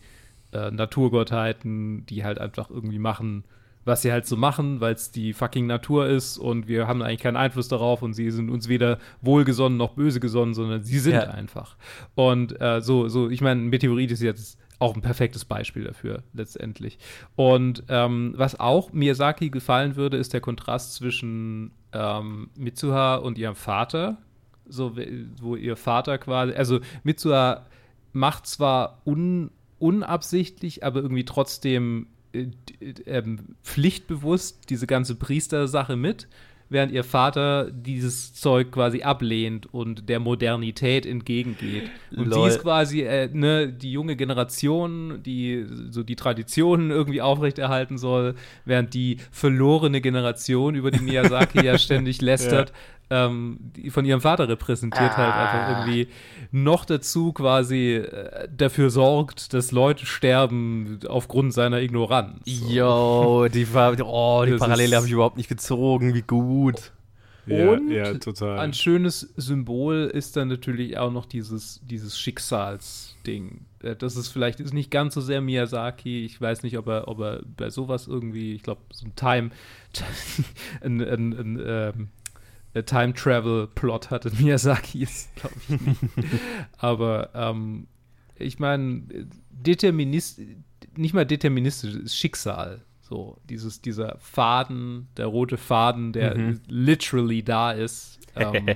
äh, 0.52 0.69
Naturgottheiten, 0.69 2.06
die 2.06 2.24
halt 2.24 2.38
einfach 2.38 2.69
irgendwie 2.69 3.00
machen, 3.00 3.45
was 3.84 4.04
sie 4.04 4.12
halt 4.12 4.28
so 4.28 4.38
machen, 4.38 4.80
weil 4.80 4.93
es 4.93 5.10
die 5.10 5.34
fucking 5.34 5.65
Natur 5.65 6.06
ist 6.06 6.38
und 6.38 6.67
wir 6.67 6.88
haben 6.88 7.02
eigentlich 7.02 7.22
keinen 7.22 7.38
Einfluss 7.38 7.67
darauf 7.67 8.04
und 8.04 8.13
sie 8.13 8.30
sind 8.30 8.52
uns 8.52 8.69
weder 8.69 9.00
wohlgesonnen 9.24 9.76
noch 9.76 9.95
böse 9.95 10.19
gesonnen, 10.19 10.54
sondern 10.54 10.84
sie 10.84 11.00
sind 11.00 11.13
ja. 11.13 11.32
einfach. 11.32 11.78
Und 12.13 12.62
äh, 12.62 12.80
so, 12.82 13.08
so, 13.08 13.28
ich 13.28 13.41
meine, 13.41 13.60
ein 13.60 13.69
Meteorit 13.69 14.12
ist 14.12 14.22
jetzt 14.22 14.60
auch 14.79 14.95
ein 14.95 15.01
perfektes 15.01 15.45
Beispiel 15.45 15.83
dafür, 15.83 16.23
letztendlich. 16.33 16.97
Und 17.35 17.83
ähm, 17.89 18.33
was 18.35 18.59
auch 18.59 18.93
Miyazaki 18.93 19.49
gefallen 19.49 19.95
würde, 19.97 20.17
ist 20.17 20.33
der 20.33 20.41
Kontrast 20.41 20.93
zwischen 20.95 21.71
ähm, 21.91 22.49
Mitsuha 22.55 23.15
und 23.15 23.37
ihrem 23.37 23.55
Vater. 23.55 24.17
So, 24.67 24.95
wo 25.41 25.55
ihr 25.55 25.75
Vater 25.75 26.17
quasi, 26.17 26.53
also 26.53 26.79
Mitsuha 27.03 27.65
macht 28.13 28.47
zwar 28.47 29.01
un, 29.05 29.51
unabsichtlich, 29.79 30.83
aber 30.83 31.01
irgendwie 31.01 31.25
trotzdem 31.25 32.07
äh, 32.33 32.47
ähm, 33.05 33.55
pflichtbewusst 33.63 34.69
diese 34.69 34.87
ganze 34.87 35.15
Priestersache 35.15 35.95
mit, 35.95 36.27
während 36.69 36.91
ihr 36.91 37.03
Vater 37.03 37.69
dieses 37.71 38.34
Zeug 38.34 38.71
quasi 38.71 39.01
ablehnt 39.01 39.71
und 39.73 40.08
der 40.08 40.19
Modernität 40.19 41.05
entgegengeht. 41.05 41.89
Und 42.15 42.27
Lol. 42.27 42.34
sie 42.34 42.55
ist 42.55 42.62
quasi 42.62 43.01
äh, 43.01 43.29
ne, 43.32 43.71
die 43.71 43.91
junge 43.91 44.15
Generation, 44.15 45.21
die 45.23 45.65
so 45.89 46.03
die 46.03 46.15
Traditionen 46.15 46.91
irgendwie 46.91 47.21
aufrechterhalten 47.21 47.97
soll, 47.97 48.36
während 48.65 48.93
die 48.93 49.17
verlorene 49.32 50.01
Generation, 50.01 50.75
über 50.75 50.91
die 50.91 51.01
Miyazaki 51.01 51.65
ja 51.65 51.77
ständig 51.79 52.21
lästert, 52.21 52.71
ähm, 53.10 53.58
die 53.76 53.89
von 53.89 54.06
ihrem 54.06 54.22
Vater 54.22 54.48
repräsentiert 54.48 55.12
ah. 55.12 55.17
halt 55.17 55.34
einfach 55.34 55.80
irgendwie 55.80 56.08
noch 56.52 56.86
dazu 56.86 57.34
quasi 57.34 57.95
äh, 57.95 58.48
dafür 58.56 58.89
sorgt, 58.89 59.54
dass 59.54 59.72
Leute 59.72 60.06
sterben 60.06 61.00
aufgrund 61.08 61.54
seiner 61.54 61.82
Ignoranz. 61.82 62.41
Jo, 62.45 63.48
die, 63.48 63.65
oh, 64.04 64.45
die 64.45 64.54
Parallele 64.54 64.95
habe 64.95 65.06
ich 65.08 65.12
überhaupt 65.12 65.38
nicht 65.38 65.50
gezogen, 65.50 66.13
wie 66.13 66.22
gut. 66.22 66.91
Ja, 67.50 67.72
und 67.72 67.89
ja, 67.89 68.13
ein 68.58 68.74
schönes 68.74 69.22
Symbol 69.36 70.12
ist 70.13 70.38
dann 70.38 70.50
natürlich 70.50 70.98
auch 70.98 71.12
noch 71.12 71.26
dieses, 71.26 71.82
dieses 71.84 72.19
Schicksalsding. 72.19 73.65
Äh, 73.82 73.95
das 73.95 74.15
ist 74.15 74.30
vielleicht 74.30 74.60
ist 74.60 74.74
nicht 74.74 74.91
ganz 74.91 75.15
so 75.15 75.22
sehr 75.22 75.41
Miyazaki. 75.41 76.26
Ich 76.26 76.39
weiß 76.39 76.63
nicht, 76.63 76.78
ob 76.78 76.88
er, 76.88 77.08
ob 77.08 77.19
er 77.19 77.41
bei 77.58 77.69
sowas 77.69 78.08
irgendwie, 78.08 78.54
ich 78.54 78.63
glaube, 78.63 78.82
so 78.91 79.08
ein 79.08 79.15
Time, 79.15 79.50
ein, 80.82 81.02
ein, 81.02 81.34
ein, 81.34 81.63
ähm, 81.65 82.10
Time 82.86 83.13
Travel 83.13 83.67
Plot 83.67 84.12
hatte 84.12 84.32
Miyazaki 84.39 85.03
ist, 85.03 85.36
glaube 85.36 85.55
ich 85.58 85.69
nicht. 85.69 85.99
Aber 86.77 87.29
ähm, 87.34 87.88
ich 88.36 88.60
meine, 88.60 89.03
Determinist, 89.49 90.41
nicht 90.95 91.13
mal 91.13 91.25
deterministisch, 91.25 91.95
ist 91.95 92.15
Schicksal. 92.15 92.82
So, 93.01 93.38
dieses, 93.49 93.82
dieser 93.82 94.17
Faden, 94.19 95.08
der 95.17 95.25
rote 95.25 95.58
Faden, 95.58 96.13
der 96.13 96.38
mhm. 96.38 96.62
literally 96.67 97.43
da 97.43 97.71
ist. 97.71 98.19
Ähm, 98.36 98.67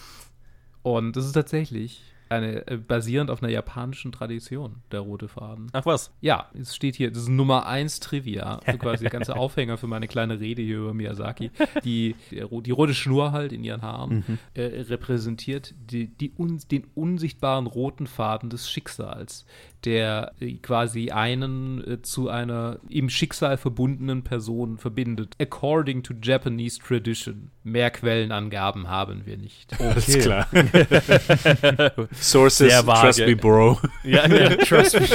und 0.82 1.16
das 1.16 1.26
ist 1.26 1.32
tatsächlich 1.32 2.02
eine, 2.32 2.66
äh, 2.66 2.76
basierend 2.76 3.30
auf 3.30 3.42
einer 3.42 3.52
japanischen 3.52 4.12
Tradition, 4.12 4.76
der 4.90 5.00
rote 5.00 5.28
Faden. 5.28 5.68
Ach 5.72 5.86
was? 5.86 6.12
Ja, 6.20 6.48
es 6.58 6.74
steht 6.74 6.96
hier, 6.96 7.10
das 7.10 7.22
ist 7.24 7.28
Nummer 7.28 7.66
1 7.66 8.00
Trivia, 8.00 8.60
so 8.70 8.78
quasi 8.78 9.04
der 9.04 9.10
ganze 9.10 9.36
Aufhänger 9.36 9.78
für 9.78 9.86
meine 9.86 10.08
kleine 10.08 10.40
Rede 10.40 10.62
hier 10.62 10.78
über 10.78 10.94
Miyazaki. 10.94 11.50
Die, 11.84 12.14
die 12.30 12.70
rote 12.70 12.94
Schnur 12.94 13.32
halt 13.32 13.52
in 13.52 13.64
ihren 13.64 13.82
Haaren 13.82 14.24
mhm. 14.26 14.38
äh, 14.54 14.62
repräsentiert 14.62 15.74
die, 15.76 16.06
die 16.08 16.32
un, 16.36 16.60
den 16.70 16.86
unsichtbaren 16.94 17.66
roten 17.66 18.06
Faden 18.06 18.50
des 18.50 18.70
Schicksals, 18.70 19.46
der 19.84 20.32
äh, 20.40 20.54
quasi 20.54 21.10
einen 21.10 21.82
äh, 21.86 22.02
zu 22.02 22.28
einer 22.28 22.78
im 22.88 23.08
Schicksal 23.08 23.56
verbundenen 23.56 24.22
Person 24.22 24.78
verbindet. 24.78 25.34
According 25.40 26.02
to 26.02 26.14
Japanese 26.22 26.78
tradition. 26.78 27.50
Mehr 27.64 27.90
Quellenangaben 27.90 28.88
haben 28.88 29.26
wir 29.26 29.36
nicht. 29.36 29.72
Okay. 29.82 29.90
Alles 29.90 30.18
klar. 30.20 32.06
Sources, 32.14 32.84
trust 32.84 33.18
me, 33.18 33.36
bro. 33.36 33.78
ja, 34.04 34.26
ja, 34.28 34.48
trust 34.64 34.98
me. 34.98 35.06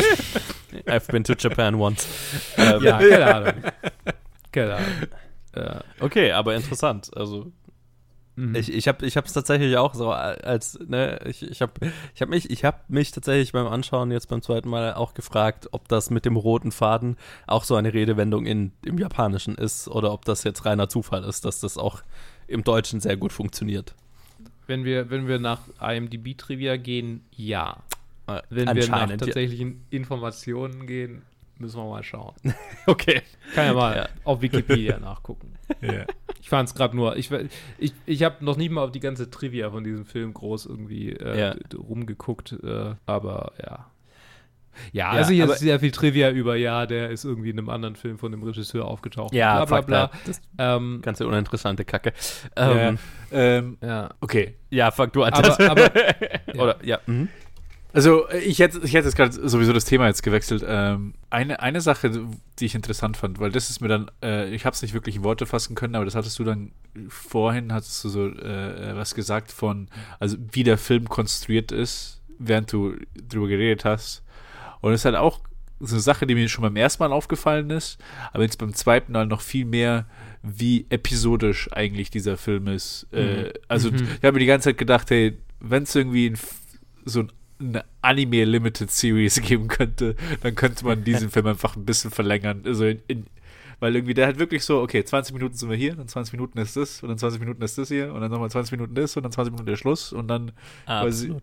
I've 0.85 1.07
been 1.09 1.23
to 1.23 1.33
Japan 1.33 1.75
once. 1.75 2.05
Ähm, 2.57 2.83
ja, 2.83 2.97
keine 2.97 3.35
Ahnung. 3.35 3.53
Keine 4.51 4.75
Ahnung. 4.75 4.87
Ja. 5.55 5.83
Okay, 5.99 6.31
aber 6.31 6.55
interessant. 6.55 7.09
Also 7.15 7.51
Mhm. 8.37 8.53
Ich, 8.53 8.71
ich 8.71 8.87
habe 8.87 9.03
es 9.03 9.33
tatsächlich 9.33 9.77
auch 9.77 9.95
so 9.95 10.11
als, 10.11 10.77
ne, 10.87 11.19
ich, 11.25 11.41
ich 11.41 11.59
habe 11.63 11.73
ich 12.13 12.21
hab 12.21 12.29
mich, 12.29 12.51
ich 12.51 12.63
hab 12.63 12.87
mich 12.87 13.11
tatsächlich 13.11 13.51
beim 13.51 13.65
Anschauen 13.65 14.11
jetzt 14.11 14.29
beim 14.29 14.43
zweiten 14.43 14.69
Mal 14.69 14.93
auch 14.93 15.15
gefragt, 15.15 15.69
ob 15.71 15.87
das 15.87 16.11
mit 16.11 16.23
dem 16.23 16.35
roten 16.35 16.71
Faden 16.71 17.17
auch 17.47 17.63
so 17.63 17.75
eine 17.75 17.95
Redewendung 17.95 18.45
in, 18.45 18.73
im 18.85 18.99
Japanischen 18.99 19.55
ist 19.55 19.87
oder 19.87 20.13
ob 20.13 20.23
das 20.23 20.43
jetzt 20.43 20.65
reiner 20.65 20.87
Zufall 20.87 21.23
ist, 21.23 21.45
dass 21.45 21.61
das 21.61 21.79
auch 21.79 22.03
im 22.45 22.63
Deutschen 22.63 22.99
sehr 22.99 23.17
gut 23.17 23.33
funktioniert. 23.33 23.95
Wenn 24.67 24.85
wir, 24.85 25.09
wenn 25.09 25.27
wir 25.27 25.39
nach 25.39 25.61
IMDb-Trivia 25.81 26.77
gehen, 26.77 27.21
ja. 27.31 27.81
Äh, 28.27 28.41
wenn 28.51 28.75
wir 28.75 28.87
nach 28.87 29.07
tatsächlichen 29.17 29.83
Informationen 29.89 30.85
gehen, 30.85 31.23
müssen 31.59 31.77
wir 31.77 31.89
mal 31.89 32.03
schauen. 32.03 32.35
okay. 32.87 33.21
Kann 33.53 33.65
ja 33.65 33.73
mal 33.73 33.95
ja. 33.95 34.09
auf 34.23 34.41
Wikipedia 34.41 34.99
nachgucken. 35.01 35.53
Ja. 35.81 36.05
Ich 36.39 36.49
fand 36.49 36.69
es 36.69 36.75
gerade 36.75 36.95
nur, 36.95 37.15
ich, 37.17 37.29
ich, 37.77 37.93
ich 38.05 38.23
habe 38.23 38.43
noch 38.43 38.57
nicht 38.57 38.71
mal 38.71 38.83
auf 38.83 38.91
die 38.91 38.99
ganze 38.99 39.29
Trivia 39.29 39.69
von 39.71 39.83
diesem 39.83 40.05
Film 40.05 40.33
groß 40.33 40.65
irgendwie 40.65 41.11
äh, 41.11 41.39
ja. 41.39 41.55
rumgeguckt, 41.75 42.53
äh, 42.63 42.95
aber 43.05 43.53
ja. 43.61 43.87
Ja, 44.91 45.09
also 45.09 45.31
hier 45.31 45.49
ist 45.49 45.59
sehr 45.59 45.79
viel 45.79 45.91
Trivia 45.91 46.29
über, 46.29 46.55
ja, 46.55 46.85
der 46.85 47.09
ist 47.09 47.25
irgendwie 47.25 47.49
in 47.49 47.57
einem 47.57 47.69
anderen 47.69 47.95
Film 47.95 48.17
von 48.17 48.31
dem 48.31 48.43
Regisseur 48.43 48.85
aufgetaucht. 48.85 49.33
Ja, 49.33 49.65
bla 49.65 49.81
bla 49.81 50.07
bla. 50.07 50.19
Das 50.25 50.41
ähm, 50.57 50.99
ganze 51.01 51.27
uninteressante 51.27 51.85
Kacke. 51.85 52.13
Ähm, 52.55 52.99
ähm, 53.31 53.77
ja. 53.81 54.09
Okay. 54.21 54.55
Ja, 54.69 54.91
fuck, 54.91 55.13
du 55.13 55.23
aber, 55.23 55.59
aber, 55.69 55.91
Oder, 56.57 56.77
ja. 56.85 56.99
Mhm. 57.05 57.29
Also 57.93 58.29
ich 58.29 58.59
hätte, 58.59 58.79
ich 58.83 58.93
hätte 58.93 59.07
jetzt 59.07 59.15
gerade 59.15 59.49
sowieso 59.49 59.73
das 59.73 59.85
Thema 59.85 60.07
jetzt 60.07 60.21
gewechselt. 60.21 60.63
Ähm, 60.67 61.13
eine, 61.29 61.61
eine 61.61 61.81
Sache, 61.81 62.11
die 62.59 62.65
ich 62.65 62.75
interessant 62.75 63.17
fand, 63.17 63.39
weil 63.39 63.51
das 63.51 63.69
ist 63.69 63.81
mir 63.81 63.87
dann, 63.87 64.11
äh, 64.21 64.53
ich 64.53 64.65
habe 64.65 64.73
es 64.73 64.81
nicht 64.81 64.93
wirklich 64.93 65.15
in 65.15 65.23
Worte 65.23 65.45
fassen 65.45 65.73
können, 65.75 65.95
aber 65.95 66.05
das 66.05 66.15
hattest 66.15 66.37
du 66.37 66.43
dann 66.43 66.71
vorhin, 67.07 67.73
hattest 67.73 68.03
du 68.03 68.09
so 68.09 68.27
äh, 68.27 68.95
was 68.95 69.15
gesagt 69.15 69.51
von, 69.51 69.87
also 70.19 70.37
wie 70.51 70.63
der 70.63 70.77
Film 70.77 71.07
konstruiert 71.07 71.71
ist, 71.71 72.21
während 72.37 72.71
du 72.71 72.95
drüber 73.15 73.47
geredet 73.47 73.85
hast. 73.85 74.23
Und 74.81 74.93
es 74.93 75.01
ist 75.01 75.05
halt 75.05 75.15
auch 75.15 75.39
so 75.79 75.95
eine 75.95 76.01
Sache, 76.01 76.25
die 76.25 76.35
mir 76.35 76.49
schon 76.49 76.63
beim 76.63 76.75
ersten 76.75 77.03
Mal 77.03 77.11
aufgefallen 77.11 77.69
ist, 77.69 77.99
aber 78.33 78.43
jetzt 78.43 78.57
beim 78.57 78.73
zweiten 78.73 79.11
Mal 79.11 79.27
noch 79.27 79.41
viel 79.41 79.65
mehr, 79.65 80.07
wie 80.41 80.85
episodisch 80.89 81.71
eigentlich 81.71 82.09
dieser 82.09 82.37
Film 82.37 82.67
ist. 82.67 83.07
Äh, 83.11 83.21
mhm. 83.21 83.45
Äh, 83.45 83.53
also 83.67 83.91
mhm. 83.91 83.97
ich 83.97 84.23
habe 84.23 84.33
mir 84.33 84.39
die 84.39 84.45
ganze 84.45 84.69
Zeit 84.69 84.77
gedacht, 84.77 85.09
hey, 85.09 85.37
wenn 85.59 85.83
es 85.83 85.95
irgendwie 85.95 86.29
ein, 86.29 86.37
so 87.05 87.21
ein 87.21 87.31
eine 87.59 87.85
Anime 88.01 88.45
Limited 88.45 88.91
Series 88.91 89.41
geben 89.41 89.67
könnte, 89.67 90.15
dann 90.41 90.55
könnte 90.55 90.85
man 90.85 91.03
diesen 91.03 91.29
Film 91.31 91.47
einfach 91.47 91.75
ein 91.75 91.85
bisschen 91.85 92.11
verlängern. 92.11 92.63
Also 92.65 92.85
in, 92.85 93.01
in, 93.07 93.25
weil 93.79 93.95
irgendwie 93.95 94.13
der 94.13 94.27
hat 94.27 94.39
wirklich 94.39 94.63
so, 94.63 94.81
okay, 94.81 95.03
20 95.03 95.33
Minuten 95.33 95.55
sind 95.55 95.69
wir 95.69 95.77
hier, 95.77 95.95
dann 95.95 96.07
20 96.07 96.33
Minuten 96.33 96.57
ist 96.57 96.75
das 96.75 97.03
und 97.03 97.09
dann 97.09 97.17
20 97.17 97.39
Minuten 97.39 97.61
ist 97.61 97.77
das 97.77 97.89
hier 97.89 98.13
und 98.13 98.21
dann 98.21 98.31
nochmal 98.31 98.49
20 98.49 98.71
Minuten 98.71 98.95
das 98.95 99.15
und 99.15 99.23
dann 99.23 99.31
20 99.31 99.51
Minuten 99.51 99.69
der 99.69 99.77
Schluss 99.77 100.13
und 100.13 100.27
dann 100.27 100.51
quasi 100.85 101.35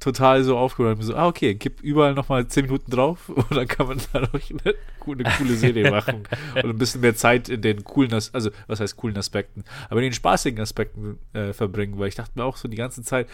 total 0.00 0.44
so 0.44 0.58
aufgehoben. 0.58 1.02
So, 1.02 1.14
ah, 1.16 1.26
okay, 1.26 1.54
gib 1.54 1.80
überall 1.80 2.14
nochmal 2.14 2.46
10 2.46 2.66
Minuten 2.66 2.90
drauf 2.90 3.28
und 3.28 3.54
dann 3.54 3.66
kann 3.66 3.88
man 3.88 4.00
dadurch 4.12 4.50
eine, 4.50 4.60
eine 4.64 5.36
coole 5.38 5.54
Serie 5.54 5.90
machen 5.90 6.24
und 6.54 6.70
ein 6.70 6.78
bisschen 6.78 7.00
mehr 7.00 7.14
Zeit 7.14 7.48
in 7.48 7.62
den 7.62 7.84
coolen, 7.84 8.12
also 8.12 8.50
was 8.66 8.80
heißt 8.80 8.96
coolen 8.96 9.16
Aspekten, 9.16 9.64
aber 9.88 10.00
in 10.00 10.04
den 10.04 10.12
spaßigen 10.12 10.60
Aspekten 10.60 11.18
äh, 11.32 11.52
verbringen, 11.52 11.98
weil 11.98 12.08
ich 12.08 12.14
dachte 12.14 12.32
mir 12.34 12.44
auch 12.44 12.56
so 12.56 12.68
die 12.68 12.76
ganze 12.76 13.02
Zeit, 13.02 13.28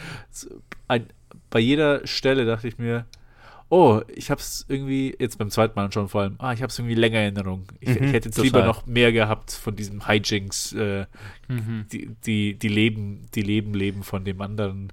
ein, 0.89 1.07
bei 1.51 1.61
jeder 1.61 2.07
Stelle 2.07 2.45
dachte 2.45 2.69
ich 2.69 2.79
mir, 2.79 3.07
oh, 3.73 4.03
ich 4.09 4.31
habe 4.31 4.41
es 4.41 4.67
irgendwie, 4.69 5.17
jetzt 5.19 5.39
beim 5.39 5.51
zweiten 5.51 5.75
Mal 5.77 5.91
schon 5.93 6.09
vor 6.09 6.21
allem, 6.21 6.35
ah, 6.39 6.53
ich 6.53 6.61
habe 6.61 6.71
es 6.71 6.79
irgendwie 6.79 6.95
länger 6.95 7.27
in 7.27 7.35
Erinnerung. 7.37 7.65
Ich, 7.81 7.89
mhm, 7.89 8.05
ich 8.05 8.13
hätte 8.13 8.29
jetzt 8.29 8.39
lieber 8.39 8.65
noch 8.67 8.85
mehr 8.87 9.13
gehabt 9.13 9.51
von 9.51 9.75
diesem 9.75 10.07
Hijinks, 10.07 10.73
äh, 10.75 11.07
mhm. 11.49 11.87
die, 11.91 12.15
die, 12.27 12.59
die 12.59 12.69
leben, 12.69 13.27
die 13.35 13.41
leben, 13.41 13.73
leben 13.73 14.03
von 14.03 14.25
dem 14.25 14.43
anderen. 14.43 14.93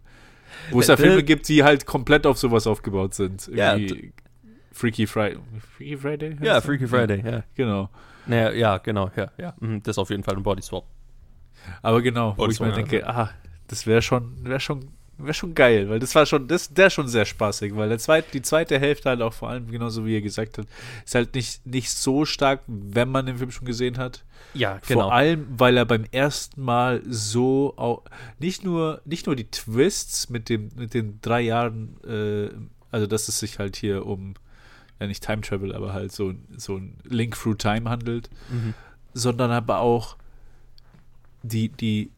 Wo 0.72 0.80
es 0.80 0.88
ja 0.88 0.96
Filme 0.96 1.24
gibt, 1.24 1.48
die 1.50 1.64
halt 1.64 1.86
komplett 1.86 2.26
auf 2.26 2.38
sowas 2.38 2.68
aufgebaut 2.68 3.14
sind. 3.14 3.50
Irgendwie 3.50 3.96
ja, 3.96 4.24
Freaky 4.72 5.08
Friday. 5.08 5.40
Freaky 5.76 5.98
Friday? 5.98 6.38
Ja, 6.42 6.62
Freaky 6.62 6.88
Friday, 6.88 7.22
ja. 7.26 7.44
Genau. 7.56 7.90
Naja, 8.28 8.52
ja, 8.52 8.78
genau, 8.78 9.12
ja, 9.16 9.30
ja. 9.38 9.54
Mhm, 9.60 9.84
das 9.84 9.96
ist 9.96 9.98
auf 10.00 10.10
jeden 10.10 10.24
Fall 10.24 10.38
ein 10.38 10.44
Body 10.44 10.62
Swap. 10.62 10.86
Aber 11.82 12.02
genau, 12.02 12.34
Body 12.34 12.48
wo 12.48 12.52
ich 12.52 12.60
mir 12.62 12.72
denke, 12.72 13.06
ah, 13.06 13.32
das 13.68 13.86
wäre 13.86 14.02
schon, 14.02 14.46
wäre 14.46 14.62
schon 14.62 14.88
Wäre 15.22 15.34
schon 15.34 15.54
geil, 15.54 15.90
weil 15.90 16.00
das 16.00 16.16
war 16.16 16.26
schon, 16.26 16.48
das, 16.48 16.74
der 16.74 16.90
schon 16.90 17.10
sehr 17.10 17.26
spaßig, 17.26 17.76
weil 17.76 17.90
der 17.90 18.00
zweite, 18.00 18.32
die 18.32 18.42
zweite 18.42 18.80
Hälfte 18.80 19.10
halt 19.10 19.22
auch 19.22 19.34
vor 19.34 19.50
allem, 19.50 19.70
genauso 19.70 20.06
wie 20.06 20.14
ihr 20.14 20.22
gesagt 20.22 20.58
habt, 20.58 20.70
ist 21.06 21.14
halt 21.14 21.36
nicht, 21.36 21.66
nicht 21.66 21.92
so 21.92 22.24
stark, 22.24 22.62
wenn 22.68 23.10
man 23.10 23.26
den 23.26 23.38
Film 23.38 23.52
schon 23.52 23.66
gesehen 23.66 23.98
hat. 23.98 24.24
Ja, 24.54 24.80
genau. 24.88 25.02
Vor 25.02 25.14
allem, 25.14 25.46
weil 25.50 25.76
er 25.76 25.84
beim 25.84 26.06
ersten 26.12 26.64
Mal 26.64 27.02
so 27.06 27.74
auch, 27.76 28.04
nicht 28.40 28.64
nur, 28.64 29.02
nicht 29.04 29.26
nur 29.26 29.36
die 29.36 29.52
Twists 29.52 30.30
mit 30.30 30.48
dem, 30.48 30.70
mit 30.78 30.94
den 30.94 31.20
drei 31.22 31.42
Jahren, 31.42 31.98
äh, 32.08 32.50
also 32.90 33.06
dass 33.06 33.28
es 33.28 33.40
sich 33.40 33.60
halt 33.60 33.76
hier 33.76 34.06
um, 34.06 34.36
ja 35.02 35.08
nicht 35.08 35.22
Time 35.22 35.42
Travel, 35.42 35.76
aber 35.76 35.92
halt 35.92 36.14
so, 36.14 36.34
so 36.56 36.78
ein 36.78 36.98
Link 37.04 37.36
through 37.36 37.58
Time 37.58 37.90
handelt, 37.90 38.30
mhm. 38.50 38.74
sondern 39.14 39.52
aber 39.52 39.80
auch 39.80 40.16
die, 41.44 41.68
die, 41.68 42.10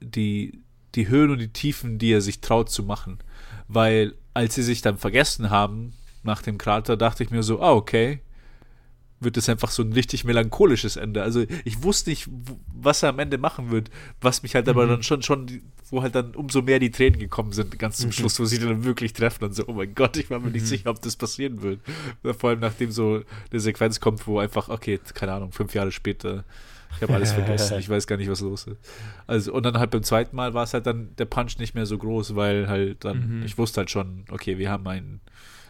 die 0.00 0.60
die 0.94 1.08
Höhen 1.08 1.30
und 1.30 1.38
die 1.38 1.52
Tiefen, 1.52 1.98
die 1.98 2.12
er 2.12 2.20
sich 2.20 2.40
traut 2.40 2.70
zu 2.70 2.82
machen. 2.82 3.18
Weil 3.68 4.14
als 4.34 4.54
sie 4.54 4.62
sich 4.62 4.82
dann 4.82 4.98
vergessen 4.98 5.50
haben 5.50 5.92
nach 6.22 6.42
dem 6.42 6.58
Krater, 6.58 6.96
dachte 6.96 7.22
ich 7.22 7.30
mir 7.30 7.42
so, 7.42 7.60
ah, 7.60 7.72
okay, 7.72 8.20
wird 9.24 9.36
es 9.36 9.48
einfach 9.48 9.70
so 9.70 9.82
ein 9.82 9.92
richtig 9.92 10.24
melancholisches 10.24 10.96
Ende. 10.96 11.22
Also 11.22 11.44
ich 11.64 11.82
wusste 11.82 12.10
nicht, 12.10 12.28
was 12.74 13.02
er 13.02 13.10
am 13.10 13.18
Ende 13.18 13.38
machen 13.38 13.70
wird, 13.70 13.90
was 14.20 14.42
mich 14.42 14.54
halt 14.54 14.66
mhm. 14.66 14.70
aber 14.70 14.86
dann 14.86 15.02
schon, 15.02 15.22
schon, 15.22 15.62
wo 15.90 16.02
halt 16.02 16.14
dann 16.14 16.34
umso 16.34 16.62
mehr 16.62 16.78
die 16.78 16.90
Tränen 16.90 17.18
gekommen 17.18 17.52
sind, 17.52 17.78
ganz 17.78 17.98
zum 17.98 18.08
mhm. 18.08 18.12
Schluss, 18.12 18.40
wo 18.40 18.44
sie 18.44 18.58
dann 18.58 18.84
wirklich 18.84 19.12
treffen 19.12 19.44
und 19.44 19.54
so, 19.54 19.64
oh 19.66 19.72
mein 19.72 19.94
Gott, 19.94 20.16
ich 20.16 20.30
war 20.30 20.40
mir 20.40 20.46
mhm. 20.46 20.52
nicht 20.52 20.66
sicher, 20.66 20.90
ob 20.90 21.00
das 21.02 21.16
passieren 21.16 21.62
wird. 21.62 21.80
Vor 22.38 22.50
allem 22.50 22.60
nachdem 22.60 22.90
so 22.90 23.22
eine 23.50 23.60
Sequenz 23.60 24.00
kommt, 24.00 24.26
wo 24.26 24.38
einfach, 24.38 24.68
okay, 24.68 24.98
keine 25.14 25.32
Ahnung, 25.32 25.52
fünf 25.52 25.74
Jahre 25.74 25.92
später 25.92 26.44
ich 26.96 27.02
habe 27.02 27.14
alles 27.14 27.32
vergessen. 27.32 27.76
Ich 27.78 27.88
weiß 27.88 28.06
gar 28.06 28.16
nicht, 28.16 28.30
was 28.30 28.40
los 28.40 28.66
ist. 28.66 28.78
Also, 29.26 29.52
und 29.52 29.64
dann 29.64 29.78
halt 29.78 29.90
beim 29.90 30.02
zweiten 30.02 30.36
Mal 30.36 30.54
war 30.54 30.64
es 30.64 30.74
halt 30.74 30.86
dann 30.86 31.14
der 31.16 31.24
Punch 31.24 31.58
nicht 31.58 31.74
mehr 31.74 31.86
so 31.86 31.98
groß, 31.98 32.36
weil 32.36 32.68
halt 32.68 33.04
dann, 33.04 33.38
mhm. 33.38 33.42
ich 33.44 33.58
wusste 33.58 33.78
halt 33.78 33.90
schon, 33.90 34.24
okay, 34.30 34.58
wir 34.58 34.70
haben 34.70 34.86
ein 34.86 35.20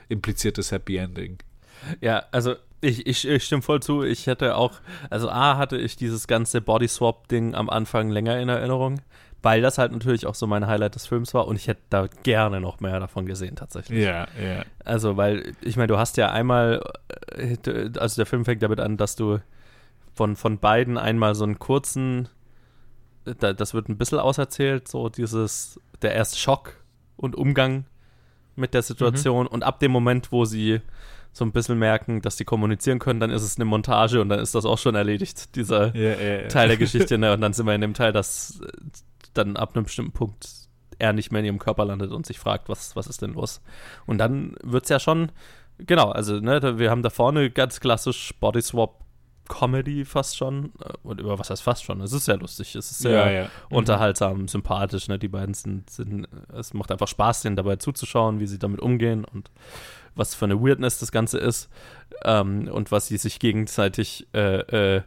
impliziertes 0.08 0.72
Happy 0.72 0.96
Ending. 0.96 1.38
Ja, 2.00 2.24
also 2.30 2.54
ich, 2.80 3.06
ich, 3.06 3.26
ich 3.26 3.44
stimme 3.44 3.62
voll 3.62 3.80
zu. 3.80 4.02
Ich 4.02 4.26
hätte 4.26 4.56
auch, 4.56 4.80
also 5.08 5.30
A 5.30 5.56
hatte 5.56 5.78
ich 5.78 5.96
dieses 5.96 6.26
ganze 6.26 6.60
Body 6.60 6.88
Swap-Ding 6.88 7.54
am 7.54 7.70
Anfang 7.70 8.10
länger 8.10 8.38
in 8.40 8.48
Erinnerung, 8.48 9.00
weil 9.40 9.62
das 9.62 9.78
halt 9.78 9.92
natürlich 9.92 10.26
auch 10.26 10.34
so 10.34 10.46
mein 10.46 10.66
Highlight 10.66 10.96
des 10.96 11.06
Films 11.06 11.32
war 11.34 11.46
und 11.46 11.56
ich 11.56 11.68
hätte 11.68 11.82
da 11.90 12.08
gerne 12.22 12.60
noch 12.60 12.80
mehr 12.80 12.98
davon 13.00 13.26
gesehen 13.26 13.56
tatsächlich. 13.56 14.04
Ja, 14.04 14.26
ja. 14.40 14.64
Also, 14.84 15.16
weil, 15.16 15.54
ich 15.60 15.76
meine, 15.76 15.88
du 15.88 15.98
hast 15.98 16.16
ja 16.16 16.30
einmal, 16.30 16.82
äh, 17.36 17.56
also 17.98 18.16
der 18.16 18.26
Film 18.26 18.44
fängt 18.44 18.62
damit 18.62 18.80
an, 18.80 18.96
dass 18.96 19.16
du 19.16 19.38
von, 20.14 20.36
von 20.36 20.58
beiden 20.58 20.98
einmal 20.98 21.34
so 21.34 21.44
einen 21.44 21.58
kurzen, 21.58 22.28
da, 23.24 23.52
das 23.52 23.74
wird 23.74 23.88
ein 23.88 23.98
bisschen 23.98 24.18
auserzählt, 24.18 24.88
so 24.88 25.08
dieses, 25.08 25.80
der 26.02 26.14
erste 26.14 26.38
Schock 26.38 26.76
und 27.16 27.36
Umgang 27.36 27.86
mit 28.56 28.74
der 28.74 28.82
Situation. 28.82 29.44
Mhm. 29.46 29.52
Und 29.52 29.62
ab 29.62 29.80
dem 29.80 29.92
Moment, 29.92 30.32
wo 30.32 30.44
sie 30.44 30.80
so 31.32 31.44
ein 31.44 31.52
bisschen 31.52 31.78
merken, 31.78 32.20
dass 32.20 32.36
sie 32.36 32.44
kommunizieren 32.44 32.98
können, 32.98 33.20
dann 33.20 33.30
ist 33.30 33.42
es 33.42 33.56
eine 33.56 33.64
Montage 33.64 34.20
und 34.20 34.28
dann 34.28 34.38
ist 34.38 34.54
das 34.54 34.66
auch 34.66 34.78
schon 34.78 34.94
erledigt, 34.94 35.56
dieser 35.56 35.94
yeah, 35.94 36.18
yeah, 36.18 36.40
yeah. 36.40 36.48
Teil 36.48 36.68
der 36.68 36.76
Geschichte. 36.76 37.16
Ne? 37.16 37.32
Und 37.32 37.40
dann 37.40 37.54
sind 37.54 37.66
wir 37.66 37.74
in 37.74 37.80
dem 37.80 37.94
Teil, 37.94 38.12
dass 38.12 38.60
dann 39.32 39.56
ab 39.56 39.74
einem 39.74 39.84
bestimmten 39.84 40.12
Punkt 40.12 40.46
er 40.98 41.14
nicht 41.14 41.32
mehr 41.32 41.40
in 41.40 41.46
ihrem 41.46 41.58
Körper 41.58 41.86
landet 41.86 42.12
und 42.12 42.26
sich 42.26 42.38
fragt, 42.38 42.68
was, 42.68 42.96
was 42.96 43.06
ist 43.06 43.22
denn 43.22 43.32
los? 43.32 43.62
Und 44.04 44.18
dann 44.18 44.56
wird 44.62 44.84
es 44.84 44.90
ja 44.90 45.00
schon, 45.00 45.32
genau, 45.78 46.10
also 46.10 46.38
ne, 46.38 46.78
wir 46.78 46.90
haben 46.90 47.02
da 47.02 47.08
vorne 47.08 47.50
ganz 47.50 47.80
klassisch 47.80 48.34
Body 48.38 48.60
Swap 48.60 49.01
Comedy 49.48 50.04
fast 50.04 50.36
schon. 50.36 50.72
Äh, 50.80 50.92
und 51.02 51.20
über 51.20 51.38
was 51.38 51.50
heißt 51.50 51.62
fast 51.62 51.84
schon? 51.84 52.00
Es 52.00 52.12
ist 52.12 52.24
sehr 52.24 52.36
lustig, 52.36 52.74
es 52.74 52.90
ist 52.90 53.00
sehr 53.00 53.12
ja, 53.12 53.30
ja. 53.30 53.44
Mhm. 53.44 53.76
unterhaltsam, 53.76 54.48
sympathisch. 54.48 55.08
Ne? 55.08 55.18
Die 55.18 55.28
beiden 55.28 55.54
sind, 55.54 55.90
sind, 55.90 56.28
es 56.52 56.74
macht 56.74 56.90
einfach 56.92 57.08
Spaß, 57.08 57.42
denen 57.42 57.56
dabei 57.56 57.76
zuzuschauen, 57.76 58.40
wie 58.40 58.46
sie 58.46 58.58
damit 58.58 58.80
umgehen 58.80 59.24
und 59.24 59.50
was 60.14 60.34
für 60.34 60.44
eine 60.44 60.60
Weirdness 60.60 60.98
das 60.98 61.10
Ganze 61.10 61.38
ist 61.38 61.70
ähm, 62.24 62.68
und 62.68 62.90
was 62.92 63.06
sie 63.06 63.16
sich 63.16 63.38
gegenseitig 63.38 64.26
äh, 64.34 64.96
äh, 64.96 65.02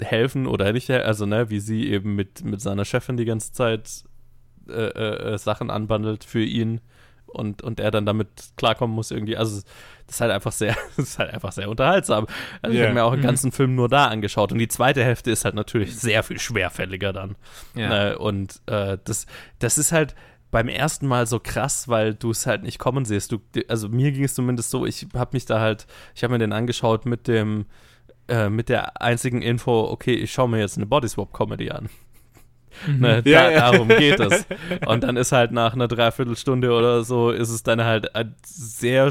helfen 0.00 0.46
oder 0.46 0.72
nicht, 0.72 0.90
also 0.90 1.26
ne, 1.26 1.50
wie 1.50 1.60
sie 1.60 1.90
eben 1.90 2.14
mit, 2.14 2.42
mit 2.42 2.60
seiner 2.62 2.86
Chefin 2.86 3.18
die 3.18 3.26
ganze 3.26 3.52
Zeit 3.52 4.04
äh, 4.68 4.72
äh, 4.72 5.34
äh 5.34 5.38
Sachen 5.38 5.70
anbandelt 5.70 6.24
für 6.24 6.42
ihn 6.42 6.80
und, 7.26 7.62
und 7.62 7.80
er 7.80 7.90
dann 7.90 8.06
damit 8.06 8.28
klarkommen 8.56 8.94
muss 8.94 9.10
irgendwie. 9.10 9.36
Also 9.36 9.62
das 10.10 10.16
ist 10.16 10.20
halt 10.22 10.32
einfach 10.32 10.50
sehr, 10.50 10.76
das 10.96 11.10
ist 11.10 11.18
halt 11.20 11.32
einfach 11.32 11.52
sehr 11.52 11.70
unterhaltsam. 11.70 12.26
Also 12.62 12.74
yeah. 12.74 12.82
ich 12.82 12.88
habe 12.88 12.94
mir 12.94 13.04
auch 13.04 13.12
den 13.12 13.20
mhm. 13.20 13.26
ganzen 13.26 13.52
Film 13.52 13.76
nur 13.76 13.88
da 13.88 14.06
angeschaut 14.06 14.50
und 14.50 14.58
die 14.58 14.66
zweite 14.66 15.04
Hälfte 15.04 15.30
ist 15.30 15.44
halt 15.44 15.54
natürlich 15.54 15.96
sehr 15.96 16.24
viel 16.24 16.40
schwerfälliger 16.40 17.12
dann. 17.12 17.36
Yeah. 17.76 18.10
Äh, 18.10 18.16
und 18.16 18.60
äh, 18.66 18.98
das, 19.04 19.26
das 19.60 19.78
ist 19.78 19.92
halt 19.92 20.16
beim 20.50 20.66
ersten 20.66 21.06
Mal 21.06 21.26
so 21.26 21.38
krass, 21.38 21.86
weil 21.86 22.14
du 22.14 22.32
es 22.32 22.44
halt 22.44 22.64
nicht 22.64 22.80
kommen 22.80 23.04
siehst. 23.04 23.30
Du, 23.30 23.38
also 23.68 23.88
mir 23.88 24.10
ging 24.10 24.24
es 24.24 24.34
zumindest 24.34 24.70
so, 24.70 24.84
ich 24.84 25.06
habe 25.14 25.30
mich 25.34 25.46
da 25.46 25.60
halt, 25.60 25.86
ich 26.16 26.24
habe 26.24 26.32
mir 26.32 26.38
den 26.38 26.52
angeschaut 26.52 27.06
mit 27.06 27.28
dem, 27.28 27.66
äh, 28.26 28.50
mit 28.50 28.68
der 28.68 29.00
einzigen 29.00 29.42
Info, 29.42 29.88
okay, 29.88 30.14
ich 30.14 30.32
schaue 30.32 30.48
mir 30.48 30.58
jetzt 30.58 30.76
eine 30.76 30.86
Bodyswap-Comedy 30.86 31.70
an. 31.70 31.88
Mhm. 32.86 33.00
Ne, 33.00 33.22
ja, 33.24 33.42
da, 33.42 33.50
ja. 33.50 33.70
Darum 33.72 33.88
geht 33.88 34.20
es. 34.20 34.46
Und 34.86 35.04
dann 35.04 35.16
ist 35.16 35.32
halt 35.32 35.52
nach 35.52 35.74
einer 35.74 35.88
Dreiviertelstunde 35.88 36.72
oder 36.72 37.04
so, 37.04 37.30
ist 37.30 37.50
es 37.50 37.62
dann 37.62 37.84
halt 37.84 38.14
ein 38.14 38.34
sehr, 38.44 39.10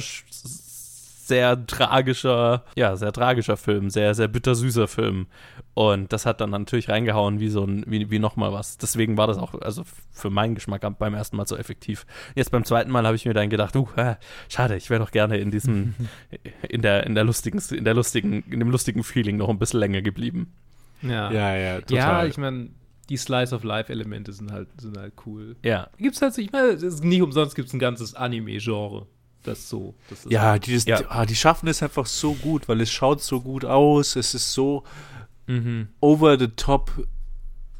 sehr 1.29 1.65
tragischer, 1.65 2.65
ja, 2.75 2.97
sehr 2.97 3.13
tragischer 3.13 3.55
Film, 3.55 3.89
sehr, 3.89 4.13
sehr 4.13 4.27
bittersüßer 4.27 4.89
Film. 4.89 5.27
Und 5.73 6.11
das 6.11 6.25
hat 6.25 6.41
dann 6.41 6.49
natürlich 6.49 6.89
reingehauen 6.89 7.39
wie 7.39 7.47
so 7.47 7.63
ein, 7.63 7.85
wie, 7.87 8.11
wie 8.11 8.19
nochmal 8.19 8.51
was. 8.51 8.77
Deswegen 8.77 9.15
war 9.15 9.27
das 9.27 9.37
auch, 9.37 9.53
also 9.61 9.83
für 10.11 10.29
meinen 10.29 10.55
Geschmack 10.55 10.85
beim 10.99 11.13
ersten 11.13 11.37
Mal 11.37 11.47
so 11.47 11.55
effektiv. 11.55 12.05
Jetzt 12.35 12.51
beim 12.51 12.65
zweiten 12.65 12.91
Mal 12.91 13.05
habe 13.05 13.15
ich 13.15 13.25
mir 13.25 13.33
dann 13.33 13.49
gedacht, 13.49 13.75
uh, 13.77 13.87
schade, 14.49 14.75
ich 14.75 14.89
wäre 14.89 14.99
doch 14.99 15.11
gerne 15.11 15.37
in 15.37 15.51
diesem, 15.51 15.95
in 16.69 16.81
der, 16.81 17.05
in 17.05 17.15
der 17.15 17.23
lustigen, 17.23 17.61
in 17.71 17.85
der 17.85 17.93
lustigen, 17.93 18.43
in 18.49 18.59
dem 18.59 18.69
lustigen 18.69 19.03
Feeling 19.03 19.37
noch 19.37 19.47
ein 19.47 19.59
bisschen 19.59 19.79
länger 19.79 20.01
geblieben. 20.01 20.51
Ja, 21.01 21.31
ja, 21.31 21.55
ja, 21.55 21.81
total. 21.81 21.95
Ja, 21.95 22.25
ich 22.25 22.37
meine, 22.37 22.71
die 23.09 23.17
Slice 23.17 23.55
of 23.55 23.63
Life 23.63 23.91
Elemente 23.91 24.33
sind 24.33 24.51
halt, 24.51 24.67
sind 24.81 24.97
halt 24.97 25.13
cool. 25.25 25.55
Ja. 25.63 25.89
Gibt's 25.97 26.21
halt, 26.21 26.37
ich 26.37 26.51
meine, 26.51 26.73
nicht 26.75 27.21
umsonst 27.21 27.55
gibt 27.55 27.69
es 27.69 27.73
ein 27.73 27.79
ganzes 27.79 28.15
Anime-Genre. 28.15 29.07
Das 29.43 29.69
so. 29.69 29.95
Das 30.09 30.25
ja, 30.29 30.41
halt, 30.41 30.65
dieses, 30.65 30.85
ja. 30.85 30.97
Die, 30.97 31.05
ah, 31.07 31.25
die 31.25 31.35
schaffen 31.35 31.67
es 31.69 31.81
einfach 31.81 32.05
so 32.05 32.33
gut, 32.33 32.67
weil 32.67 32.81
es 32.81 32.91
schaut 32.91 33.21
so 33.21 33.41
gut 33.41 33.65
aus. 33.65 34.15
Es 34.15 34.33
ist 34.33 34.51
so 34.53 34.83
mhm. 35.47 35.87
over 36.01 36.37
the 36.37 36.49
top 36.49 36.91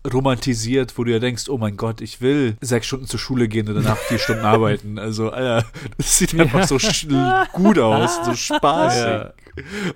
romantisiert, 0.10 0.97
wo 0.97 1.03
du 1.03 1.12
ja 1.12 1.20
denkst, 1.20 1.49
oh 1.49 1.57
mein 1.57 1.76
Gott, 1.76 2.01
ich 2.01 2.22
will 2.22 2.55
sechs 2.62 2.88
Stunden 2.88 3.07
zur 3.07 3.20
Schule 3.20 3.47
gehen 3.47 3.68
und 3.68 3.76
danach 3.76 3.97
vier 3.97 4.20
Stunden 4.20 4.45
arbeiten. 4.45 4.97
Also, 4.97 5.32
Alter, 5.32 5.68
das 5.97 6.18
sieht 6.18 6.39
einfach 6.39 6.66
so 6.66 6.78
gut 7.53 7.80
aus, 7.80 8.26
so 8.26 8.34
spaßig. 8.55 9.01
Ja. 9.01 9.34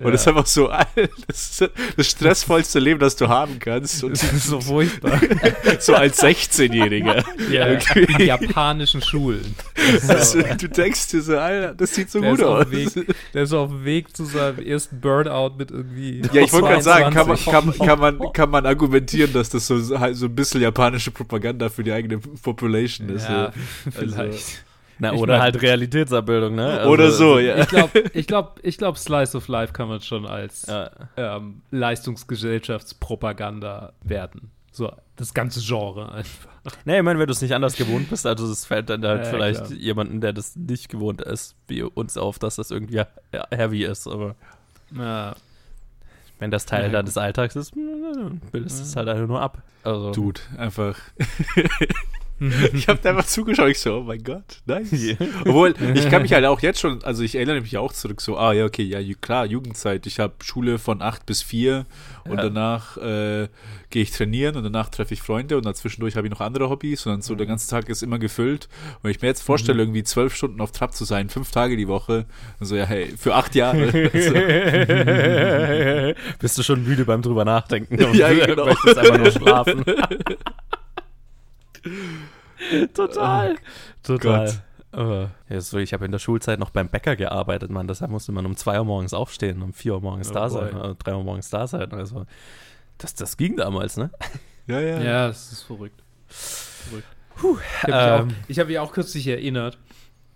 Und 0.00 0.12
das 0.12 0.22
ist 0.22 0.28
einfach 0.28 0.46
so, 0.46 0.70
das 1.26 1.64
das 1.96 2.06
stressvollste 2.10 2.78
Leben, 2.78 3.00
das 3.00 3.16
du 3.16 3.28
haben 3.28 3.58
kannst. 3.58 4.04
Und 4.04 4.12
das 4.12 4.22
ist 4.22 4.46
so 4.46 4.60
furchtbar. 4.60 5.20
so 5.78 5.94
als 5.94 6.22
16-Jähriger. 6.22 7.24
Ja, 7.50 7.66
in 7.66 8.26
japanischen 8.26 9.02
Schulen. 9.02 9.54
Also, 10.08 10.42
du 10.42 10.68
denkst 10.68 11.08
dir 11.08 11.22
so, 11.22 11.38
Alter, 11.38 11.74
das 11.74 11.94
sieht 11.94 12.10
so 12.10 12.20
der 12.20 12.30
gut 12.30 12.42
aus. 12.42 12.70
Weg, 12.70 12.88
der 13.32 13.42
ist 13.42 13.52
auf 13.52 13.70
dem 13.70 13.84
Weg 13.84 14.16
zu 14.16 14.24
seinem 14.24 14.58
ersten 14.58 15.00
Burnout 15.00 15.54
mit 15.56 15.70
irgendwie. 15.70 16.22
Ja, 16.32 16.42
ich 16.42 16.52
wollte 16.52 16.68
gerade 16.68 16.82
sagen, 16.82 17.14
kann 17.14 17.28
man, 17.28 17.36
kann, 17.36 17.72
kann, 17.78 17.98
man, 17.98 18.18
kann 18.32 18.50
man 18.50 18.66
argumentieren, 18.66 19.32
dass 19.32 19.50
das 19.50 19.66
so, 19.66 19.78
so 19.78 19.94
ein 19.96 20.34
bisschen 20.34 20.62
japanische 20.62 21.10
Propaganda 21.10 21.68
für 21.68 21.84
die 21.84 21.92
eigene 21.92 22.18
Population 22.18 23.08
ist. 23.08 23.28
Ja, 23.28 23.52
so. 23.84 23.90
vielleicht. 23.90 24.18
Also, 24.18 24.40
na, 24.98 25.12
ich 25.12 25.20
oder 25.20 25.34
mein, 25.34 25.42
halt 25.42 25.60
Realitätsabbildung, 25.60 26.54
ne? 26.54 26.78
Also, 26.78 26.90
oder 26.90 27.10
so, 27.10 27.38
ja. 27.38 27.58
Ich 27.58 27.68
glaube, 27.68 28.04
ich 28.12 28.26
glaub, 28.26 28.58
ich 28.62 28.78
glaub, 28.78 28.96
Slice 28.98 29.36
of 29.36 29.48
Life 29.48 29.72
kann 29.72 29.88
man 29.88 30.00
schon 30.00 30.26
als 30.26 30.66
ja. 30.66 30.90
ähm, 31.16 31.62
Leistungsgesellschaftspropaganda 31.70 33.92
werten. 34.02 34.50
So, 34.70 34.92
das 35.16 35.34
ganze 35.34 35.60
Genre 35.60 36.12
einfach. 36.12 36.50
Nee, 36.84 36.98
ich 36.98 37.04
meine, 37.04 37.18
wenn 37.18 37.26
du 37.26 37.32
es 37.32 37.42
nicht 37.42 37.54
anders 37.54 37.76
gewohnt 37.76 38.08
bist, 38.10 38.26
also 38.26 38.50
es 38.50 38.64
fällt 38.64 38.90
dann 38.90 39.04
halt 39.04 39.24
ja, 39.24 39.30
vielleicht 39.30 39.66
klar. 39.66 39.78
jemanden, 39.78 40.20
der 40.20 40.32
das 40.32 40.56
nicht 40.56 40.88
gewohnt 40.88 41.20
ist, 41.20 41.54
wie 41.68 41.82
uns 41.82 42.16
auf, 42.16 42.38
dass 42.38 42.56
das 42.56 42.70
irgendwie 42.70 43.02
heavy 43.50 43.84
ist, 43.84 44.08
aber. 44.08 44.34
Ja. 44.96 45.36
Wenn 46.40 46.50
das 46.50 46.66
Teil 46.66 46.84
ja, 46.84 46.88
deines 46.88 47.16
Alltags 47.16 47.54
ist, 47.54 47.74
bildest 48.50 48.80
du 48.80 48.82
es 48.82 48.96
halt 48.96 49.06
einfach 49.08 49.28
nur 49.28 49.40
ab. 49.40 49.62
Also. 49.84 50.10
Dude, 50.10 50.40
einfach. 50.58 50.98
ich 52.72 52.88
habe 52.88 52.98
da 53.02 53.10
einfach 53.10 53.26
zugeschaut, 53.26 53.70
ich 53.70 53.78
so, 53.78 53.98
oh 53.98 54.02
mein 54.02 54.22
Gott, 54.22 54.60
nice. 54.66 54.92
Yeah. 54.92 55.16
Obwohl, 55.42 55.74
ich 55.94 56.10
kann 56.10 56.22
mich 56.22 56.32
halt 56.32 56.44
auch 56.44 56.60
jetzt 56.60 56.80
schon, 56.80 57.02
also 57.04 57.22
ich 57.22 57.36
erinnere 57.36 57.60
mich 57.60 57.78
auch 57.78 57.92
zurück, 57.92 58.20
so, 58.20 58.36
ah 58.36 58.52
ja, 58.52 58.64
okay, 58.64 58.82
ja, 58.82 58.98
klar, 59.20 59.46
Jugendzeit. 59.46 60.04
Ich 60.06 60.18
habe 60.18 60.34
Schule 60.42 60.78
von 60.78 61.00
8 61.00 61.24
bis 61.26 61.42
4 61.42 61.86
und 62.24 62.36
ja. 62.36 62.42
danach 62.42 62.96
äh, 62.96 63.46
gehe 63.90 64.02
ich 64.02 64.10
trainieren 64.10 64.56
und 64.56 64.64
danach 64.64 64.88
treffe 64.88 65.14
ich 65.14 65.22
Freunde 65.22 65.56
und 65.56 65.64
dazwischendurch 65.64 66.16
habe 66.16 66.26
ich 66.26 66.32
noch 66.32 66.40
andere 66.40 66.70
Hobbys 66.70 67.06
und 67.06 67.12
dann 67.12 67.22
so 67.22 67.36
der 67.36 67.46
ganze 67.46 67.70
Tag 67.70 67.88
ist 67.88 68.02
immer 68.02 68.18
gefüllt. 68.18 68.68
Und 68.96 69.04
wenn 69.04 69.12
ich 69.12 69.22
mir 69.22 69.28
jetzt 69.28 69.42
vorstelle, 69.42 69.76
mhm. 69.76 69.80
irgendwie 69.80 70.02
zwölf 70.02 70.34
Stunden 70.34 70.60
auf 70.60 70.72
Trab 70.72 70.92
zu 70.94 71.04
sein, 71.04 71.28
fünf 71.28 71.52
Tage 71.52 71.76
die 71.76 71.86
Woche, 71.86 72.26
dann 72.58 72.66
so, 72.66 72.74
ja, 72.74 72.86
hey, 72.86 73.14
für 73.16 73.36
acht 73.36 73.54
Jahre. 73.54 73.92
Bist 76.40 76.58
du 76.58 76.62
schon 76.62 76.84
müde 76.84 77.04
beim 77.04 77.22
drüber 77.22 77.44
nachdenken? 77.44 77.96
ja, 78.14 78.32
genau. 78.32 78.66
Möchtest 78.66 78.98
einfach 78.98 79.18
nur 79.18 79.30
schlafen. 79.30 79.84
Total. 82.94 83.54
Oh, 83.54 83.58
Total. 84.02 84.62
Uh, 84.96 85.26
ja, 85.48 85.60
so, 85.60 85.78
ich 85.78 85.92
habe 85.92 86.04
in 86.04 86.12
der 86.12 86.20
Schulzeit 86.20 86.60
noch 86.60 86.70
beim 86.70 86.88
Bäcker 86.88 87.16
gearbeitet, 87.16 87.70
man. 87.70 87.88
Deshalb 87.88 88.10
musste 88.10 88.30
man 88.30 88.46
um 88.46 88.56
2 88.56 88.78
Uhr 88.78 88.84
morgens 88.84 89.12
aufstehen, 89.12 89.60
um 89.62 89.72
4 89.72 89.94
Uhr 89.94 90.00
morgens 90.00 90.30
oh 90.30 90.34
da 90.34 90.48
boy. 90.48 90.50
sein, 90.50 90.76
uh, 90.76 90.94
3 90.94 91.14
Uhr 91.14 91.24
morgens 91.24 91.50
da 91.50 91.66
sein. 91.66 91.92
Also, 91.92 92.26
das, 92.98 93.14
das 93.14 93.36
ging 93.36 93.56
damals, 93.56 93.96
ne? 93.96 94.10
Ja, 94.66 94.80
ja. 94.80 95.02
Ja, 95.02 95.26
das 95.26 95.52
ist 95.52 95.62
verrückt. 95.62 96.02
verrückt. 96.26 97.06
Puh, 97.36 97.58
ich 97.86 97.92
habe 97.92 98.22
ähm, 98.22 98.36
mich, 98.48 98.58
hab 98.58 98.68
mich, 98.68 98.78
auch 98.78 98.92
kürzlich 98.92 99.26
erinnert, 99.26 99.78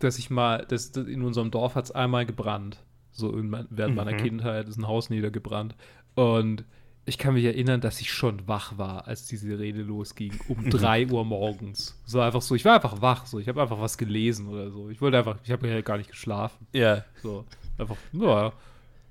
dass 0.01 0.19
ich 0.19 0.29
mal, 0.29 0.67
dass, 0.69 0.93
dass 0.93 1.07
in 1.07 1.23
unserem 1.23 1.51
Dorf 1.51 1.77
hat 1.77 1.87
es 1.87 1.93
einmal 1.93 2.27
gebrannt. 2.27 2.79
So 3.11 3.35
in, 3.35 3.57
während 3.71 3.97
meiner 3.97 4.13
mhm. 4.13 4.19
Kindheit 4.19 4.69
ist 4.69 4.77
ein 4.77 4.87
Haus 4.87 5.09
niedergebrannt. 5.09 5.77
Und 6.15 6.67
ich 7.09 7.19
kann 7.19 7.35
mich 7.35 7.45
erinnern, 7.45 7.81
dass 7.81 8.01
ich 8.01 8.13
schon 8.13 8.47
wach 8.47 8.77
war, 8.79 9.07
als 9.07 9.27
diese 9.27 9.59
Rede 9.59 9.83
losging, 9.83 10.39
um 10.49 10.71
3 10.71 11.09
Uhr 11.09 11.25
morgens. 11.25 11.99
So 12.05 12.21
einfach 12.21 12.43
so, 12.43 12.55
ich 12.55 12.65
war 12.65 12.75
einfach 12.75 13.01
wach, 13.01 13.27
so, 13.27 13.39
ich 13.39 13.49
habe 13.49 13.61
einfach 13.63 13.81
was 13.81 13.99
gelesen 13.99 14.49
oder 14.49 14.71
so. 14.71 14.91
Ich 14.91 15.01
wollte 15.01 15.19
einfach, 15.19 15.39
ich 15.45 15.51
habe 15.51 15.69
ja 15.69 15.81
gar 15.81 15.97
nicht 15.97 16.11
geschlafen. 16.11 16.67
Ja. 16.73 17.05
So, 17.23 17.45
einfach, 17.79 17.97
ja, 18.13 18.53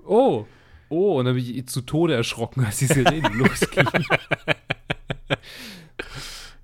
oh, 0.05 0.45
oh, 0.89 1.19
und 1.19 1.25
dann 1.25 1.35
bin 1.35 1.43
ich 1.43 1.67
zu 1.67 1.81
Tode 1.81 2.13
erschrocken, 2.13 2.63
als 2.63 2.77
diese 2.77 2.99
Rede 3.09 3.29
losging. 3.33 3.87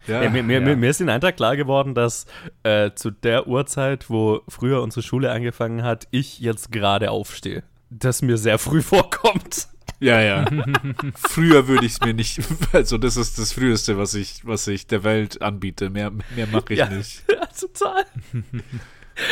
Ja, 0.08 0.24
ja, 0.24 0.30
mir, 0.30 0.44
mir, 0.44 0.62
ja. 0.62 0.76
mir, 0.76 0.90
ist 0.90 1.00
den 1.00 1.10
Eindruck 1.10 1.38
klar 1.38 1.56
geworden, 1.56 1.96
dass 1.96 2.26
äh, 2.64 2.92
zu 2.94 3.10
der 3.10 3.48
Uhrzeit, 3.48 4.10
wo 4.10 4.42
früher 4.50 4.82
unsere 4.82 5.02
Schule 5.02 5.32
angefangen 5.32 5.84
hat, 5.84 6.08
ich 6.12 6.40
jetzt 6.40 6.72
gerade 6.72 7.10
aufstehe. 7.10 7.64
Das 7.90 8.22
mir 8.22 8.38
sehr 8.38 8.60
früh 8.60 8.82
vorkommt. 8.84 9.68
Ja, 10.04 10.20
ja. 10.20 10.46
Früher 11.16 11.70
würde 11.70 11.86
ich 11.86 11.94
es 11.94 12.02
mir 12.02 12.14
nicht, 12.14 12.42
also 12.74 12.98
das 12.98 13.16
ist 13.16 13.40
das 13.40 13.54
Früheste, 13.54 13.98
was 13.98 14.14
ich, 14.16 14.46
was 14.46 14.68
ich 14.68 14.86
der 14.86 15.06
Welt 15.06 15.42
anbiete. 15.42 15.90
Mehr, 15.90 16.12
mehr 16.36 16.48
mache 16.48 16.74
ich 16.74 16.80
ja, 16.80 16.90
nicht. 16.90 17.24
Ja, 17.34 17.48
total. 17.48 18.04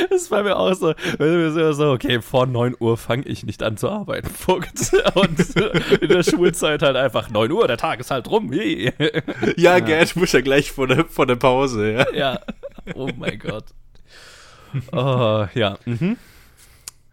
Das 0.09 0.31
war 0.31 0.43
mir 0.43 0.55
auch 0.55 0.73
so, 0.73 0.93
so 1.73 1.91
okay, 1.91 2.21
vor 2.21 2.45
9 2.45 2.75
Uhr 2.79 2.97
fange 2.97 3.23
ich 3.23 3.43
nicht 3.43 3.63
an 3.63 3.77
zu 3.77 3.89
arbeiten. 3.89 4.29
Und 4.47 5.39
in 6.01 6.07
der 6.07 6.23
Schulzeit 6.23 6.83
halt 6.83 6.95
einfach 6.95 7.29
9 7.29 7.51
Uhr, 7.51 7.67
der 7.67 7.77
Tag 7.77 7.99
ist 7.99 8.11
halt 8.11 8.29
rum. 8.29 8.53
Ja, 8.53 8.91
ja. 9.57 9.79
Gerd 9.79 10.15
muss 10.15 10.31
ja 10.31 10.41
gleich 10.41 10.71
vor 10.71 10.87
der, 10.87 11.05
vor 11.05 11.25
der 11.25 11.35
Pause, 11.35 11.91
ja. 11.93 12.13
Ja, 12.13 12.39
oh 12.93 13.09
mein 13.17 13.39
Gott. 13.39 13.65
Oh, 14.91 15.47
ja. 15.53 15.77
Mhm. 15.85 16.17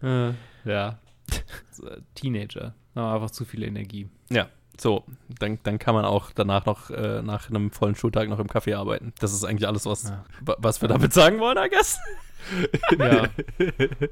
Äh, 0.03 0.33
ja. 0.65 0.99
Teenager. 2.15 2.75
Aber 2.95 3.15
einfach 3.15 3.31
zu 3.31 3.45
viel 3.45 3.63
Energie. 3.63 4.09
Ja, 4.31 4.49
so, 4.81 5.05
dann, 5.29 5.59
dann 5.65 5.79
kann 5.79 5.95
man 5.95 6.05
auch 6.05 6.31
danach 6.33 6.65
noch 6.65 6.91
äh, 6.91 7.21
nach 7.23 7.51
einem 7.51 7.71
vollen 7.71 7.97
Schultag 7.97 8.29
noch 8.29 8.39
im 8.39 8.47
Café 8.47 8.77
arbeiten. 8.77 9.13
Das 9.19 9.33
ist 9.33 9.45
eigentlich 9.45 9.67
alles, 9.67 9.87
was, 9.87 10.05
ja. 10.05 10.25
was 10.41 10.81
wir 10.81 10.89
damit 10.89 11.13
sagen 11.13 11.41
wollen, 11.41 11.59
I 11.59 11.69
guess. 11.69 11.99
ja. 12.99 13.29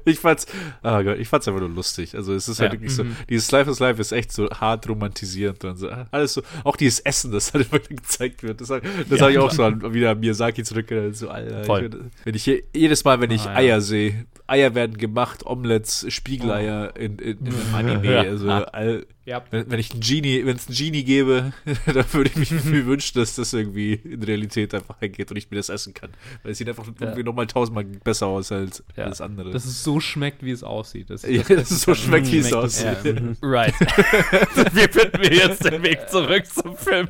ich 0.03 0.19
fand's, 0.19 0.45
oh 0.83 1.01
Gott, 1.01 1.17
ich 1.17 1.27
fand's 1.29 1.47
einfach 1.47 1.61
nur 1.61 1.69
lustig. 1.69 2.13
Also 2.15 2.33
es 2.33 2.49
ist 2.49 2.59
halt 2.59 2.73
ja. 2.73 2.79
wirklich 2.79 2.93
so, 2.93 3.05
mhm. 3.05 3.15
dieses 3.29 3.49
Life 3.51 3.71
is 3.71 3.79
Life 3.79 4.01
ist 4.01 4.11
echt 4.11 4.33
so 4.33 4.49
hart 4.49 4.87
romantisierend 4.89 5.63
und 5.63 5.77
so. 5.77 5.89
Alles 6.11 6.33
so, 6.33 6.41
auch 6.65 6.75
dieses 6.75 6.99
Essen, 6.99 7.31
das 7.31 7.53
halt 7.53 7.67
immer 7.71 7.79
gezeigt 7.79 8.43
wird. 8.43 8.59
Das, 8.59 8.67
das 8.67 8.81
ja, 9.09 9.21
habe 9.21 9.31
ich 9.31 9.39
auch 9.39 9.51
so 9.51 9.63
an, 9.63 9.93
wieder 9.93 10.11
an 10.11 10.19
Miyazaki 10.19 10.63
zurückgerinnert. 10.63 11.15
So, 11.15 11.29
Alter, 11.29 11.81
ich, 11.81 11.91
wenn 12.25 12.35
ich 12.35 12.43
hier, 12.43 12.61
jedes 12.75 13.05
Mal, 13.05 13.21
wenn 13.21 13.31
ich 13.31 13.47
ah, 13.47 13.55
Eier 13.55 13.79
sehe, 13.79 14.25
Eier 14.47 14.75
werden 14.75 14.97
gemacht, 14.97 15.45
Omelettes, 15.45 16.05
Spiegeleier 16.09 16.93
oh. 16.95 16.99
in, 16.99 17.19
in, 17.19 17.37
in 17.45 17.53
einem 17.53 17.75
Anime. 18.01 18.19
Also 18.19 18.49
all, 18.49 19.05
ja. 19.27 19.43
Wenn, 19.51 19.69
wenn, 19.69 19.77
ich 19.77 19.91
einen 19.91 19.99
Genie, 19.99 20.45
wenn 20.45 20.55
es 20.55 20.67
einen 20.67 20.77
Genie 20.77 21.03
gäbe, 21.03 21.51
dann 21.85 22.05
würde 22.13 22.29
ich 22.29 22.37
mich 22.37 22.49
viel 22.61 22.85
wünschen, 22.85 23.19
dass 23.19 23.35
das 23.35 23.51
irgendwie 23.51 23.95
in 23.95 24.23
Realität 24.23 24.73
einfach 24.73 24.95
eingeht 25.01 25.29
und 25.29 25.35
ich 25.35 25.51
mir 25.51 25.57
das 25.57 25.67
essen 25.67 25.93
kann. 25.93 26.11
Weil 26.43 26.53
es 26.53 26.59
sieht 26.59 26.69
einfach 26.69 26.87
ja. 26.87 26.93
irgendwie 26.97 27.23
nochmal 27.23 27.45
tausendmal 27.45 27.83
besser 27.83 28.27
aus 28.27 28.53
als 28.53 28.85
ja. 28.95 29.03
alles 29.03 29.19
andere. 29.19 29.51
Dass 29.51 29.65
es 29.65 29.83
so 29.83 29.99
schmeckt, 29.99 30.43
wie 30.43 30.51
es 30.51 30.63
aussieht. 30.63 31.09
Das, 31.09 31.23
ja, 31.23 31.43
dass 31.43 31.71
es 31.71 31.81
so 31.81 31.93
schmeckt, 31.93 32.31
wie 32.31 32.37
es 32.37 32.53
aussieht. 32.53 33.03
Ja. 33.03 33.13
Mhm. 33.13 33.35
right. 33.41 33.73
wie 33.77 34.87
finden 34.87 35.21
wir 35.21 35.33
jetzt 35.33 35.65
den 35.65 35.83
Weg 35.83 36.09
zurück 36.09 36.45
zum 36.45 36.77
Film? 36.77 37.09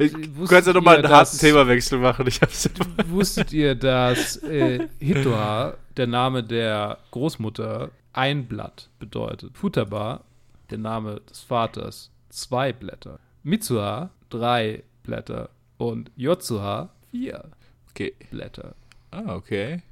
Äh, 0.00 0.08
du 0.08 0.46
kannst 0.46 0.68
ja 0.68 0.72
nochmal 0.72 0.96
einen 0.96 1.08
harten 1.10 1.36
Themawechsel 1.36 1.98
machen. 1.98 2.26
Ich 2.26 2.40
hab's 2.40 2.70
wusstet 3.08 3.52
ihr, 3.52 3.74
dass 3.74 4.38
äh, 4.38 4.88
Hitoa, 5.00 5.76
der 5.96 6.06
Name 6.06 6.42
der 6.42 6.98
Großmutter, 7.10 7.90
ein 8.12 8.46
Blatt 8.46 8.90
bedeutet? 8.98 9.56
Futaba 9.56 10.24
der 10.70 10.78
Name 10.78 11.20
des 11.28 11.40
Vaters 11.40 12.10
zwei 12.28 12.72
Blätter. 12.72 13.18
Mitsuha 13.42 14.10
drei 14.30 14.82
Blätter 15.02 15.50
und 15.76 16.10
Yotsuha 16.16 16.90
vier 17.10 17.50
okay. 17.90 18.14
Blätter. 18.30 18.74
Ah, 19.10 19.36
okay. 19.36 19.82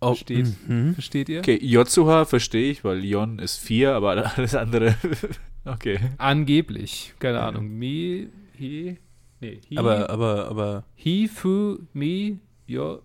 Oh, 0.00 0.14
Versteht, 0.14 0.68
mhm. 0.68 0.94
Versteht 0.94 1.28
ihr? 1.28 1.38
Okay, 1.40 1.58
Yotsuha 1.62 2.24
verstehe 2.24 2.70
ich, 2.70 2.82
weil 2.82 3.04
Yon 3.04 3.38
ist 3.38 3.58
vier, 3.58 3.94
aber 3.94 4.36
alles 4.36 4.54
andere. 4.54 4.96
okay. 5.64 6.00
Angeblich. 6.18 7.14
Keine 7.20 7.40
Ahnung. 7.40 7.68
Mi, 7.68 8.28
hi. 8.58 8.98
Nee, 9.40 9.60
hi. 9.70 9.78
Aber, 9.78 10.10
aber, 10.10 10.48
aber. 10.48 10.84
Hi, 11.04 11.28
fu, 11.28 11.78
mi, 11.92 12.38
yo, 12.66 13.02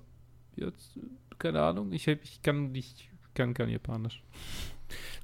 Yotsu. 0.56 1.02
Keine 1.40 1.62
Ahnung. 1.62 1.92
Ich, 1.92 2.08
ich 2.08 2.42
kann 2.42 2.72
nicht, 2.72 3.10
kann 3.34 3.54
kein 3.54 3.70
Japanisch. 3.70 4.22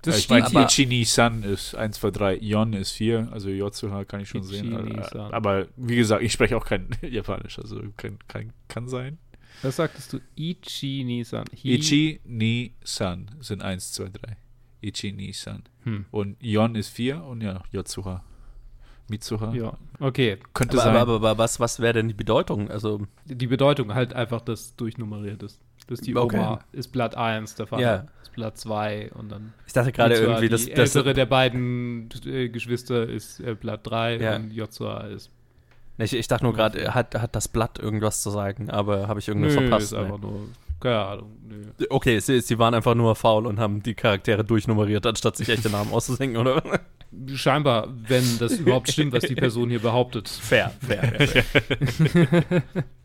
Das 0.02 0.20
ich 0.20 0.30
meine, 0.30 0.66
Ichini-san 0.66 1.44
ist 1.44 1.76
1, 1.76 2.00
2, 2.00 2.12
3, 2.12 2.36
Yon 2.36 2.74
ist 2.74 2.92
4, 2.92 3.30
also 3.32 3.50
Yotsuha 3.50 4.04
kann 4.04 4.20
ich 4.20 4.28
schon 4.28 4.44
sehen. 4.44 5.02
Aber 5.14 5.68
wie 5.78 5.96
gesagt, 5.96 6.22
ich 6.22 6.34
spreche 6.34 6.58
auch 6.58 6.66
kein 6.66 6.90
Japanisch, 7.02 7.58
also 7.60 7.82
kann, 7.96 8.20
kann, 8.28 8.52
kann 8.68 8.90
sein. 8.90 9.18
Was 9.62 9.78
sagtest 9.78 10.12
du? 10.12 10.20
Ichi-ni-san. 10.36 11.46
Ichi-ni-san 11.54 13.32
sind 13.40 13.62
1, 13.62 13.94
2, 13.94 14.10
3. 14.10 14.38
Ichi-ni-san. 14.82 15.64
Hm. 15.84 16.06
Und 16.12 16.44
Yon 16.44 16.76
ist 16.76 16.90
4 16.90 17.24
und 17.24 17.42
ja, 17.42 17.64
Yotsuha. 17.72 18.24
Mitsuha. 19.10 19.54
Ja, 19.54 19.78
okay. 20.00 20.38
Könnte 20.54 20.76
aber, 20.76 20.84
sein. 20.84 20.96
Aber, 20.96 21.16
aber, 21.16 21.30
aber 21.30 21.38
was, 21.38 21.60
was 21.60 21.80
wäre 21.80 21.94
denn 21.94 22.08
die 22.08 22.14
Bedeutung? 22.14 22.70
Also 22.70 23.06
die 23.26 23.48
Bedeutung 23.48 23.94
halt 23.94 24.14
einfach, 24.14 24.42
dass 24.42 24.76
durchnummeriert 24.76 25.44
ist. 25.44 25.60
Das 25.88 26.00
ist 26.00 26.08
die 26.08 26.16
okay. 26.16 26.38
Oma 26.38 26.60
ist 26.72 26.92
Blatt 26.92 27.16
1, 27.16 27.56
der 27.56 27.68
Vater 27.68 27.82
ja. 27.82 28.06
ist 28.22 28.32
Blatt 28.34 28.58
2 28.58 29.12
und 29.14 29.32
dann. 29.32 29.54
Ich 29.68 29.74
dachte 29.74 29.92
gerade 29.92 30.16
irgendwie, 30.16 30.50
dass. 30.50 30.66
Die 30.66 30.72
ältere 30.72 31.14
der 31.14 31.26
beiden 31.26 32.10
äh, 32.26 32.50
Geschwister 32.50 33.08
ist 33.08 33.40
äh, 33.40 33.56
Blatt 33.56 33.82
3 33.84 34.18
ja. 34.18 34.36
und 34.36 34.52
Joshua 34.52 35.02
ist 35.08 35.30
Ich, 35.98 36.14
ich 36.14 36.28
dachte 36.28 36.46
nur 36.46 36.54
gerade, 36.54 36.94
hat, 36.94 37.16
hat 37.16 37.36
das 37.36 37.48
Blatt 37.48 37.80
irgendwas 37.80 38.22
zu 38.22 38.30
sagen, 38.30 38.70
aber 38.70 39.08
habe 39.08 39.20
ich 39.20 39.28
irgendwas 39.28 39.56
nö, 39.56 39.62
verpasst? 39.62 39.86
Ist 39.86 39.92
nee. 39.94 40.00
einfach 40.00 40.20
nur, 40.20 40.48
keine 40.80 41.00
Ahnung. 41.00 41.38
Nö. 41.48 41.86
Okay, 41.90 42.20
sie, 42.20 42.40
sie 42.42 42.58
waren 42.58 42.74
einfach 42.74 42.96
nur 42.96 43.16
faul 43.16 43.46
und 43.46 43.60
haben 43.60 43.84
die 43.84 43.94
Charaktere 43.94 44.44
durchnummeriert, 44.46 45.06
anstatt 45.06 45.36
sich 45.36 45.50
echte 45.50 45.70
Namen 45.70 45.92
auszudenken, 45.92 46.38
oder? 46.38 46.64
Scheinbar, 47.36 47.90
wenn 48.08 48.40
das 48.40 48.54
überhaupt 48.54 48.92
stimmt, 48.92 49.14
was 49.14 49.24
die 49.24 49.36
Person 49.36 49.70
hier 49.70 49.82
behauptet. 49.82 50.28
Fair, 50.30 50.72
fair, 50.80 51.28
fair. 51.28 51.44
fair. 51.44 52.64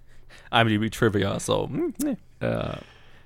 IMDb 0.52 0.90
Trivia, 0.90 1.38
so, 1.40 1.68
hm, 1.68 1.94
nee. 2.02 2.16
Äh, 2.46 2.76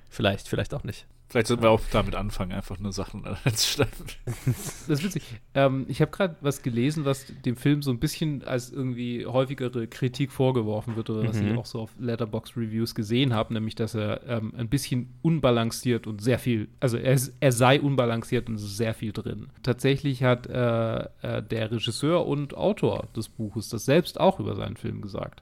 vielleicht, 0.09 0.47
vielleicht 0.47 0.73
auch 0.73 0.83
nicht. 0.83 1.05
Vielleicht 1.33 1.47
sollten 1.47 1.63
wir 1.63 1.71
auch 1.71 1.81
damit 1.91 2.13
anfangen, 2.13 2.51
einfach 2.51 2.77
nur 2.77 2.93
Sachen 2.93 3.25
anzuschreiben. 3.43 3.91
Das 4.45 4.99
ist 4.99 5.03
witzig. 5.03 5.23
Ähm, 5.55 5.85
ich 5.87 5.99
habe 5.99 6.11
gerade 6.11 6.35
was 6.41 6.61
gelesen, 6.61 7.05
was 7.05 7.25
dem 7.43 7.55
Film 7.55 7.81
so 7.81 7.89
ein 7.89 7.97
bisschen 7.97 8.43
als 8.43 8.71
irgendwie 8.71 9.25
häufigere 9.25 9.87
Kritik 9.87 10.31
vorgeworfen 10.31 10.95
wird 10.95 11.09
oder 11.09 11.27
was 11.27 11.37
ich 11.37 11.51
mhm. 11.51 11.57
auch 11.57 11.65
so 11.65 11.79
auf 11.79 11.89
Letterbox 11.97 12.55
Reviews 12.55 12.93
gesehen 12.93 13.33
habe, 13.33 13.51
nämlich 13.51 13.73
dass 13.73 13.95
er 13.95 14.21
ähm, 14.27 14.53
ein 14.55 14.69
bisschen 14.69 15.15
unbalanciert 15.23 16.05
und 16.05 16.21
sehr 16.21 16.37
viel, 16.37 16.67
also 16.79 16.97
er, 16.97 17.19
er, 17.39 17.51
sei 17.51 17.81
unbalanciert 17.81 18.47
und 18.47 18.59
sehr 18.59 18.93
viel 18.93 19.11
drin. 19.11 19.47
Tatsächlich 19.63 20.21
hat 20.21 20.45
äh, 20.45 20.99
äh, 21.23 21.41
der 21.41 21.71
Regisseur 21.71 22.27
und 22.27 22.53
Autor 22.55 23.07
des 23.15 23.27
Buches 23.27 23.69
das 23.69 23.85
selbst 23.85 24.19
auch 24.19 24.39
über 24.39 24.55
seinen 24.55 24.77
Film 24.77 25.01
gesagt, 25.01 25.41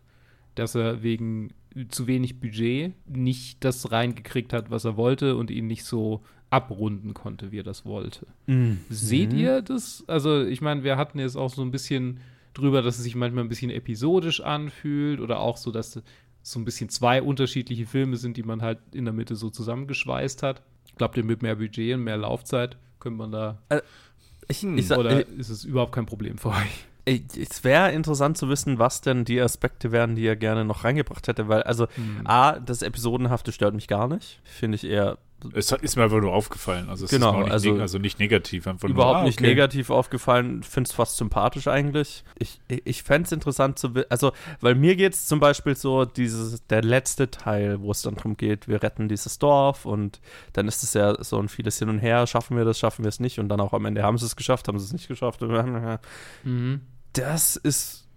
dass 0.56 0.74
er 0.74 1.04
wegen 1.04 1.52
zu 1.90 2.08
wenig 2.08 2.40
Budget 2.40 2.94
nicht 3.08 3.64
das 3.64 3.92
reingekriegt 3.92 4.54
hat, 4.54 4.72
was 4.72 4.86
er 4.86 4.98
wollte 4.98 5.36
und 5.36 5.52
ihn 5.52 5.68
nicht 5.68 5.86
so 5.86 6.22
abrunden 6.50 7.14
konnte, 7.14 7.52
wie 7.52 7.60
er 7.60 7.64
das 7.64 7.86
wollte. 7.86 8.28
Mhm. 8.48 8.80
Seht 8.90 9.34
ihr 9.34 9.62
das? 9.62 10.04
Also, 10.08 10.44
ich 10.44 10.62
meine, 10.62 10.84
wir 10.84 10.98
hatten 10.98 11.18
jetzt 11.20 11.38
auch 11.38 11.50
so 11.50 11.62
ein 11.62 11.72
bisschen 11.72 12.20
drüber, 12.54 12.82
dass 12.82 12.98
es 12.98 13.04
sich 13.04 13.16
manchmal 13.16 13.46
ein 13.46 13.50
bisschen 13.50 13.72
episodisch 13.72 14.42
anfühlt 14.42 15.22
oder 15.22 15.40
auch 15.40 15.56
so, 15.56 15.72
dass 15.72 16.02
so 16.44 16.60
ein 16.60 16.66
bisschen 16.66 16.90
zwei 16.90 17.22
unterschiedliche 17.22 17.86
Filme 17.86 18.18
sind, 18.18 18.36
die 18.36 18.44
man 18.44 18.62
halt 18.62 18.80
in 18.94 19.06
der 19.06 19.14
Mitte 19.14 19.36
so 19.36 19.50
zusammengeschweißt 19.50 20.44
hat. 20.44 20.62
Glaubt 20.98 21.16
ihr, 21.16 21.24
mit 21.24 21.42
mehr 21.42 21.56
Budget 21.56 21.96
und 21.96 22.04
mehr 22.04 22.18
Laufzeit 22.18 22.78
könnte 23.00 23.18
man 23.18 23.32
da. 23.32 23.62
Äh, 23.70 23.82
ich, 24.48 24.64
ich, 24.64 24.92
oder 24.92 25.22
ich, 25.22 25.40
ist 25.40 25.50
es 25.50 25.64
überhaupt 25.64 25.94
kein 25.94 26.06
Problem 26.06 26.38
für 26.38 26.50
euch? 26.50 26.86
Es 27.06 27.64
wäre 27.64 27.92
interessant 27.92 28.38
zu 28.38 28.48
wissen, 28.50 28.78
was 28.78 29.02
denn 29.02 29.26
die 29.26 29.42
Aspekte 29.42 29.92
wären, 29.92 30.16
die 30.16 30.26
er 30.26 30.36
gerne 30.36 30.66
noch 30.66 30.84
reingebracht 30.84 31.28
hätte, 31.28 31.48
weil, 31.48 31.64
also, 31.64 31.88
hm. 31.96 32.22
A, 32.26 32.60
das 32.60 32.82
Episodenhafte 32.82 33.52
stört 33.52 33.74
mich 33.74 33.88
gar 33.88 34.08
nicht. 34.08 34.40
Finde 34.44 34.76
ich 34.76 34.84
eher 34.84 35.18
es 35.54 35.72
ist 35.72 35.96
mir 35.96 36.04
einfach 36.04 36.22
nur 36.22 36.34
aufgefallen. 36.34 36.90
Also, 36.90 37.06
es 37.06 37.12
genau, 37.12 37.40
ist 37.40 37.44
nicht 37.44 37.52
also, 37.52 37.76
also 37.80 37.98
nicht 37.98 38.20
negativ. 38.20 38.68
Einfach 38.68 38.90
überhaupt 38.90 39.14
nur, 39.14 39.22
ah, 39.22 39.26
nicht 39.26 39.42
negativ 39.42 39.90
aufgefallen. 39.90 40.64
Finde 40.64 40.88
es 40.88 40.94
fast 40.94 41.18
sympathisch 41.18 41.68
eigentlich. 41.68 42.24
Ich, 42.38 42.60
ich 42.68 43.04
fände 43.04 43.26
es 43.26 43.32
interessant 43.32 43.80
zu 43.80 43.94
Also, 44.10 44.32
weil 44.60 44.76
mir 44.76 44.96
geht 44.96 45.14
es 45.14 45.26
zum 45.26 45.40
Beispiel 45.40 45.76
so, 45.76 46.06
dieses, 46.06 46.66
der 46.68 46.84
letzte 46.84 47.32
Teil, 47.32 47.82
wo 47.82 47.92
es 47.92 48.02
dann 48.02 48.16
darum 48.16 48.38
geht, 48.38 48.68
wir 48.68 48.84
retten 48.84 49.08
dieses 49.08 49.40
Dorf 49.40 49.86
und 49.86 50.22
dann 50.54 50.68
ist 50.68 50.84
es 50.84 50.94
ja 50.94 51.22
so 51.24 51.40
ein 51.40 51.50
vieles 51.50 51.80
Hin 51.80 51.90
und 51.90 52.00
Her. 52.00 52.28
Schaffen 52.28 52.58
wir 52.58 52.66
das, 52.66 52.80
schaffen 52.80 53.04
wir 53.04 53.10
es 53.10 53.20
nicht? 53.20 53.40
Und 53.40 53.50
dann 53.50 53.60
auch 53.60 53.74
am 53.74 53.86
Ende 53.86 54.04
haben 54.04 54.18
sie 54.18 54.26
es 54.26 54.36
geschafft, 54.36 54.68
haben 54.68 54.80
sie 54.80 54.86
es 54.86 54.94
nicht 54.94 55.08
geschafft. 55.08 55.42
Mhm. 56.44 56.82
Das 57.14 57.56
ist 57.56 58.08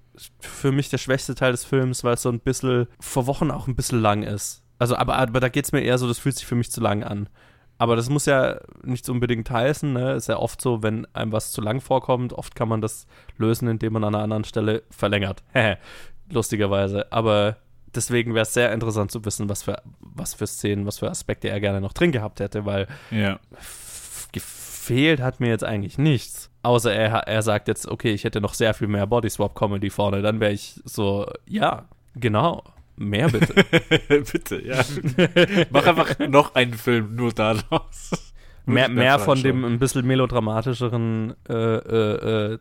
für 0.40 0.72
mich 0.72 0.88
der 0.88 0.98
schwächste 0.98 1.34
Teil 1.34 1.52
des 1.52 1.64
Films, 1.64 2.04
weil 2.04 2.14
es 2.14 2.22
so 2.22 2.28
ein 2.28 2.40
bisschen 2.40 2.86
vor 3.00 3.26
Wochen 3.26 3.50
auch 3.50 3.66
ein 3.66 3.74
bisschen 3.74 4.00
lang 4.00 4.22
ist. 4.22 4.63
Also, 4.84 4.96
aber, 4.96 5.16
aber 5.16 5.40
da 5.40 5.48
geht 5.48 5.64
es 5.64 5.72
mir 5.72 5.80
eher 5.80 5.96
so, 5.96 6.06
das 6.06 6.18
fühlt 6.18 6.36
sich 6.36 6.44
für 6.44 6.56
mich 6.56 6.70
zu 6.70 6.82
lang 6.82 7.02
an. 7.02 7.30
Aber 7.78 7.96
das 7.96 8.10
muss 8.10 8.26
ja 8.26 8.60
nicht 8.82 9.08
unbedingt 9.08 9.50
heißen, 9.50 9.90
ne? 9.90 10.12
Ist 10.12 10.28
ja 10.28 10.36
oft 10.36 10.60
so, 10.60 10.82
wenn 10.82 11.06
einem 11.14 11.32
was 11.32 11.52
zu 11.52 11.62
lang 11.62 11.80
vorkommt, 11.80 12.34
oft 12.34 12.54
kann 12.54 12.68
man 12.68 12.82
das 12.82 13.06
lösen, 13.38 13.66
indem 13.66 13.94
man 13.94 14.04
an 14.04 14.14
einer 14.14 14.24
anderen 14.24 14.44
Stelle 14.44 14.82
verlängert. 14.90 15.42
Lustigerweise. 16.30 17.10
Aber 17.10 17.56
deswegen 17.94 18.34
wäre 18.34 18.42
es 18.42 18.52
sehr 18.52 18.74
interessant 18.74 19.10
zu 19.10 19.24
wissen, 19.24 19.48
was 19.48 19.62
für, 19.62 19.80
was 20.00 20.34
für 20.34 20.46
Szenen, 20.46 20.84
was 20.84 20.98
für 20.98 21.08
Aspekte 21.08 21.48
er 21.48 21.60
gerne 21.60 21.80
noch 21.80 21.94
drin 21.94 22.12
gehabt 22.12 22.40
hätte, 22.40 22.66
weil 22.66 22.86
ja. 23.10 23.40
gefehlt 24.32 25.22
hat 25.22 25.40
mir 25.40 25.48
jetzt 25.48 25.64
eigentlich 25.64 25.96
nichts. 25.96 26.50
Außer 26.62 26.92
er, 26.92 27.10
er 27.26 27.40
sagt 27.40 27.68
jetzt, 27.68 27.88
okay, 27.88 28.12
ich 28.12 28.24
hätte 28.24 28.42
noch 28.42 28.52
sehr 28.52 28.74
viel 28.74 28.88
mehr 28.88 29.06
Bodyswap-Comedy 29.06 29.88
vorne. 29.88 30.20
Dann 30.20 30.40
wäre 30.40 30.52
ich 30.52 30.78
so, 30.84 31.26
ja, 31.46 31.88
genau. 32.16 32.62
Mehr 32.96 33.28
bitte. 33.28 33.54
bitte, 34.32 34.62
ja. 34.62 34.84
Mach 35.70 35.86
einfach 35.86 36.18
noch 36.20 36.54
einen 36.54 36.74
Film 36.74 37.16
nur 37.16 37.32
daraus. 37.32 38.32
mehr, 38.66 38.88
mehr 38.88 39.18
von 39.18 39.42
dem 39.42 39.64
ein 39.64 39.78
bisschen 39.78 40.06
melodramatischeren 40.06 41.34
äh, 41.48 41.54
äh, 41.54 42.54
äh, 42.54 42.58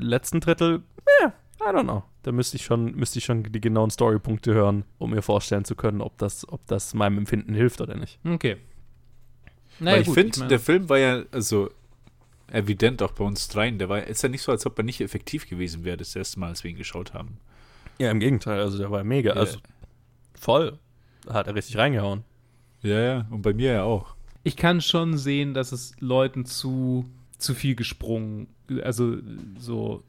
letzten 0.00 0.40
Drittel. 0.40 0.82
Ja, 1.20 1.32
I 1.60 1.74
don't 1.74 1.84
know. 1.84 2.02
Da 2.22 2.32
müsste 2.32 2.56
ich 2.56 2.64
schon, 2.64 2.94
müsste 2.94 3.18
ich 3.18 3.24
schon 3.24 3.44
die 3.44 3.60
genauen 3.60 3.90
Storypunkte 3.90 4.54
hören, 4.54 4.84
um 4.98 5.10
mir 5.10 5.22
vorstellen 5.22 5.64
zu 5.64 5.76
können, 5.76 6.00
ob 6.00 6.18
das, 6.18 6.48
ob 6.48 6.66
das 6.66 6.94
meinem 6.94 7.18
Empfinden 7.18 7.54
hilft 7.54 7.80
oder 7.80 7.96
nicht. 7.96 8.18
Okay. 8.24 8.56
Naja, 9.78 9.96
Weil 9.96 10.02
ich 10.02 10.10
finde, 10.10 10.48
der 10.48 10.60
Film 10.60 10.88
war 10.88 10.98
ja, 10.98 11.22
also 11.32 11.70
evident 12.50 13.02
auch 13.02 13.12
bei 13.12 13.24
uns 13.24 13.48
dreien, 13.48 13.78
der 13.78 13.88
war, 13.88 14.04
ist 14.04 14.22
ja 14.22 14.28
nicht 14.28 14.42
so, 14.42 14.52
als 14.52 14.64
ob 14.66 14.78
er 14.78 14.84
nicht 14.84 15.00
effektiv 15.00 15.48
gewesen 15.48 15.84
wäre, 15.84 15.96
das 15.96 16.14
erste 16.14 16.40
Mal, 16.40 16.48
als 16.48 16.64
wir 16.64 16.70
ihn 16.70 16.76
geschaut 16.76 17.12
haben. 17.14 17.38
Ja, 17.98 18.10
im 18.10 18.20
Gegenteil, 18.20 18.60
also 18.60 18.78
der 18.78 18.90
war 18.90 19.04
mega. 19.04 19.32
Yeah. 19.32 19.40
Also 19.40 19.58
voll. 20.34 20.78
Hat 21.28 21.46
er 21.46 21.54
richtig 21.54 21.76
reingehauen. 21.76 22.24
Ja, 22.82 23.00
ja, 23.00 23.26
und 23.30 23.42
bei 23.42 23.54
mir 23.54 23.72
ja 23.72 23.82
auch. 23.84 24.14
Ich 24.42 24.56
kann 24.56 24.80
schon 24.82 25.16
sehen, 25.16 25.54
dass 25.54 25.72
es 25.72 25.94
Leuten 26.00 26.44
zu, 26.44 27.06
zu 27.38 27.54
viel 27.54 27.74
gesprungen, 27.74 28.48
also 28.82 29.16
so 29.58 30.02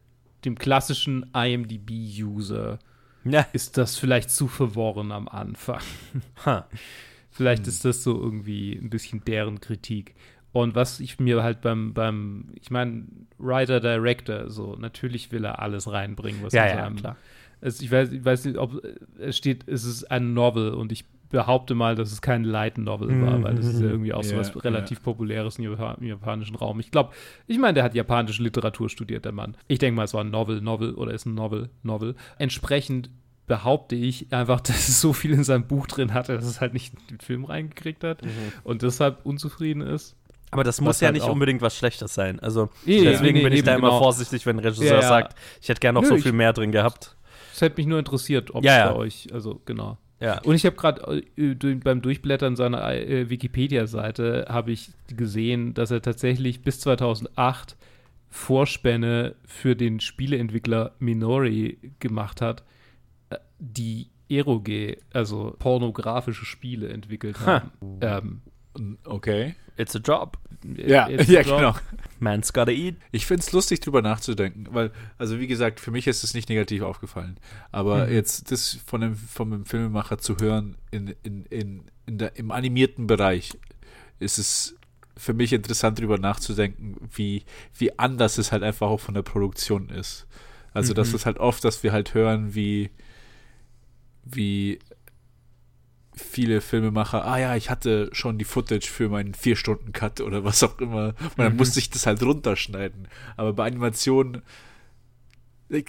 dem 0.43 0.57
klassischen 0.57 1.31
IMDb-User 1.33 2.79
ja. 3.23 3.47
ist 3.53 3.77
das 3.77 3.97
vielleicht 3.97 4.29
zu 4.29 4.47
verworren 4.47 5.11
am 5.11 5.27
Anfang. 5.27 5.81
Ha. 6.45 6.67
vielleicht 7.31 7.63
hm. 7.63 7.69
ist 7.69 7.85
das 7.85 8.03
so 8.03 8.21
irgendwie 8.21 8.73
ein 8.73 8.89
bisschen 8.89 9.23
deren 9.23 9.61
Kritik. 9.61 10.15
Und 10.51 10.75
was 10.75 10.99
ich 10.99 11.19
mir 11.19 11.43
halt 11.43 11.61
beim, 11.61 11.93
beim 11.93 12.49
ich 12.61 12.71
meine, 12.71 13.05
Writer, 13.37 13.79
Director, 13.79 14.49
so, 14.49 14.75
natürlich 14.75 15.31
will 15.31 15.45
er 15.45 15.59
alles 15.59 15.89
reinbringen, 15.89 16.43
was 16.43 16.53
ja, 16.53 16.65
in 16.65 16.77
seinem, 16.77 16.95
ja, 16.95 17.01
klar 17.01 17.17
es, 17.65 17.81
ich, 17.81 17.91
weiß, 17.91 18.11
ich 18.11 18.23
weiß 18.23 18.45
nicht, 18.45 18.57
ob 18.57 18.81
es 19.19 19.35
steht, 19.35 19.67
es 19.67 19.85
ist 19.85 20.11
ein 20.11 20.33
Novel 20.33 20.73
und 20.73 20.91
ich 20.91 21.05
behaupte 21.29 21.73
mal, 21.73 21.95
dass 21.95 22.11
es 22.11 22.21
kein 22.21 22.43
Light 22.43 22.77
Novel 22.77 23.21
war, 23.21 23.41
weil 23.43 23.55
das 23.55 23.65
ist 23.65 23.81
ja 23.81 23.87
irgendwie 23.87 24.13
auch 24.13 24.23
so 24.23 24.37
was 24.37 24.63
relativ 24.63 24.99
yeah. 24.99 25.03
Populäres 25.03 25.57
im, 25.57 25.65
Japan 25.65 25.97
im, 25.99 26.07
japanischen 26.07 26.55
Raum. 26.55 26.79
Ich 26.79 26.91
glaube, 26.91 27.11
ich 27.47 27.57
meine, 27.57 27.73
der 27.73 27.83
hat 27.83 27.95
japanische 27.95 28.43
Literatur 28.43 28.89
studiert, 28.89 29.25
der 29.25 29.31
Mann. 29.31 29.57
Ich 29.67 29.79
denke 29.79 29.97
mal, 29.97 30.03
es 30.03 30.13
war 30.13 30.23
ein 30.23 30.29
Novel, 30.29 30.61
Novel 30.61 30.93
oder 30.93 31.13
ist 31.13 31.25
ein 31.25 31.33
Novel, 31.33 31.69
Novel. 31.81 32.15
Entsprechend 32.37 33.09
behaupte 33.47 33.95
ich 33.95 34.31
einfach, 34.31 34.61
dass 34.61 34.87
es 34.87 35.01
so 35.01 35.13
viel 35.13 35.33
in 35.33 35.43
seinem 35.43 35.67
Buch 35.67 35.87
drin 35.87 36.13
hatte, 36.13 36.35
dass 36.35 36.45
es 36.45 36.61
halt 36.61 36.73
nicht 36.73 36.93
in 36.93 37.17
den 37.17 37.19
Film 37.19 37.45
reingekriegt 37.45 38.03
hat 38.03 38.23
mhm. 38.23 38.29
und 38.63 38.83
deshalb 38.83 39.25
unzufrieden 39.25 39.81
ist. 39.81 40.15
Aber 40.51 40.63
das 40.63 40.79
muss 40.79 41.01
ja 41.01 41.07
halt 41.07 41.15
nicht 41.15 41.27
unbedingt 41.27 41.61
was 41.61 41.75
Schlechtes 41.75 42.13
sein. 42.13 42.39
Also 42.39 42.69
ja, 42.85 43.03
deswegen 43.03 43.39
nee, 43.39 43.43
bin 43.43 43.51
ich 43.51 43.63
da 43.63 43.75
immer 43.75 43.89
genau. 43.89 43.99
vorsichtig, 43.99 44.45
wenn 44.45 44.57
ein 44.57 44.63
Regisseur 44.63 45.01
ja, 45.01 45.01
sagt, 45.01 45.35
ich 45.61 45.67
hätte 45.67 45.81
gerne 45.81 45.99
noch 45.99 46.07
Nö, 46.07 46.15
so 46.15 46.17
viel 46.17 46.31
mehr 46.31 46.53
drin 46.53 46.71
gehabt. 46.71 47.14
Es 47.55 47.61
hätte 47.61 47.77
mich 47.77 47.87
nur 47.87 47.99
interessiert, 47.99 48.53
ob 48.53 48.65
es 48.65 48.67
ja, 48.67 48.79
ja. 48.79 48.91
bei 48.91 48.97
euch, 48.97 49.29
also 49.31 49.61
genau. 49.63 49.97
Ja. 50.19 50.41
Und 50.41 50.55
ich 50.55 50.65
habe 50.65 50.75
gerade 50.75 51.23
äh, 51.37 51.53
beim 51.75 52.01
Durchblättern 52.01 52.57
seiner 52.57 52.93
äh, 52.93 53.29
Wikipedia-Seite 53.29 54.47
habe 54.49 54.73
ich 54.73 54.89
gesehen, 55.07 55.73
dass 55.73 55.89
er 55.89 56.01
tatsächlich 56.01 56.63
bis 56.63 56.81
2008 56.81 57.77
Vorspänne 58.29 59.35
für 59.45 59.77
den 59.77 60.01
Spieleentwickler 60.01 60.95
Minori 60.99 61.77
gemacht 61.99 62.41
hat, 62.41 62.65
äh, 63.29 63.37
die 63.59 64.09
Eroge, 64.27 64.97
also 65.13 65.55
pornografische 65.57 66.43
Spiele 66.43 66.89
entwickelt 66.89 67.39
haben. 67.39 67.71
Ähm, 68.01 68.41
okay. 69.05 69.55
It's 69.77 69.95
a 69.95 69.99
job. 69.99 70.37
Ja, 70.77 71.09
ja 71.27 71.41
genau. 71.43 71.75
Man's 72.19 72.53
gotta 72.53 72.71
eat. 72.71 72.95
Ich 73.11 73.25
finde 73.25 73.41
es 73.41 73.51
lustig, 73.51 73.81
drüber 73.81 74.01
nachzudenken, 74.01 74.67
weil, 74.71 74.91
also 75.17 75.39
wie 75.39 75.47
gesagt, 75.47 75.79
für 75.79 75.91
mich 75.91 76.07
ist 76.07 76.23
es 76.23 76.33
nicht 76.33 76.49
negativ 76.49 76.81
aufgefallen. 76.81 77.37
Aber 77.71 78.07
mhm. 78.07 78.13
jetzt 78.13 78.51
das 78.51 78.79
von 78.85 79.01
dem, 79.01 79.15
von 79.15 79.51
dem 79.51 79.65
Filmemacher 79.65 80.17
zu 80.17 80.37
hören 80.37 80.75
in, 80.91 81.13
in, 81.23 81.45
in, 81.45 81.83
in 82.05 82.17
der, 82.17 82.37
im 82.37 82.51
animierten 82.51 83.07
Bereich, 83.07 83.57
ist 84.19 84.37
es 84.37 84.75
für 85.17 85.33
mich 85.33 85.53
interessant, 85.53 85.99
drüber 85.99 86.17
nachzudenken, 86.17 86.95
wie, 87.13 87.43
wie 87.77 87.97
anders 87.99 88.37
es 88.37 88.51
halt 88.51 88.63
einfach 88.63 88.87
auch 88.87 88.99
von 88.99 89.13
der 89.13 89.21
Produktion 89.21 89.89
ist. 89.89 90.25
Also, 90.73 90.93
mhm. 90.93 90.95
das 90.95 91.13
ist 91.13 91.25
halt 91.25 91.37
oft, 91.37 91.63
dass 91.63 91.83
wir 91.83 91.91
halt 91.91 92.13
hören, 92.13 92.55
wie, 92.55 92.89
wie 94.23 94.79
viele 96.15 96.61
Filmemacher, 96.61 97.25
ah 97.25 97.37
ja, 97.37 97.55
ich 97.55 97.69
hatte 97.69 98.09
schon 98.11 98.37
die 98.37 98.45
Footage 98.45 98.87
für 98.87 99.09
meinen 99.09 99.33
vier 99.33 99.55
Stunden 99.55 99.91
Cut 99.93 100.21
oder 100.21 100.43
was 100.43 100.63
auch 100.63 100.79
immer. 100.79 101.15
Und 101.19 101.37
dann 101.37 101.53
mhm. 101.53 101.57
musste 101.57 101.79
ich 101.79 101.89
das 101.89 102.05
halt 102.05 102.23
runterschneiden. 102.23 103.07
Aber 103.37 103.53
bei 103.53 103.65
Animationen 103.65 104.41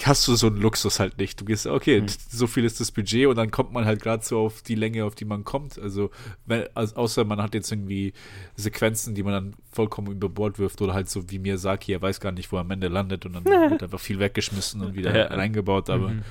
hast 0.04 0.26
du 0.26 0.34
so 0.36 0.46
einen 0.46 0.56
Luxus 0.56 1.00
halt 1.00 1.18
nicht. 1.18 1.40
Du 1.40 1.44
gehst, 1.44 1.66
okay, 1.66 2.00
mhm. 2.00 2.06
so 2.30 2.46
viel 2.46 2.64
ist 2.64 2.80
das 2.80 2.90
Budget 2.90 3.26
und 3.26 3.36
dann 3.36 3.50
kommt 3.50 3.72
man 3.72 3.84
halt 3.84 4.00
gerade 4.02 4.24
so 4.24 4.38
auf 4.40 4.62
die 4.62 4.74
Länge, 4.74 5.04
auf 5.04 5.14
die 5.14 5.26
man 5.26 5.44
kommt. 5.44 5.78
Also, 5.78 6.10
wenn, 6.46 6.64
also, 6.74 6.96
außer 6.96 7.24
man 7.24 7.42
hat 7.42 7.54
jetzt 7.54 7.70
irgendwie 7.70 8.14
Sequenzen, 8.56 9.14
die 9.14 9.22
man 9.22 9.32
dann 9.32 9.54
vollkommen 9.70 10.12
über 10.12 10.28
Bord 10.28 10.58
wirft 10.58 10.80
oder 10.80 10.94
halt 10.94 11.10
so 11.10 11.30
wie 11.30 11.38
Miyazaki, 11.38 11.92
er 11.92 12.02
weiß 12.02 12.20
gar 12.20 12.32
nicht, 12.32 12.50
wo 12.52 12.56
er 12.56 12.60
am 12.60 12.70
Ende 12.70 12.88
landet 12.88 13.26
und 13.26 13.34
dann 13.34 13.44
wird 13.70 13.82
einfach 13.82 14.00
viel 14.00 14.18
weggeschmissen 14.18 14.80
und 14.82 14.94
wieder 14.94 15.14
ja. 15.16 15.26
reingebaut. 15.26 15.90
Aber 15.90 16.08
mhm 16.08 16.22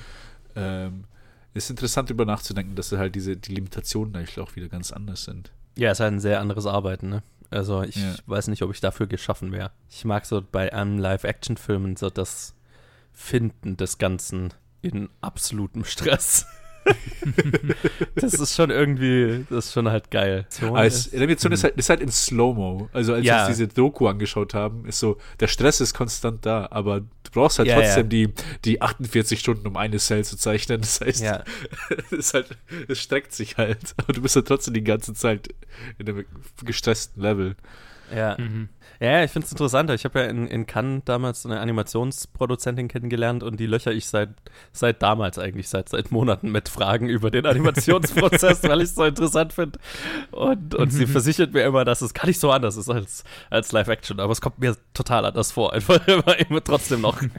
ähm, 0.56 1.04
ist 1.56 1.70
interessant, 1.70 2.10
darüber 2.10 2.24
nachzudenken, 2.24 2.74
dass 2.76 2.92
halt 2.92 3.14
diese 3.14 3.36
die 3.36 3.54
Limitationen 3.54 4.14
eigentlich 4.16 4.38
auch 4.38 4.56
wieder 4.56 4.68
ganz 4.68 4.92
anders 4.92 5.24
sind. 5.24 5.52
Ja, 5.76 5.90
es 5.90 5.98
ist 5.98 6.00
halt 6.00 6.14
ein 6.14 6.20
sehr 6.20 6.40
anderes 6.40 6.66
Arbeiten, 6.66 7.08
ne? 7.08 7.22
Also 7.50 7.82
ich 7.82 7.96
ja. 7.96 8.14
weiß 8.26 8.48
nicht, 8.48 8.62
ob 8.62 8.72
ich 8.72 8.80
dafür 8.80 9.06
geschaffen 9.06 9.52
wäre. 9.52 9.70
Ich 9.88 10.04
mag 10.04 10.26
so 10.26 10.42
bei 10.42 10.72
einem 10.72 10.98
Live-Action-Filmen 10.98 11.96
so 11.96 12.10
das 12.10 12.54
Finden 13.12 13.76
des 13.76 13.98
Ganzen 13.98 14.52
in 14.82 15.08
absolutem 15.20 15.84
Stress. 15.84 16.46
das 18.14 18.34
ist 18.34 18.54
schon 18.54 18.70
irgendwie, 18.70 19.44
das 19.50 19.66
ist 19.66 19.72
schon 19.72 19.88
halt 19.88 20.10
geil. 20.10 20.46
Als, 20.72 21.12
Animation 21.12 21.52
ist 21.52 21.64
halt, 21.64 21.76
ist 21.76 21.88
halt 21.88 22.00
in 22.00 22.10
Slow-Mo. 22.10 22.88
Also 22.92 23.14
als 23.14 23.24
ja. 23.24 23.34
wir 23.34 23.40
uns 23.40 23.56
diese 23.56 23.68
Doku 23.68 24.06
angeschaut 24.06 24.54
haben, 24.54 24.86
ist 24.86 24.98
so, 24.98 25.18
der 25.40 25.48
Stress 25.48 25.80
ist 25.80 25.94
konstant 25.94 26.46
da, 26.46 26.68
aber 26.70 27.00
du 27.00 27.30
brauchst 27.32 27.58
halt 27.58 27.68
ja, 27.68 27.80
trotzdem 27.80 28.04
ja. 28.04 28.28
Die, 28.28 28.34
die 28.64 28.82
48 28.82 29.38
Stunden, 29.38 29.66
um 29.66 29.76
eine 29.76 29.98
Cell 29.98 30.24
zu 30.24 30.36
zeichnen. 30.36 30.80
Das 30.80 31.00
heißt, 31.00 31.22
ja. 31.22 31.44
es, 32.16 32.34
halt, 32.34 32.56
es 32.88 33.00
streckt 33.00 33.32
sich 33.32 33.56
halt. 33.56 33.94
Aber 33.96 34.12
du 34.12 34.22
bist 34.22 34.36
halt 34.36 34.46
trotzdem 34.46 34.74
die 34.74 34.84
ganze 34.84 35.14
Zeit 35.14 35.48
in 35.98 36.08
einem 36.08 36.24
gestressten 36.64 37.22
Level. 37.22 37.56
Ja. 38.14 38.36
Mhm. 38.38 38.68
Ja, 39.00 39.22
ich 39.22 39.30
finde 39.30 39.46
es 39.46 39.52
interessanter. 39.52 39.94
Ich 39.94 40.04
habe 40.04 40.20
ja 40.20 40.26
in, 40.26 40.46
in 40.46 40.66
Cannes 40.66 41.02
damals 41.04 41.44
eine 41.44 41.60
Animationsproduzentin 41.60 42.88
kennengelernt 42.88 43.42
und 43.42 43.60
die 43.60 43.66
löcher 43.66 43.92
ich 43.92 44.06
seit, 44.06 44.30
seit 44.72 45.02
damals 45.02 45.38
eigentlich, 45.38 45.68
seit, 45.68 45.88
seit 45.88 46.10
Monaten 46.10 46.50
mit 46.50 46.68
Fragen 46.68 47.08
über 47.08 47.30
den 47.30 47.44
Animationsprozess, 47.44 48.62
weil 48.64 48.78
ich 48.78 48.90
es 48.90 48.94
so 48.94 49.04
interessant 49.04 49.52
finde. 49.52 49.78
Und, 50.30 50.74
und 50.74 50.90
sie 50.90 51.06
versichert 51.06 51.52
mir 51.52 51.64
immer, 51.64 51.84
dass 51.84 52.00
es 52.00 52.14
gar 52.14 52.26
nicht 52.26 52.40
so 52.40 52.50
anders 52.50 52.76
ist 52.76 52.88
als, 52.88 53.24
als 53.50 53.72
Live-Action, 53.72 54.18
aber 54.18 54.32
es 54.32 54.40
kommt 54.40 54.58
mir 54.58 54.76
total 54.94 55.26
anders 55.26 55.52
vor. 55.52 55.72
Einfach 55.74 56.06
immer, 56.08 56.38
immer 56.38 56.64
trotzdem 56.64 57.02
noch. 57.02 57.20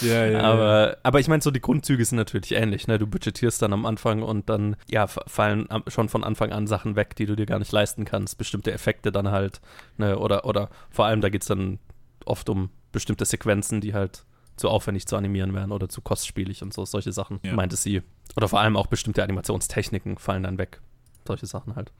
Ja, 0.00 0.26
ja, 0.26 0.40
aber, 0.40 0.90
ja. 0.90 0.96
aber 1.02 1.20
ich 1.20 1.28
meine, 1.28 1.42
so 1.42 1.50
die 1.50 1.60
Grundzüge 1.60 2.04
sind 2.04 2.16
natürlich 2.16 2.52
ähnlich. 2.52 2.86
Ne? 2.86 2.98
Du 2.98 3.06
budgetierst 3.06 3.60
dann 3.62 3.72
am 3.72 3.86
Anfang 3.86 4.22
und 4.22 4.48
dann 4.48 4.76
ja, 4.90 5.06
fallen 5.06 5.68
schon 5.86 6.08
von 6.08 6.24
Anfang 6.24 6.52
an 6.52 6.66
Sachen 6.66 6.96
weg, 6.96 7.16
die 7.16 7.26
du 7.26 7.36
dir 7.36 7.46
gar 7.46 7.58
nicht 7.58 7.72
leisten 7.72 8.04
kannst. 8.04 8.38
Bestimmte 8.38 8.72
Effekte 8.72 9.12
dann 9.12 9.30
halt. 9.30 9.60
Ne? 9.96 10.18
Oder, 10.18 10.44
oder 10.44 10.70
vor 10.90 11.06
allem, 11.06 11.20
da 11.20 11.28
geht 11.28 11.42
es 11.42 11.48
dann 11.48 11.78
oft 12.24 12.48
um 12.48 12.70
bestimmte 12.92 13.24
Sequenzen, 13.24 13.80
die 13.80 13.94
halt 13.94 14.24
zu 14.56 14.68
aufwendig 14.68 15.06
zu 15.06 15.16
animieren 15.16 15.54
werden 15.54 15.72
oder 15.72 15.88
zu 15.88 16.00
kostspielig 16.00 16.62
und 16.62 16.74
so. 16.74 16.84
Solche 16.84 17.12
Sachen, 17.12 17.40
meinte 17.54 17.76
sie. 17.76 18.02
Oder 18.36 18.48
vor 18.48 18.60
allem 18.60 18.76
auch 18.76 18.86
bestimmte 18.86 19.22
Animationstechniken 19.22 20.18
fallen 20.18 20.42
dann 20.42 20.58
weg. 20.58 20.80
Solche 21.26 21.46
Sachen 21.46 21.76
halt. 21.76 21.92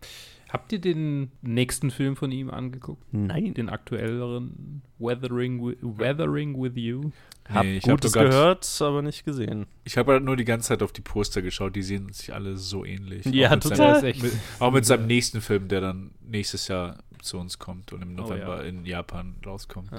Habt 0.48 0.72
ihr 0.72 0.80
den 0.80 1.30
nächsten 1.42 1.90
Film 1.90 2.16
von 2.16 2.32
ihm 2.32 2.50
angeguckt? 2.50 3.04
Nein. 3.12 3.52
Den 3.52 3.68
aktuelleren 3.68 4.82
Weathering, 4.98 5.60
Weathering 5.82 6.60
with 6.60 6.72
You? 6.74 7.10
Hab 7.48 7.64
nee, 7.64 7.80
Gutes 7.80 8.16
hab 8.16 8.24
gehört, 8.24 8.66
aber 8.80 9.02
nicht 9.02 9.24
gesehen. 9.24 9.66
Ich 9.84 9.98
habe 9.98 10.12
halt 10.12 10.24
nur 10.24 10.36
die 10.36 10.44
ganze 10.44 10.68
Zeit 10.68 10.82
auf 10.82 10.92
die 10.92 11.02
Poster 11.02 11.42
geschaut, 11.42 11.76
die 11.76 11.82
sehen 11.82 12.12
sich 12.12 12.32
alle 12.32 12.56
so 12.56 12.84
ähnlich. 12.84 13.26
Ja, 13.26 13.50
auch 13.50 13.60
total. 13.60 14.00
Seinem, 14.00 14.22
mit, 14.22 14.32
auch 14.58 14.72
mit 14.72 14.86
seinem 14.86 15.06
nächsten 15.06 15.40
Film, 15.40 15.68
der 15.68 15.82
dann 15.82 16.12
nächstes 16.22 16.68
Jahr 16.68 16.98
zu 17.22 17.38
uns 17.38 17.58
kommt 17.58 17.92
und 17.92 18.02
im 18.02 18.14
November 18.14 18.58
oh, 18.58 18.62
ja. 18.62 18.68
in 18.68 18.84
Japan 18.84 19.34
rauskommt. 19.44 19.90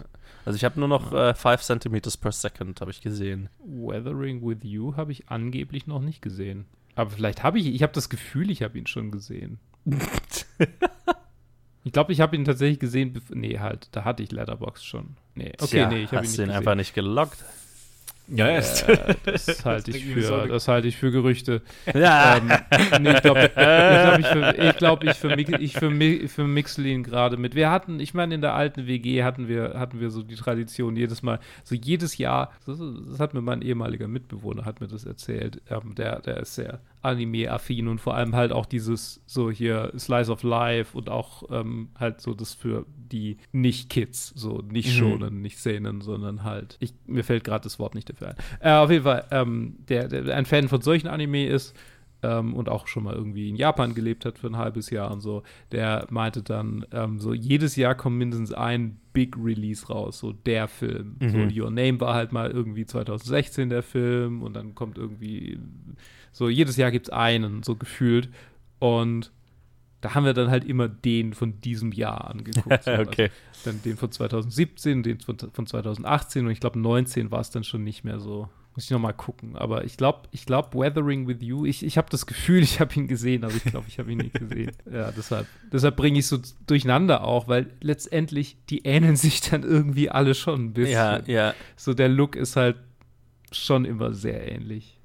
Also 0.45 0.55
ich 0.55 0.63
habe 0.63 0.79
nur 0.79 0.87
noch 0.87 1.09
5 1.09 1.45
äh, 1.45 1.57
cm 1.57 2.01
per 2.19 2.31
second, 2.31 2.81
habe 2.81 2.91
ich 2.91 3.01
gesehen. 3.01 3.49
Weathering 3.59 4.45
with 4.45 4.59
You 4.63 4.95
habe 4.95 5.11
ich 5.11 5.29
angeblich 5.29 5.85
noch 5.85 6.01
nicht 6.01 6.21
gesehen. 6.21 6.65
Aber 6.95 7.11
vielleicht 7.11 7.43
habe 7.43 7.59
ich, 7.59 7.67
ich 7.67 7.83
habe 7.83 7.93
das 7.93 8.09
Gefühl, 8.09 8.49
ich 8.51 8.63
habe 8.63 8.77
ihn 8.77 8.87
schon 8.87 9.11
gesehen. 9.11 9.59
ich 11.83 11.91
glaube, 11.91 12.11
ich 12.11 12.21
habe 12.21 12.35
ihn 12.35 12.45
tatsächlich 12.45 12.79
gesehen. 12.79 13.21
Nee, 13.29 13.59
halt, 13.59 13.87
da 13.91 14.03
hatte 14.05 14.23
ich 14.23 14.31
Letterbox 14.31 14.83
schon. 14.83 15.15
Nee, 15.35 15.53
okay, 15.59 15.67
Tja, 15.67 15.89
nee, 15.89 16.03
ich 16.03 16.11
habe 16.11 16.25
ihn 16.25 16.29
nicht 16.29 16.39
ihn 16.39 16.45
gesehen. 16.45 16.51
einfach 16.51 16.75
nicht 16.75 16.93
gelockt. 16.93 17.43
Ja, 18.31 18.47
ja. 18.47 18.59
Äh, 18.59 19.15
das 19.25 19.65
halte 19.65 19.91
ich 19.91 20.05
für, 20.05 20.47
das 20.47 20.67
halte 20.67 20.87
ich 20.87 20.97
für 20.97 21.11
Gerüchte. 21.11 21.61
Ja. 21.93 22.37
Ähm, 22.37 22.47
nee, 23.01 23.11
ich 23.11 23.21
glaube, 23.21 23.45
ich, 23.45 23.53
glaub, 23.55 24.19
ich, 24.19 24.27
für, 24.27 24.55
ich, 24.55 24.77
glaub, 24.77 25.03
ich, 25.03 25.13
für, 25.15 25.39
ich 25.59 25.73
für, 25.73 26.27
für 26.29 26.43
Mixlin 26.43 27.03
gerade 27.03 27.37
mit. 27.37 27.55
Wir 27.55 27.71
hatten, 27.71 27.99
ich 27.99 28.13
meine, 28.13 28.35
in 28.35 28.41
der 28.41 28.53
alten 28.53 28.85
WG 28.85 29.23
hatten 29.23 29.47
wir, 29.47 29.73
hatten 29.75 29.99
wir 29.99 30.11
so 30.11 30.21
die 30.21 30.35
Tradition, 30.35 30.95
jedes 30.95 31.23
Mal, 31.23 31.39
so 31.63 31.75
jedes 31.75 32.17
Jahr, 32.17 32.51
das, 32.65 32.77
das 32.77 33.19
hat 33.19 33.33
mir 33.33 33.41
mein 33.41 33.61
ehemaliger 33.61 34.07
Mitbewohner, 34.07 34.65
hat 34.65 34.81
mir 34.81 34.87
das 34.87 35.05
erzählt. 35.05 35.61
Ähm, 35.69 35.95
der, 35.95 36.19
der 36.19 36.37
ist 36.37 36.55
sehr 36.55 36.79
Anime-affin 37.01 37.87
und 37.87 37.99
vor 37.99 38.15
allem 38.15 38.35
halt 38.35 38.51
auch 38.51 38.65
dieses 38.65 39.21
so 39.25 39.49
hier 39.49 39.91
Slice 39.97 40.31
of 40.31 40.43
Life 40.43 40.97
und 40.97 41.09
auch 41.09 41.43
ähm, 41.49 41.89
halt 41.97 42.21
so 42.21 42.33
das 42.33 42.53
für 42.53 42.85
die 42.87 43.37
Nicht-Kids, 43.51 44.33
so 44.35 44.61
nicht 44.69 44.89
mhm. 44.89 44.99
schonen, 44.99 45.41
nicht 45.41 45.57
Szenen, 45.57 46.01
sondern 46.01 46.43
halt, 46.43 46.77
ich, 46.79 46.93
mir 47.05 47.23
fällt 47.23 47.43
gerade 47.43 47.63
das 47.63 47.79
Wort 47.79 47.95
nicht 47.95 48.09
dafür 48.09 48.29
ein. 48.29 48.35
Äh, 48.59 48.71
auf 48.71 48.91
jeden 48.91 49.03
Fall, 49.03 49.25
ähm, 49.31 49.77
der, 49.87 50.07
der 50.07 50.35
ein 50.35 50.45
Fan 50.45 50.67
von 50.67 50.81
solchen 50.81 51.07
Anime 51.07 51.47
ist, 51.47 51.75
ähm, 52.21 52.53
und 52.53 52.69
auch 52.69 52.87
schon 52.87 53.03
mal 53.03 53.15
irgendwie 53.15 53.49
in 53.49 53.55
Japan 53.55 53.93
gelebt 53.93 54.25
hat 54.25 54.39
für 54.39 54.47
ein 54.47 54.57
halbes 54.57 54.89
Jahr 54.89 55.11
und 55.11 55.21
so, 55.21 55.43
der 55.71 56.07
meinte 56.09 56.43
dann, 56.43 56.85
ähm, 56.91 57.19
so 57.19 57.33
jedes 57.33 57.75
Jahr 57.75 57.95
kommt 57.95 58.17
mindestens 58.17 58.53
ein 58.53 58.99
Big 59.13 59.35
Release 59.37 59.87
raus, 59.87 60.19
so 60.19 60.33
der 60.33 60.67
Film. 60.67 61.17
Mhm. 61.19 61.29
So 61.29 61.61
Your 61.63 61.71
Name 61.71 61.99
war 61.99 62.13
halt 62.13 62.31
mal 62.31 62.51
irgendwie 62.51 62.85
2016 62.85 63.69
der 63.69 63.83
Film 63.83 64.41
und 64.41 64.53
dann 64.55 64.75
kommt 64.75 64.97
irgendwie 64.97 65.59
so, 66.39 66.47
jedes 66.47 66.77
Jahr 66.77 66.89
gibt 66.89 67.07
es 67.07 67.13
einen, 67.13 67.63
so 67.63 67.75
gefühlt. 67.75 68.29
Und 68.79 69.29
da 69.99 70.15
haben 70.15 70.23
wir 70.23 70.33
dann 70.33 70.49
halt 70.49 70.63
immer 70.63 70.87
den 70.87 71.33
von 71.33 71.59
diesem 71.59 71.91
Jahr 71.91 72.29
angeguckt. 72.31 72.81
So. 72.85 72.91
okay. 72.93 73.29
Also 73.49 73.71
dann 73.71 73.81
den 73.81 73.97
von 73.97 74.09
2017, 74.09 75.03
den 75.03 75.19
von, 75.19 75.37
von 75.37 75.67
2018 75.67 76.45
und 76.45 76.51
ich 76.53 76.61
glaube 76.61 76.79
19 76.79 77.29
war 77.29 77.41
es 77.41 77.49
dann 77.49 77.65
schon 77.65 77.83
nicht 77.83 78.05
mehr 78.05 78.21
so. 78.21 78.47
Muss 78.73 78.85
ich 78.85 78.91
nochmal 78.91 79.13
gucken. 79.13 79.57
Aber 79.57 79.83
ich 79.83 79.97
glaube, 79.97 80.29
ich 80.31 80.45
glaube, 80.45 80.79
Weathering 80.79 81.27
with 81.27 81.39
You, 81.41 81.65
ich, 81.65 81.83
ich 81.83 81.97
habe 81.97 82.07
das 82.09 82.25
Gefühl, 82.25 82.59
ich 82.63 82.79
habe 82.79 82.95
ihn 82.95 83.09
gesehen, 83.09 83.43
aber 83.43 83.55
ich 83.55 83.65
glaube, 83.65 83.87
ich 83.89 83.99
habe 83.99 84.09
ihn 84.09 84.19
nicht 84.19 84.39
gesehen. 84.39 84.71
Ja, 84.89 85.11
deshalb, 85.11 85.45
deshalb 85.73 85.97
bringe 85.97 86.19
ich 86.19 86.27
so 86.27 86.39
durcheinander 86.67 87.25
auch, 87.25 87.49
weil 87.49 87.69
letztendlich, 87.81 88.55
die 88.69 88.85
ähneln 88.85 89.17
sich 89.17 89.41
dann 89.41 89.63
irgendwie 89.63 90.09
alle 90.09 90.35
schon 90.35 90.67
ein 90.67 90.73
bisschen. 90.73 90.93
Ja, 90.93 91.21
ja. 91.25 91.53
So 91.75 91.93
der 91.93 92.07
Look 92.07 92.37
ist 92.37 92.55
halt 92.55 92.77
schon 93.51 93.83
immer 93.83 94.13
sehr 94.13 94.49
ähnlich. 94.49 94.98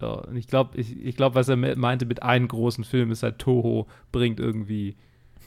Ja, 0.00 0.12
und 0.12 0.36
ich 0.36 0.46
glaube, 0.46 0.78
ich, 0.78 0.96
ich 0.96 1.16
glaube, 1.16 1.34
was 1.34 1.48
er 1.48 1.56
meinte 1.56 2.06
mit 2.06 2.22
einem 2.22 2.48
großen 2.48 2.84
Film 2.84 3.10
ist 3.10 3.22
halt 3.22 3.38
Toho 3.38 3.86
bringt 4.12 4.40
irgendwie 4.40 4.96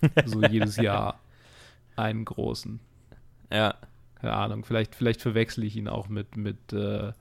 so 0.26 0.41
jedes 0.43 0.78
Jahr 0.78 1.20
einen 1.95 2.26
großen. 2.26 2.80
Ja. 3.51 3.76
Keine 4.16 4.34
Ahnung, 4.34 4.64
vielleicht, 4.64 4.95
vielleicht 4.95 5.22
verwechsel 5.22 5.64
ich 5.64 5.76
ihn 5.76 5.88
auch 5.88 6.08
mit, 6.08 6.38
mit 6.38 6.72
äh, 6.72 7.12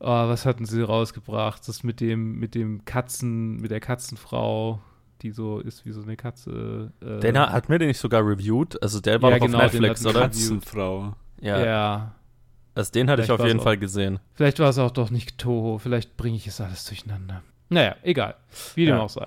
oh, 0.00 0.28
was 0.28 0.46
hatten 0.46 0.64
sie 0.64 0.82
rausgebracht? 0.82 1.66
Das 1.68 1.82
mit 1.82 2.00
dem, 2.00 2.38
mit 2.38 2.54
dem 2.54 2.84
Katzen, 2.84 3.56
mit 3.56 3.70
der 3.70 3.80
Katzenfrau, 3.80 4.80
die 5.22 5.30
so 5.30 5.60
ist 5.60 5.84
wie 5.84 5.92
so 5.92 6.02
eine 6.02 6.16
Katze. 6.16 6.92
Äh, 7.00 7.20
den 7.20 7.38
hat 7.38 7.68
mir 7.68 7.78
den 7.78 7.88
nicht 7.88 8.00
sogar 8.00 8.26
reviewed? 8.26 8.82
Also 8.82 9.00
der 9.00 9.22
war 9.22 9.30
ja, 9.30 9.38
doch 9.38 9.46
genau, 9.46 9.58
auf 9.58 9.72
Netflix, 9.72 10.06
oder? 10.06 10.20
Katzenfrau. 10.22 11.14
Ja. 11.40 11.64
ja. 11.64 12.14
Also 12.78 12.92
den 12.92 13.10
hatte 13.10 13.24
vielleicht 13.24 13.40
ich 13.40 13.42
auf 13.42 13.48
jeden 13.48 13.60
Fall 13.60 13.76
gesehen. 13.76 14.20
Vielleicht 14.34 14.60
war 14.60 14.68
es 14.68 14.78
auch 14.78 14.92
doch 14.92 15.10
nicht 15.10 15.36
Toho. 15.36 15.78
Vielleicht 15.78 16.16
bringe 16.16 16.36
ich 16.36 16.46
es 16.46 16.60
alles 16.60 16.84
durcheinander. 16.84 17.42
Naja, 17.70 17.96
egal. 18.04 18.36
Wie 18.76 18.86
dem 18.86 18.94
ja. 18.94 19.00
auch 19.00 19.08
sei. 19.08 19.26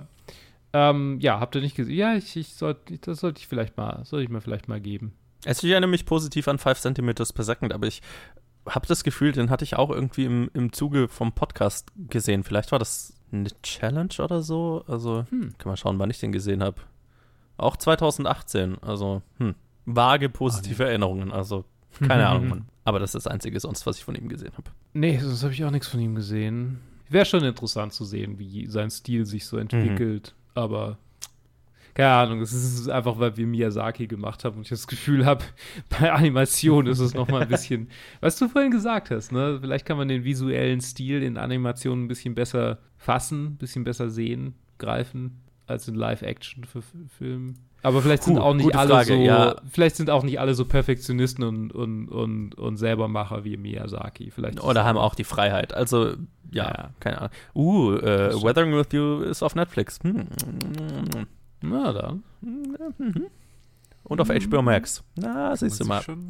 Ähm, 0.72 1.20
ja, 1.20 1.42
habt 1.42 1.54
ihr 1.56 1.62
nicht 1.62 1.76
gesehen? 1.76 1.98
Ja, 1.98 2.16
ich, 2.16 2.34
ich 2.38 2.54
soll, 2.54 2.78
das 3.02 3.20
sollte 3.20 3.40
ich 3.40 3.48
vielleicht 3.48 3.76
mal, 3.76 4.06
sollte 4.06 4.24
ich 4.24 4.30
mir 4.30 4.40
vielleicht 4.40 4.70
mal 4.70 4.80
geben. 4.80 5.12
Also 5.46 5.68
ich 5.68 5.72
erinnere 5.72 5.90
mich 5.90 6.06
positiv 6.06 6.48
an 6.48 6.60
5 6.60 6.80
cm 6.80 7.14
per 7.14 7.44
Second, 7.44 7.74
aber 7.74 7.88
ich 7.88 8.02
habe 8.70 8.88
das 8.88 9.04
Gefühl, 9.04 9.34
den 9.34 9.50
hatte 9.50 9.66
ich 9.66 9.76
auch 9.76 9.90
irgendwie 9.90 10.24
im, 10.24 10.50
im 10.54 10.72
Zuge 10.72 11.10
vom 11.10 11.34
Podcast 11.34 11.92
gesehen. 12.08 12.46
Vielleicht 12.46 12.72
war 12.72 12.80
das 12.80 13.16
eine 13.34 13.50
Challenge 13.64 14.16
oder 14.20 14.44
so. 14.44 14.86
Also, 14.88 15.26
hm, 15.30 15.58
kann 15.58 15.70
man 15.70 15.76
schauen, 15.76 16.00
wann 16.00 16.10
ich 16.10 16.22
den 16.22 16.32
gesehen 16.32 16.64
habe. 16.64 16.80
Auch 17.58 17.76
2018. 17.76 18.78
Also, 18.82 19.24
hm, 19.40 19.56
vage 19.84 20.30
positive 20.30 20.84
oh, 20.84 20.86
nee. 20.86 20.90
Erinnerungen. 20.92 21.34
Also, 21.34 21.66
keine 22.00 22.28
Ahnung, 22.28 22.48
Mann. 22.48 22.66
Aber 22.84 23.00
das 23.00 23.14
ist 23.14 23.26
das 23.26 23.32
Einzige 23.32 23.60
sonst, 23.60 23.86
was 23.86 23.98
ich 23.98 24.04
von 24.04 24.16
ihm 24.16 24.28
gesehen 24.28 24.54
habe. 24.54 24.72
Nee, 24.94 25.18
sonst 25.20 25.44
habe 25.44 25.54
ich 25.54 25.64
auch 25.64 25.72
nichts 25.72 25.88
von 25.88 26.00
ihm 26.00 26.16
gesehen. 26.16 26.80
Wäre 27.10 27.26
schon 27.26 27.44
interessant 27.44 27.94
zu 27.94 28.06
sehen, 28.06 28.40
wie 28.40 28.68
sein 28.68 28.90
Stil 28.90 29.26
sich 29.26 29.46
so 29.46 29.58
entwickelt. 29.58 30.34
Mhm. 30.36 30.62
Aber 30.62 30.98
keine 31.94 32.14
Ahnung, 32.14 32.42
es 32.42 32.54
ist 32.54 32.90
einfach, 32.90 33.20
weil 33.20 33.36
wir 33.36 33.46
Miyazaki 33.46 34.08
gemacht 34.08 34.46
haben 34.46 34.58
und 34.58 34.64
ich 34.64 34.70
das 34.70 34.88
Gefühl 34.88 35.26
habe, 35.26 35.44
bei 35.90 36.12
Animation 36.12 36.88
ist 36.88 37.00
es 37.00 37.14
noch 37.14 37.28
mal 37.28 37.42
ein 37.42 37.48
bisschen, 37.50 37.90
was 38.22 38.38
du 38.38 38.48
vorhin 38.48 38.72
gesagt 38.72 39.12
hast, 39.12 39.32
ne? 39.32 39.60
Vielleicht 39.62 39.86
kann 39.86 39.98
man 39.98 40.08
den 40.08 40.24
visuellen 40.24 40.80
Stil 40.80 41.22
in 41.22 41.38
Animationen 41.38 42.06
ein 42.06 42.08
bisschen 42.08 42.34
besser 42.34 42.80
fassen, 42.98 43.46
ein 43.46 43.58
bisschen 43.58 43.84
besser 43.84 44.10
sehen, 44.10 44.56
greifen 44.78 45.42
als 45.68 45.88
in 45.88 45.96
Live-Action-Filmen. 45.96 47.58
Aber 47.84 48.02
vielleicht 48.02 48.24
sind 48.24 48.36
Puh, 48.36 48.42
auch 48.42 48.54
nicht 48.54 48.76
alle 48.76 48.90
Frage, 48.90 49.16
so, 49.16 49.22
ja. 49.22 49.56
vielleicht 49.72 49.96
sind 49.96 50.10
auch 50.10 50.24
nicht 50.24 50.40
alle 50.40 50.54
so 50.54 50.66
Perfektionisten 50.66 51.44
und, 51.44 51.72
und, 51.72 52.10
und, 52.10 52.56
und 52.56 52.78
Selbermacher 52.78 53.44
wie 53.44 53.58
Miyazaki. 53.58 54.30
Vielleicht 54.30 54.64
Oder 54.64 54.84
haben 54.84 54.98
auch 54.98 55.16
die 55.16 55.24
Freiheit. 55.24 55.74
Also, 55.74 56.12
ja, 56.52 56.68
ja. 56.68 56.90
keine 57.00 57.18
Ahnung. 57.18 57.32
Uh, 57.56 57.94
äh, 57.96 58.44
Weathering 58.44 58.76
with 58.76 58.88
You 58.92 59.22
ist 59.22 59.42
auf 59.42 59.56
Netflix. 59.56 60.00
Hm. 60.04 60.28
Na 61.62 61.94
dann. 61.94 62.24
Und 64.04 64.22
auf 64.22 64.30
HBO 64.30 64.62
Max. 64.62 65.04
Na, 65.16 65.56
siehst 65.56 65.80
du 65.80 65.86
mal. 65.86 66.02
Schon, 66.02 66.30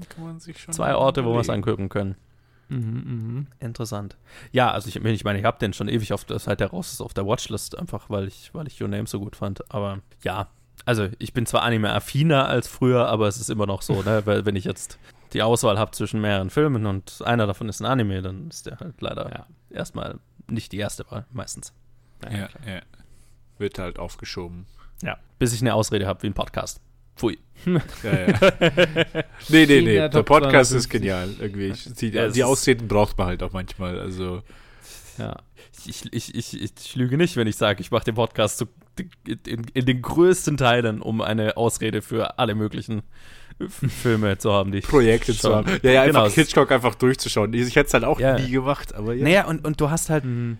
Zwei 0.71 0.95
Orte, 0.95 1.25
wo 1.25 1.33
wir 1.33 1.39
es 1.39 1.49
angucken 1.49 1.89
können. 1.89 2.15
Mhm, 2.71 3.37
mh. 3.37 3.45
Interessant. 3.59 4.17
Ja, 4.51 4.71
also 4.71 4.87
ich, 4.87 4.95
ich 4.95 5.23
meine, 5.23 5.39
ich 5.39 5.45
habe 5.45 5.59
den 5.59 5.73
schon 5.73 5.89
ewig 5.89 6.13
auf, 6.13 6.25
seit 6.27 6.59
der 6.59 6.69
raus 6.69 6.93
ist, 6.93 7.01
auf 7.01 7.13
der 7.13 7.25
Watchlist, 7.25 7.77
einfach 7.77 8.09
weil 8.09 8.27
ich, 8.27 8.53
weil 8.53 8.67
ich 8.67 8.81
Your 8.81 8.87
Name 8.87 9.07
so 9.07 9.19
gut 9.19 9.35
fand. 9.35 9.69
Aber 9.71 9.99
ja, 10.23 10.47
also 10.85 11.09
ich 11.19 11.33
bin 11.33 11.45
zwar 11.45 11.63
Anime-affiner 11.63 12.47
als 12.47 12.67
früher, 12.67 13.07
aber 13.07 13.27
es 13.27 13.37
ist 13.37 13.49
immer 13.49 13.65
noch 13.65 13.81
so, 13.81 14.01
ne? 14.03 14.21
Weil 14.25 14.45
wenn 14.45 14.55
ich 14.55 14.63
jetzt 14.63 14.97
die 15.33 15.43
Auswahl 15.43 15.77
habe 15.77 15.91
zwischen 15.91 16.21
mehreren 16.21 16.49
Filmen 16.49 16.85
und 16.85 17.21
einer 17.25 17.45
davon 17.45 17.67
ist 17.67 17.81
ein 17.81 17.85
Anime, 17.85 18.21
dann 18.21 18.47
ist 18.49 18.65
der 18.65 18.79
halt 18.79 19.01
leider 19.01 19.29
ja. 19.29 19.45
erstmal 19.69 20.19
nicht 20.47 20.71
die 20.71 20.77
erste 20.77 21.09
Wahl, 21.11 21.25
meistens. 21.31 21.73
Ja, 22.23 22.31
ja, 22.31 22.49
ja. 22.65 22.81
Wird 23.57 23.79
halt 23.79 23.99
aufgeschoben. 23.99 24.65
Ja, 25.03 25.17
bis 25.39 25.53
ich 25.53 25.61
eine 25.61 25.73
Ausrede 25.73 26.07
habe 26.07 26.23
wie 26.23 26.27
ein 26.27 26.33
Podcast. 26.33 26.81
Pfui. 27.21 27.37
Ja, 28.03 28.11
ja. 28.11 28.39
nee, 29.49 29.67
nee, 29.67 29.81
nee. 29.81 30.09
Der 30.09 30.23
Podcast 30.23 30.73
ist 30.73 30.89
genial. 30.89 31.29
Irgendwie. 31.39 31.71
Die, 31.99 32.09
ja, 32.09 32.27
die 32.27 32.43
Ausreden 32.43 32.87
braucht 32.87 33.19
man 33.19 33.27
halt 33.27 33.43
auch 33.43 33.53
manchmal. 33.53 33.99
Also. 33.99 34.41
Ja. 35.19 35.37
Ich, 35.85 36.11
ich, 36.11 36.33
ich, 36.33 36.59
ich, 36.59 36.95
lüge 36.95 37.17
nicht, 37.17 37.35
wenn 37.35 37.45
ich 37.45 37.55
sage, 37.55 37.81
ich 37.81 37.91
mache 37.91 38.05
den 38.05 38.15
Podcast 38.15 38.57
so 38.57 38.65
in, 39.27 39.65
in, 39.73 39.85
den 39.85 40.01
größten 40.01 40.57
Teilen, 40.57 41.01
um 41.01 41.21
eine 41.21 41.55
Ausrede 41.57 42.01
für 42.01 42.39
alle 42.39 42.55
möglichen 42.55 43.03
Filme 43.67 44.39
zu 44.39 44.51
haben, 44.51 44.71
die 44.71 44.79
ich 44.79 44.87
Projekte 44.87 45.35
zu 45.35 45.55
haben. 45.55 45.67
Ja, 45.83 45.91
ja, 45.91 46.01
einfach 46.01 46.23
genau. 46.23 46.33
Hitchcock 46.33 46.71
einfach 46.71 46.95
durchzuschauen. 46.95 47.53
Ich 47.53 47.75
hätte 47.75 47.87
es 47.87 47.93
halt 47.93 48.05
auch 48.05 48.19
ja. 48.19 48.39
nie 48.39 48.49
gemacht, 48.49 48.95
aber 48.95 49.13
ja. 49.13 49.23
Naja, 49.23 49.45
und, 49.45 49.65
und 49.65 49.79
du 49.79 49.91
hast 49.91 50.09
halt, 50.09 50.25
mhm. 50.25 50.57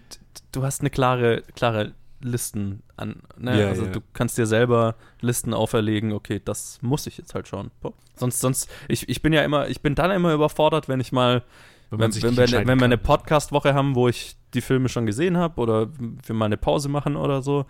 du 0.51 0.63
hast 0.63 0.81
eine 0.81 0.91
klare, 0.91 1.43
klare 1.55 1.93
Listen 2.21 2.83
an. 2.97 3.21
Ne? 3.37 3.59
Ja, 3.59 3.67
also 3.67 3.85
ja. 3.85 3.91
du 3.91 4.01
kannst 4.13 4.37
dir 4.37 4.45
selber 4.45 4.95
Listen 5.19 5.53
auferlegen, 5.53 6.13
okay, 6.13 6.41
das 6.43 6.79
muss 6.81 7.07
ich 7.07 7.17
jetzt 7.17 7.35
halt 7.35 7.47
schauen. 7.47 7.71
Boah. 7.81 7.93
Sonst, 8.15 8.39
sonst, 8.39 8.69
ich, 8.87 9.09
ich 9.09 9.21
bin 9.21 9.33
ja 9.33 9.43
immer, 9.43 9.67
ich 9.67 9.81
bin 9.81 9.95
dann 9.95 10.11
immer 10.11 10.33
überfordert, 10.33 10.87
wenn 10.87 10.99
ich 10.99 11.11
mal, 11.11 11.43
wenn, 11.89 12.13
wenn, 12.13 12.37
wenn, 12.37 12.51
wir, 12.51 12.67
wenn 12.67 12.79
wir 12.79 12.85
eine 12.85 12.97
Podcast-Woche 12.97 13.73
haben, 13.73 13.95
wo 13.95 14.07
ich 14.07 14.35
die 14.53 14.61
Filme 14.61 14.89
schon 14.89 15.05
gesehen 15.05 15.37
habe 15.37 15.59
oder 15.59 15.89
wir 15.97 16.35
mal 16.35 16.45
eine 16.45 16.57
Pause 16.57 16.89
machen 16.89 17.15
oder 17.15 17.41
so, 17.41 17.65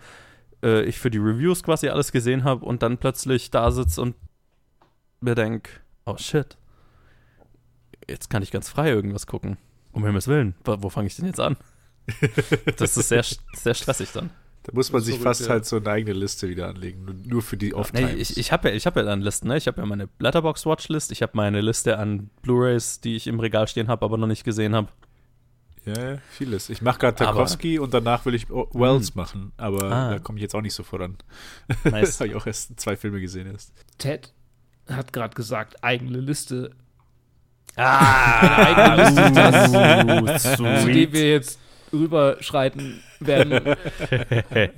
äh, 0.62 0.82
ich 0.82 0.98
für 0.98 1.10
die 1.10 1.18
Reviews 1.18 1.62
quasi 1.62 1.88
alles 1.88 2.12
gesehen 2.12 2.44
habe 2.44 2.64
und 2.64 2.82
dann 2.82 2.98
plötzlich 2.98 3.50
da 3.50 3.70
sitze 3.70 4.00
und 4.02 4.14
mir 5.20 5.34
denke, 5.34 5.70
oh 6.04 6.16
shit, 6.18 6.56
jetzt 8.08 8.30
kann 8.30 8.42
ich 8.42 8.50
ganz 8.50 8.68
frei 8.68 8.90
irgendwas 8.90 9.26
gucken. 9.26 9.56
Um 9.92 10.04
Himmels 10.04 10.28
Willen, 10.28 10.54
wo, 10.64 10.82
wo 10.82 10.90
fange 10.90 11.06
ich 11.06 11.16
denn 11.16 11.26
jetzt 11.26 11.40
an? 11.40 11.56
das 12.76 12.96
ist 12.96 13.08
sehr, 13.08 13.24
sehr 13.54 13.74
stressig 13.74 14.12
dann. 14.12 14.30
Da 14.64 14.72
muss 14.74 14.92
man 14.92 15.02
sich 15.02 15.18
fast 15.18 15.42
ja. 15.42 15.48
halt 15.48 15.66
so 15.66 15.76
eine 15.76 15.90
eigene 15.90 16.12
Liste 16.12 16.48
wieder 16.48 16.68
anlegen, 16.68 17.22
nur 17.26 17.42
für 17.42 17.56
die 17.56 17.74
Off-Times. 17.74 18.12
Nee, 18.12 18.20
ich 18.20 18.36
ich 18.36 18.52
habe 18.52 18.70
ja, 18.70 18.78
hab 18.78 18.96
ja 18.96 19.02
dann 19.02 19.20
Listen, 19.20 19.48
ne? 19.48 19.56
Ich 19.56 19.66
habe 19.66 19.80
ja 19.80 19.86
meine 19.86 20.08
Letterbox-Watchlist, 20.20 21.10
ich 21.10 21.20
habe 21.22 21.32
meine 21.34 21.60
Liste 21.60 21.98
an 21.98 22.30
Blu-Rays, 22.42 23.00
die 23.00 23.16
ich 23.16 23.26
im 23.26 23.40
Regal 23.40 23.66
stehen 23.66 23.88
habe, 23.88 24.04
aber 24.04 24.16
noch 24.18 24.28
nicht 24.28 24.44
gesehen 24.44 24.76
habe. 24.76 24.88
Ja, 25.84 26.18
vieles. 26.30 26.70
Ich 26.70 26.80
mache 26.80 27.00
gerade 27.00 27.16
Tarkovsky 27.16 27.80
und 27.80 27.92
danach 27.92 28.24
will 28.24 28.36
ich 28.36 28.48
Wells 28.48 29.08
hm. 29.08 29.16
machen, 29.16 29.52
aber 29.56 29.90
ah. 29.90 30.10
da 30.10 30.18
komme 30.20 30.38
ich 30.38 30.42
jetzt 30.42 30.54
auch 30.54 30.60
nicht 30.60 30.74
so 30.74 30.84
voran. 30.84 31.16
Nice. 31.82 32.14
habe 32.20 32.28
ich 32.28 32.36
auch 32.36 32.46
erst 32.46 32.78
zwei 32.78 32.96
Filme 32.96 33.20
gesehen 33.20 33.50
erst. 33.50 33.72
Ted 33.98 34.32
hat 34.88 35.12
gerade 35.12 35.34
gesagt, 35.34 35.82
eigene 35.82 36.18
Liste. 36.18 36.70
Ah, 37.74 38.64
eigene 38.64 39.04
Liste, 39.04 39.32
das, 40.24 40.56
zu 40.56 40.86
dem 40.86 41.12
wir 41.12 41.30
jetzt 41.30 41.58
rüberschreiten 41.92 43.02
werden. 43.20 43.52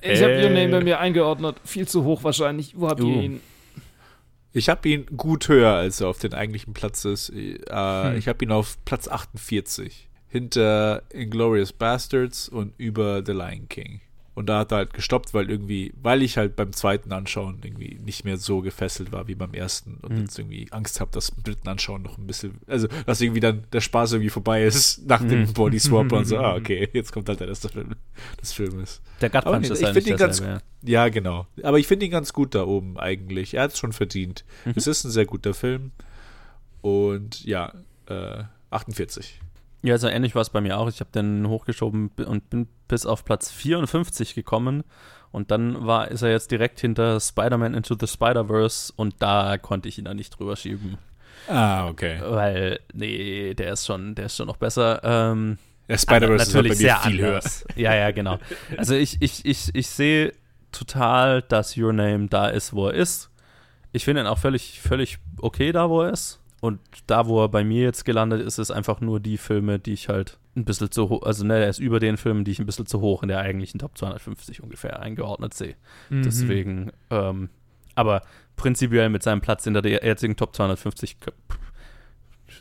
ich 0.03 0.23
habe 0.23 0.43
Your 0.43 0.51
Name 0.51 0.69
bei 0.69 0.85
mir 0.85 1.01
eingeordnet. 1.01 1.57
Viel 1.65 1.89
zu 1.89 2.05
hoch 2.05 2.25
wahrscheinlich. 2.25 2.75
Wo 2.77 2.89
habt 2.89 3.01
uh. 3.01 3.09
ihr 3.09 3.23
ihn? 3.23 3.41
Ich 4.53 4.69
habe 4.69 4.89
ihn 4.89 5.07
gut 5.17 5.49
höher, 5.49 5.73
als 5.73 6.01
er 6.01 6.09
auf 6.09 6.19
den 6.19 6.33
eigentlichen 6.33 6.75
Platz 6.75 7.05
ist. 7.05 7.31
Äh, 7.31 7.59
hm. 7.69 8.17
Ich 8.17 8.29
habe 8.29 8.45
ihn 8.45 8.53
auf 8.53 8.79
Platz 8.85 9.09
48. 9.09 10.09
Hinter 10.29 11.03
Inglorious 11.11 11.73
Bastards 11.73 12.49
und 12.49 12.73
über 12.79 13.23
The 13.25 13.33
Lion 13.33 13.69
King. 13.69 14.01
Und 14.35 14.47
da 14.47 14.59
hat 14.59 14.73
er 14.73 14.79
halt 14.79 14.95
gestoppt, 14.95 15.33
weil 15.33 15.49
irgendwie, 15.49 15.93
weil 16.03 16.23
ich 16.23 16.37
halt 16.37 16.57
beim 16.57 16.73
zweiten 16.73 17.13
Anschauen 17.13 17.59
irgendwie 17.63 18.01
nicht 18.05 18.25
mehr 18.25 18.37
so 18.37 18.63
gefesselt 18.63 19.13
war 19.13 19.29
wie 19.29 19.37
beim 19.37 19.55
ersten 19.55 19.99
und 20.03 20.13
mhm. 20.13 20.21
jetzt 20.23 20.37
irgendwie 20.39 20.67
Angst 20.73 21.01
habe, 21.01 21.13
dass 21.13 21.31
beim 21.31 21.45
dritten 21.45 21.69
Anschauen 21.69 22.03
noch 22.03 22.19
ein 22.19 22.27
bisschen, 22.27 22.59
also 22.67 22.89
dass 23.07 23.21
irgendwie 23.21 23.39
dann 23.39 23.63
der 23.73 23.81
Spaß 23.81 24.13
irgendwie 24.13 24.31
vorbei 24.31 24.65
ist 24.65 25.07
nach 25.07 25.23
dem 25.23 25.43
mhm. 25.43 25.53
Body 25.53 25.79
Swap 25.79 26.11
und 26.11 26.25
so, 26.25 26.37
ah, 26.39 26.57
okay, 26.57 26.89
jetzt 26.93 27.13
kommt 27.13 27.29
halt 27.29 27.39
der 27.39 27.49
Rest 27.49 27.71
des 28.41 28.53
Filmes. 28.53 29.01
Der 29.21 29.31
Gut 29.31 29.45
Punch 29.45 29.71
ist 29.71 29.81
ich 29.81 29.87
eigentlich 29.87 30.07
ihn 30.09 30.17
ganz, 30.17 30.41
ja. 30.41 30.59
ja, 30.83 31.09
genau. 31.09 31.47
Aber 31.63 31.79
ich 31.79 31.87
finde 31.87 32.07
ihn 32.07 32.11
ganz 32.11 32.33
gut 32.33 32.57
da 32.57 32.65
oben 32.65 32.99
eigentlich. 32.99 33.55
Er 33.55 33.63
hat 33.63 33.73
es 33.73 33.79
schon 33.79 33.93
verdient. 33.93 34.45
Mhm. 34.65 34.73
Es 34.75 34.89
ist 34.89 35.05
ein 35.05 35.11
sehr 35.11 35.27
guter 35.27 35.55
Film. 35.55 35.93
Und 36.83 37.45
ja, 37.45 37.73
äh, 38.07 38.43
48. 38.71 39.41
Ja, 39.85 39.99
so 39.99 40.09
ähnlich 40.09 40.35
war 40.35 40.41
es 40.41 40.49
bei 40.49 40.63
mir 40.63 40.79
auch. 40.79 40.89
Ich 40.89 41.01
habe 41.01 41.11
den 41.11 41.47
hochgeschoben 41.47 42.11
und 42.25 42.49
bin 42.49 42.69
bis 42.89 43.05
auf 43.05 43.23
Platz 43.23 43.53
54 43.53 44.35
gekommen. 44.35 44.83
Und 45.31 45.51
dann 45.51 45.87
war, 45.87 46.09
ist 46.11 46.23
er 46.23 46.31
jetzt 46.31 46.51
direkt 46.51 46.81
hinter 46.81 47.21
Spider-Man 47.21 47.75
Into 47.75 47.95
the 48.01 48.07
Spider-Verse 48.07 48.95
und 48.97 49.17
da 49.19 49.59
konnte 49.59 49.91
ich 49.91 49.99
ihn 49.99 50.07
dann 50.07 50.17
nicht 50.17 50.39
drüber 50.39 50.57
schieben. 50.57 50.97
Ah, 51.49 51.87
okay. 51.89 52.19
Weil, 52.23 52.81
nee, 52.95 53.53
der 53.53 53.75
ist 53.75 53.85
schon, 53.85 54.15
der 54.15 54.27
ist 54.27 54.37
schon 54.37 54.47
noch 54.47 54.57
besser. 54.57 55.03
Ähm, 55.05 55.59
ja, 55.87 55.99
Spider-Verse 55.99 56.45
ist 56.45 56.55
natürlich 56.55 56.79
sehr 56.79 56.97
viel 57.01 57.23
anders. 57.23 57.67
höher. 57.69 57.79
Ja, 57.79 57.95
ja, 57.95 58.11
genau. 58.11 58.39
Also 58.79 58.95
ich, 58.95 59.21
ich, 59.21 59.45
ich, 59.45 59.75
ich 59.75 59.87
sehe 59.89 60.33
total, 60.73 61.43
dass 61.43 61.77
Your 61.77 61.93
Name 61.93 62.29
da 62.29 62.49
ist, 62.49 62.73
wo 62.73 62.89
er 62.89 62.95
ist. 62.95 63.29
Ich 63.93 64.07
finde 64.07 64.23
ihn 64.23 64.29
auch 64.29 64.39
völlig, 64.39 64.81
völlig 64.81 65.19
okay 65.37 65.73
da, 65.73 65.91
wo 65.91 66.01
er 66.01 66.11
ist. 66.15 66.41
Und 66.65 66.81
da, 67.07 67.27
wo 67.27 67.45
er 67.45 67.51
bei 67.51 67.63
mir 67.63 67.83
jetzt 67.83 68.07
gelandet 68.07 68.41
ist, 68.41 68.57
ist 68.57 68.71
einfach 68.71 69.03
nur 69.03 69.21
die 69.21 69.37
Filme, 69.37 69.79
die 69.79 69.93
ich 69.93 70.09
halt 70.09 70.39
ein 70.57 70.65
bisschen 70.65 70.91
zu 70.91 71.11
hoch, 71.11 71.23
also 71.23 71.45
ne, 71.45 71.63
er 71.63 71.69
ist 71.69 71.79
über 71.79 72.01
den 72.01 72.17
Filmen, 72.17 72.43
die 72.43 72.53
ich 72.53 72.59
ein 72.59 72.65
bisschen 72.65 72.87
zu 72.87 73.03
hoch 73.03 73.23
in 73.23 73.29
der 73.29 73.41
eigentlichen 73.41 73.79
Top 73.79 73.99
250 73.99 74.63
ungefähr 74.63 74.99
eingeordnet 75.01 75.53
sehe. 75.53 75.75
Mhm. 76.09 76.23
Deswegen, 76.23 76.91
ähm, 77.11 77.51
aber 77.95 78.23
prinzipiell 78.57 79.11
mit 79.11 79.23
seinem 79.23 79.43
Platz 79.43 79.67
in 79.67 79.75
der 79.75 79.85
jetzigen 79.85 80.37
Top 80.37 80.57
250 80.57 81.19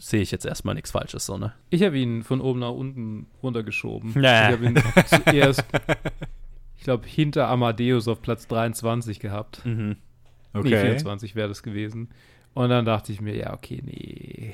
sehe 0.02 0.22
ich 0.22 0.32
jetzt 0.32 0.46
erstmal 0.46 0.76
nichts 0.76 0.92
Falsches, 0.92 1.26
so, 1.26 1.38
ne? 1.38 1.54
Ich 1.70 1.82
habe 1.82 1.98
ihn 1.98 2.24
von 2.24 2.42
oben 2.42 2.60
nach 2.60 2.72
unten 2.72 3.28
runtergeschoben. 3.42 4.22
Ja. 4.22 4.50
Ich 4.50 4.58
habe 4.58 4.66
ihn 4.66 4.84
zuerst, 5.24 5.64
ich 6.76 6.84
glaube, 6.84 7.08
hinter 7.08 7.48
Amadeus 7.48 8.10
auf 8.10 8.22
Platz 8.22 8.50
23 8.50 9.22
gehabt. 9.22 9.66
Mhm. 9.66 9.96
Okay. 10.54 10.72
Nee, 10.72 10.82
24 10.82 11.36
wäre 11.36 11.48
das 11.48 11.64
gewesen. 11.64 12.10
Und 12.54 12.70
dann 12.70 12.86
dachte 12.86 13.12
ich 13.12 13.22
mir, 13.22 13.36
ja, 13.36 13.54
okay, 13.54 13.82
nee. 13.84 14.54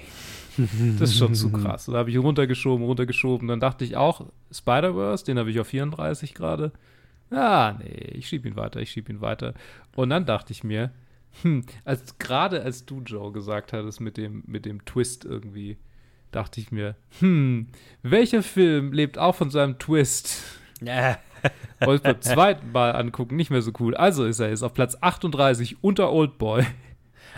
Das 0.99 1.11
ist 1.11 1.17
schon 1.17 1.35
zu 1.35 1.51
krass. 1.51 1.85
Da 1.85 1.93
habe 1.93 2.09
ich 2.09 2.17
runtergeschoben, 2.17 2.85
runtergeschoben. 2.85 3.47
Dann 3.47 3.59
dachte 3.59 3.83
ich 3.85 3.97
auch, 3.97 4.25
Spider-Verse, 4.51 5.25
den 5.25 5.37
habe 5.37 5.51
ich 5.51 5.59
auf 5.59 5.67
34 5.67 6.33
gerade. 6.33 6.71
Ah, 7.31 7.75
nee, 7.79 8.11
ich 8.13 8.27
schiebe 8.27 8.47
ihn 8.47 8.55
weiter, 8.55 8.79
ich 8.79 8.91
schiebe 8.91 9.11
ihn 9.11 9.21
weiter. 9.21 9.53
Und 9.95 10.09
dann 10.09 10.25
dachte 10.25 10.51
ich 10.51 10.63
mir, 10.63 10.91
hm, 11.41 11.63
als, 11.85 12.17
gerade 12.17 12.63
als 12.63 12.85
du, 12.85 13.01
Joe, 13.01 13.31
gesagt 13.31 13.73
hattest 13.73 14.01
mit 14.01 14.17
dem, 14.17 14.43
mit 14.47 14.65
dem 14.65 14.83
Twist 14.85 15.25
irgendwie, 15.25 15.77
dachte 16.31 16.59
ich 16.59 16.71
mir, 16.71 16.95
hm, 17.19 17.67
welcher 18.01 18.43
Film 18.43 18.93
lebt 18.93 19.17
auch 19.17 19.35
von 19.35 19.51
seinem 19.51 19.77
Twist? 19.77 20.43
Ja. 20.81 21.19
Wollte 21.79 22.09
ich 22.09 22.13
beim 22.13 22.21
zweiten 22.21 22.71
Mal 22.71 22.91
angucken, 22.95 23.35
nicht 23.35 23.51
mehr 23.51 23.61
so 23.61 23.71
cool. 23.79 23.95
Also 23.95 24.25
ist 24.25 24.39
er 24.39 24.49
jetzt 24.49 24.63
auf 24.63 24.73
Platz 24.73 24.97
38 24.99 25.83
unter 25.83 26.11
Oldboy. 26.11 26.65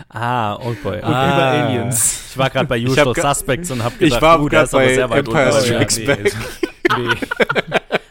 Ah, 0.08 0.56
Oldboy. 0.56 0.98
Und 0.98 1.04
ah. 1.04 1.34
über 1.34 1.66
Aliens. 1.66 2.30
Ich 2.30 2.38
war 2.38 2.50
gerade 2.50 2.66
bei 2.66 2.82
Usual 2.82 3.14
Suspects 3.14 3.70
und 3.70 3.82
habe 3.82 3.96
gedacht, 3.96 4.16
ich 4.16 4.22
war 4.22 4.40
uh, 4.40 4.48
das 4.48 4.68
ist 4.68 4.74
aber 4.74 4.88
sehr 4.88 5.10
weit 5.10 5.26
Empire 5.26 5.52
Strikes 5.52 5.98
ja, 5.98 6.16
nee, 6.16 6.30
nee. 6.98 7.14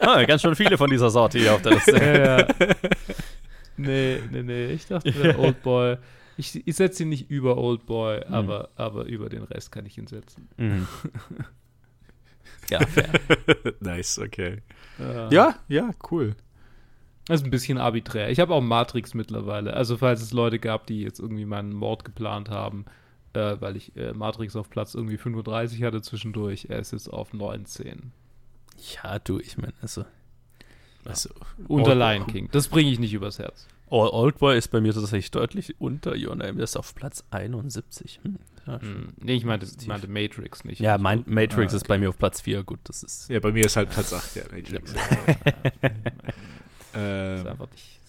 ah, 0.00 0.24
ganz 0.24 0.42
schön 0.42 0.54
viele 0.54 0.78
von 0.78 0.90
dieser 0.90 1.10
Sorte 1.10 1.38
hier 1.38 1.54
auf 1.54 1.62
der 1.62 1.72
Liste. 1.72 1.96
Ja, 1.96 2.38
ja. 2.38 2.46
Nee, 3.78 4.20
nee, 4.30 4.42
nee. 4.42 4.66
Ich 4.66 4.86
dachte 4.86 5.10
mir, 5.10 5.38
Oldboy. 5.38 5.96
Ich, 6.36 6.66
ich 6.66 6.76
setze 6.76 7.02
ihn 7.02 7.08
nicht 7.08 7.30
über 7.30 7.56
Oldboy, 7.56 8.22
mhm. 8.28 8.34
aber, 8.34 8.68
aber 8.76 9.04
über 9.06 9.28
den 9.28 9.42
Rest 9.42 9.72
kann 9.72 9.86
ich 9.86 9.98
ihn 9.98 10.06
setzen. 10.06 10.48
Mhm. 10.56 10.86
ja, 12.70 12.86
fair. 12.86 13.08
nice, 13.80 14.18
okay. 14.18 14.58
Ja, 15.30 15.56
ja, 15.68 15.90
cool. 16.10 16.36
Das 17.26 17.40
ist 17.40 17.46
ein 17.46 17.50
bisschen 17.50 17.78
arbiträr. 17.78 18.30
Ich 18.30 18.40
habe 18.40 18.52
auch 18.54 18.60
Matrix 18.60 19.14
mittlerweile. 19.14 19.74
Also, 19.74 19.96
falls 19.96 20.22
es 20.22 20.32
Leute 20.32 20.58
gab, 20.58 20.86
die 20.86 21.02
jetzt 21.02 21.20
irgendwie 21.20 21.44
meinen 21.44 21.72
Mord 21.72 22.04
geplant 22.04 22.50
haben, 22.50 22.84
äh, 23.32 23.56
weil 23.60 23.76
ich 23.76 23.96
äh, 23.96 24.12
Matrix 24.12 24.56
auf 24.56 24.68
Platz 24.68 24.94
irgendwie 24.94 25.18
35 25.18 25.82
hatte 25.84 26.02
zwischendurch, 26.02 26.66
er 26.68 26.80
ist 26.80 26.92
jetzt 26.92 27.08
auf 27.08 27.32
19. 27.32 28.12
Ja, 28.94 29.18
du, 29.20 29.38
ich 29.38 29.56
meine, 29.56 29.74
also. 29.80 30.04
also 31.04 31.30
unter 31.68 31.94
Lion 31.94 32.26
King. 32.26 32.48
Das 32.50 32.68
bringe 32.68 32.90
ich 32.90 32.98
nicht 32.98 33.14
übers 33.14 33.38
Herz. 33.38 33.68
Oldboy 33.88 34.56
ist 34.56 34.68
bei 34.68 34.80
mir 34.80 34.94
tatsächlich 34.94 35.30
deutlich 35.30 35.78
unter 35.78 36.12
Your 36.16 36.34
Name. 36.34 36.54
Der 36.54 36.64
ist 36.64 36.76
auf 36.76 36.94
Platz 36.94 37.24
71. 37.30 38.20
Hm, 38.22 38.38
ja, 38.66 38.80
hm. 38.80 39.08
Nee, 39.20 39.34
ich 39.34 39.44
meinte, 39.44 39.66
ich 39.66 39.86
meinte 39.86 40.08
Matrix 40.08 40.64
nicht. 40.64 40.80
Ja, 40.80 40.96
mein, 40.96 41.24
Matrix 41.26 41.72
ah, 41.72 41.76
okay. 41.76 41.76
ist 41.76 41.88
bei 41.88 41.98
mir 41.98 42.08
auf 42.08 42.18
Platz 42.18 42.40
4. 42.40 42.64
Gut, 42.64 42.80
das 42.84 43.02
ist. 43.02 43.28
Ja, 43.28 43.38
bei 43.38 43.52
mir 43.52 43.66
ist 43.66 43.76
halt 43.76 43.90
Platz 43.90 44.12
8. 44.12 44.36
Ja, 44.36 44.44
Matrix. 44.50 44.94
Äh, 46.94 47.36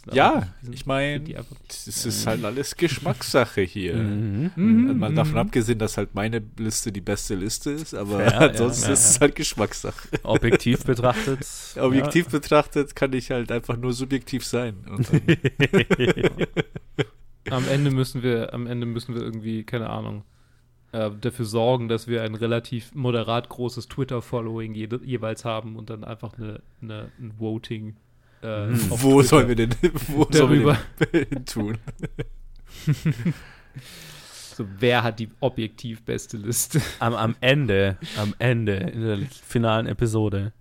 nicht, 0.06 0.16
Ja, 0.16 0.48
ich 0.70 0.86
meine, 0.86 1.22
das 1.68 1.88
ist 1.88 2.28
halt 2.28 2.44
alles 2.44 2.76
Geschmackssache 2.76 3.62
hier. 3.62 3.96
Mhm. 3.96 4.52
Mhm. 4.56 5.00
Mal 5.00 5.14
davon 5.14 5.34
mhm. 5.34 5.40
abgesehen, 5.40 5.80
dass 5.80 5.96
halt 5.96 6.14
meine 6.14 6.42
Liste 6.58 6.92
die 6.92 7.00
beste 7.00 7.36
Liste 7.36 7.72
ist, 7.72 7.94
aber 7.94 8.24
ja, 8.24 8.38
ansonsten 8.50 8.88
ja, 8.88 8.94
ist 8.94 9.10
es 9.12 9.22
halt 9.22 9.36
Geschmackssache. 9.36 10.10
Objektiv 10.24 10.84
betrachtet. 10.84 11.48
Objektiv 11.80 12.28
betrachtet 12.28 12.96
kann 12.96 13.14
ich 13.14 13.32
halt 13.32 13.50
einfach 13.52 13.78
nur 13.78 13.94
subjektiv 13.94 14.46
sein. 14.46 14.76
am 17.50 17.68
Ende 17.70 17.92
müssen 17.92 18.24
wir, 18.24 18.54
am 18.54 18.68
Ende 18.68 18.86
müssen 18.86 19.16
wir 19.16 19.22
irgendwie, 19.22 19.64
keine 19.64 19.90
Ahnung, 19.90 20.24
äh, 20.92 21.12
dafür 21.22 21.46
sorgen, 21.46 21.88
dass 21.88 22.08
wir 22.08 22.24
ein 22.24 22.36
relativ 22.36 22.94
moderat 22.94 23.48
großes 23.48 23.88
Twitter-Following 23.88 24.74
je, 24.74 24.90
jeweils 25.04 25.46
haben 25.46 25.78
und 25.78 25.90
dann 25.90 26.04
einfach 26.04 26.38
eine, 26.38 26.62
eine 26.82 27.10
ein 27.20 27.34
Voting. 27.40 27.96
Äh, 28.44 28.68
hm. 28.68 28.90
wo 28.90 29.22
Twitter 29.22 29.24
sollen 29.24 29.48
wir 29.48 29.56
denn 29.56 29.76
wo 30.08 30.26
darüber 30.26 30.78
sollen 31.00 31.28
wir 31.30 31.46
tun? 31.46 31.78
so, 34.56 34.66
wer 34.80 35.04
hat 35.04 35.20
die 35.20 35.30
objektiv 35.40 36.04
beste 36.04 36.38
Liste? 36.38 36.82
Am, 37.00 37.14
am 37.14 37.36
Ende, 37.40 37.98
am 38.18 38.36
Ende, 38.40 38.74
in 38.74 39.02
der 39.02 39.20
finalen 39.30 39.88
Episode, 39.88 40.52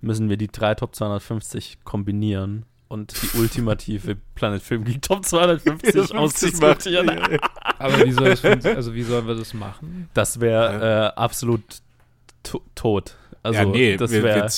müssen 0.00 0.28
wir 0.28 0.36
die 0.36 0.48
drei 0.48 0.74
Top 0.74 0.96
250 0.96 1.78
kombinieren 1.84 2.64
und 2.88 3.14
die 3.22 3.38
ultimative 3.38 4.16
Planet 4.34 4.62
Film 4.62 4.84
Geek 4.84 5.02
Top 5.02 5.24
250 5.24 6.14
ausdiskutieren. 6.14 7.38
Aber 7.78 8.04
wie, 8.04 8.12
soll 8.12 8.30
das, 8.30 8.44
also 8.64 8.94
wie 8.94 9.02
sollen 9.02 9.28
wir 9.28 9.36
das 9.36 9.54
machen? 9.54 10.08
Das 10.14 10.40
wäre 10.40 11.12
äh, 11.14 11.20
absolut 11.20 11.62
to 12.42 12.62
tot. 12.74 13.16
Also, 13.42 13.60
ja, 13.60 13.66
nee, 13.66 13.96
das 13.96 14.10
wäre 14.10 14.48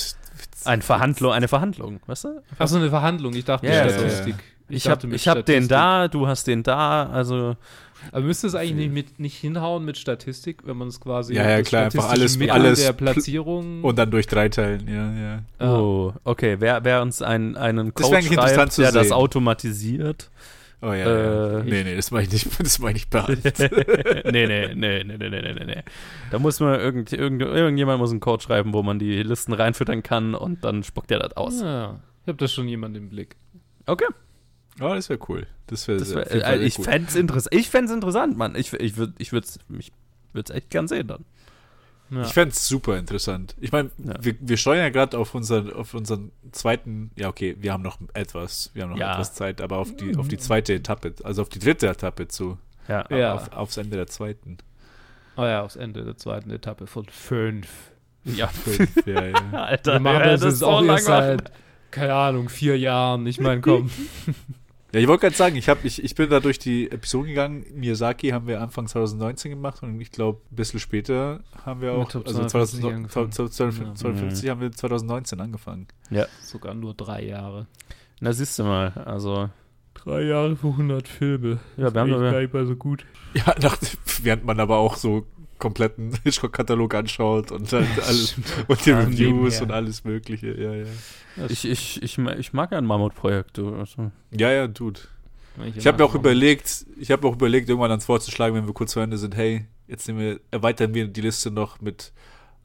ein 0.66 0.82
Verhandlung, 0.82 1.32
eine 1.32 1.48
Verhandlung, 1.48 2.00
weißt 2.06 2.24
du? 2.24 2.42
Achso, 2.58 2.76
eine 2.76 2.90
Verhandlung. 2.90 3.34
Ich 3.34 3.44
dachte, 3.44 3.66
ja, 3.66 3.88
Statistik. 3.88 4.36
Ich, 4.68 4.76
ich 4.76 4.88
habe 4.88 5.16
hab 5.16 5.46
den 5.46 5.66
da, 5.68 6.08
du 6.08 6.26
hast 6.26 6.46
den 6.46 6.62
da, 6.62 7.10
also 7.10 7.56
aber 8.12 8.24
müsste 8.24 8.46
es 8.46 8.54
eigentlich 8.54 8.76
nicht, 8.76 8.92
mit, 8.92 9.20
nicht 9.20 9.36
hinhauen 9.36 9.84
mit 9.84 9.98
Statistik, 9.98 10.62
wenn 10.64 10.76
man 10.76 10.88
es 10.88 11.00
quasi 11.00 11.34
ja, 11.34 11.48
ja 11.48 11.62
klar, 11.62 11.84
einfach 11.84 12.08
alles, 12.08 12.38
Mittel 12.38 12.52
alles 12.52 12.80
der 12.82 12.92
Platzierung 12.92 13.84
und 13.84 13.98
dann 13.98 14.10
durch 14.10 14.26
drei 14.26 14.48
teilen, 14.48 14.88
ja, 14.88 15.12
ja. 15.12 15.42
Ah. 15.58 15.78
Oh, 15.78 16.12
okay, 16.24 16.56
wer, 16.60 16.84
wer 16.84 17.02
uns 17.02 17.22
ein, 17.22 17.56
einen 17.56 17.94
Code 17.94 18.22
schreibt, 18.22 18.56
der 18.56 18.68
sehen. 18.70 18.94
das 18.94 19.12
automatisiert. 19.12 20.30
Oh 20.82 20.92
ja, 20.92 21.04
äh, 21.06 21.52
ja. 21.52 21.62
Nee, 21.62 21.84
nee, 21.84 21.96
das 21.96 22.10
meine 22.10 22.26
ich 22.26 22.32
nicht, 22.32 22.46
das 22.60 22.78
meine 22.78 22.96
ich 22.96 23.08
behalten. 23.08 23.42
nee, 24.30 24.46
nee, 24.46 24.74
nee, 24.74 25.04
nee, 25.04 25.04
nee, 25.04 25.28
nee, 25.28 25.52
nee, 25.52 25.64
nee. 25.64 25.82
Da 26.30 26.38
muss 26.38 26.58
man 26.60 26.80
irgend, 26.80 27.12
irgend, 27.12 27.42
irgendjemand 27.42 27.98
muss 28.00 28.10
einen 28.10 28.20
Code 28.20 28.42
schreiben, 28.42 28.72
wo 28.72 28.82
man 28.82 28.98
die 28.98 29.22
Listen 29.22 29.52
reinfüttern 29.52 30.02
kann 30.02 30.34
und 30.34 30.64
dann 30.64 30.82
spuckt 30.82 31.10
er 31.10 31.18
das 31.18 31.36
aus. 31.36 31.60
Ja, 31.60 32.00
ich 32.22 32.28
habe 32.28 32.38
da 32.38 32.48
schon 32.48 32.66
jemand 32.66 32.96
im 32.96 33.10
Blick. 33.10 33.36
Okay. 33.86 34.06
Oh, 34.80 34.94
das 34.94 35.10
wäre 35.10 35.20
cool. 35.28 35.46
Das 35.66 35.86
wäre 35.86 36.00
wär, 36.14 36.46
äh, 36.46 36.64
Ich 36.64 36.74
fände 36.74 37.08
es 37.08 37.16
interessant. 37.16 37.54
Ich 37.54 37.68
fände 37.68 37.92
interessant, 37.92 38.38
Mann. 38.38 38.54
Ich, 38.54 38.72
ich 38.72 38.96
würde 38.96 39.12
ich 39.18 39.32
würd's, 39.32 39.58
ich 39.78 39.92
würd's 40.32 40.50
echt 40.50 40.70
gern 40.70 40.88
sehen 40.88 41.08
dann. 41.08 41.24
Ja. 42.10 42.22
Ich 42.22 42.32
fände 42.32 42.52
es 42.52 42.66
super 42.66 42.98
interessant. 42.98 43.54
Ich 43.60 43.70
meine, 43.70 43.90
ja. 43.98 44.14
wir, 44.20 44.34
wir 44.40 44.56
steuern 44.56 44.80
ja 44.80 44.88
gerade 44.90 45.16
auf, 45.16 45.34
unseren, 45.34 45.72
auf 45.72 45.94
unseren 45.94 46.32
zweiten, 46.50 47.12
ja 47.14 47.28
okay, 47.28 47.56
wir 47.60 47.72
haben 47.72 47.82
noch 47.82 47.98
etwas, 48.14 48.70
wir 48.74 48.82
haben 48.82 48.90
noch 48.90 48.98
ja. 48.98 49.12
etwas 49.12 49.34
Zeit, 49.34 49.60
aber 49.60 49.78
auf 49.78 49.94
die, 49.94 50.16
auf 50.16 50.26
die 50.26 50.38
zweite 50.38 50.74
Etappe, 50.74 51.14
also 51.22 51.42
auf 51.42 51.48
die 51.48 51.60
dritte 51.60 51.88
Etappe 51.88 52.26
zu. 52.26 52.58
Ja. 52.88 53.06
ja. 53.10 53.34
Auf, 53.34 53.52
aufs 53.52 53.76
Ende 53.76 53.96
der 53.96 54.08
zweiten. 54.08 54.58
Oh 55.36 55.44
ja, 55.44 55.62
aufs 55.62 55.76
Ende 55.76 56.04
der 56.04 56.16
zweiten 56.16 56.50
Etappe 56.50 56.88
von 56.88 57.06
fünf. 57.06 57.68
Ja, 58.24 58.46
fünf, 58.48 59.06
ja, 59.06 59.26
ja. 59.26 59.52
Alter, 59.52 59.94
wir 59.94 60.00
machen 60.00 60.24
das, 60.24 60.40
das 60.40 60.54
ist 60.54 60.62
auch 60.64 60.82
erst 60.84 61.06
seit, 61.06 61.52
keine 61.92 62.14
Ahnung, 62.14 62.48
vier 62.48 62.76
Jahren. 62.76 63.26
Ich 63.26 63.40
meine, 63.40 63.60
komm. 63.60 63.90
Ja, 64.92 64.98
ich 64.98 65.06
wollte 65.06 65.22
gerade 65.22 65.36
sagen, 65.36 65.56
ich, 65.56 65.68
hab, 65.68 65.84
ich, 65.84 66.02
ich 66.02 66.14
bin 66.14 66.30
da 66.30 66.40
durch 66.40 66.58
die 66.58 66.90
Episode 66.90 67.28
gegangen. 67.28 67.64
Miyazaki 67.74 68.30
haben 68.30 68.46
wir 68.46 68.60
Anfang 68.60 68.88
2019 68.88 69.52
gemacht 69.52 69.82
und 69.82 70.00
ich 70.00 70.10
glaube, 70.10 70.40
ein 70.50 70.56
bisschen 70.56 70.80
später 70.80 71.40
haben 71.64 71.80
wir 71.80 71.92
auch, 71.92 72.12
also 72.12 72.44
2050 72.44 74.42
ja. 74.42 74.50
haben 74.50 74.60
wir 74.60 74.72
2019 74.72 75.40
angefangen. 75.40 75.86
Ja. 76.10 76.26
Sogar 76.42 76.74
nur 76.74 76.94
drei 76.94 77.24
Jahre. 77.24 77.68
Na, 78.20 78.32
siehst 78.32 78.58
du 78.58 78.64
mal, 78.64 78.90
also. 79.04 79.48
Drei 79.94 80.22
Jahre 80.22 80.56
für 80.56 80.68
100 80.68 81.06
Filme. 81.06 81.58
Ja, 81.76 81.92
wir 81.92 82.00
haben 82.00 82.10
gar 82.10 82.40
nicht 82.40 82.52
mal 82.52 82.66
so 82.66 82.74
gut. 82.74 83.04
Ja, 83.34 83.54
nach, 83.62 83.76
während 84.22 84.44
man 84.44 84.58
aber 84.58 84.78
auch 84.78 84.96
so 84.96 85.26
kompletten 85.60 86.12
Hitchcock-Katalog 86.24 86.94
anschaut 86.94 87.52
und 87.52 87.72
dann 87.72 87.86
alles 88.06 88.34
und 88.66 88.86
die 88.86 88.90
Reviews 88.90 89.60
und 89.60 89.70
alles 89.70 90.04
Mögliche. 90.04 90.60
Ja, 90.60 90.74
ja. 90.74 90.86
Ich, 91.48 91.64
ich, 91.64 92.02
ich, 92.02 92.18
ich 92.18 92.52
mag 92.52 92.72
ein 92.72 92.84
Mammutprojekt. 92.84 93.58
Also. 93.58 94.10
Ja, 94.32 94.50
ja, 94.50 94.66
tut. 94.66 95.08
Ich 95.76 95.86
habe 95.86 95.98
mir 95.98 96.04
auch 96.04 96.14
überlegt, 96.14 96.86
ich 96.98 97.10
habe 97.10 97.26
auch 97.26 97.34
überlegt, 97.34 97.68
irgendwann 97.68 97.90
ans 97.90 98.06
vorzuschlagen, 98.06 98.56
wenn 98.56 98.66
wir 98.66 98.72
kurz 98.72 98.92
zu 98.92 99.00
Ende 99.00 99.18
sind, 99.18 99.36
hey, 99.36 99.66
jetzt 99.88 100.08
wir, 100.08 100.40
erweitern 100.50 100.94
wir 100.94 101.06
die 101.06 101.20
Liste 101.20 101.50
noch 101.50 101.80
mit 101.80 102.12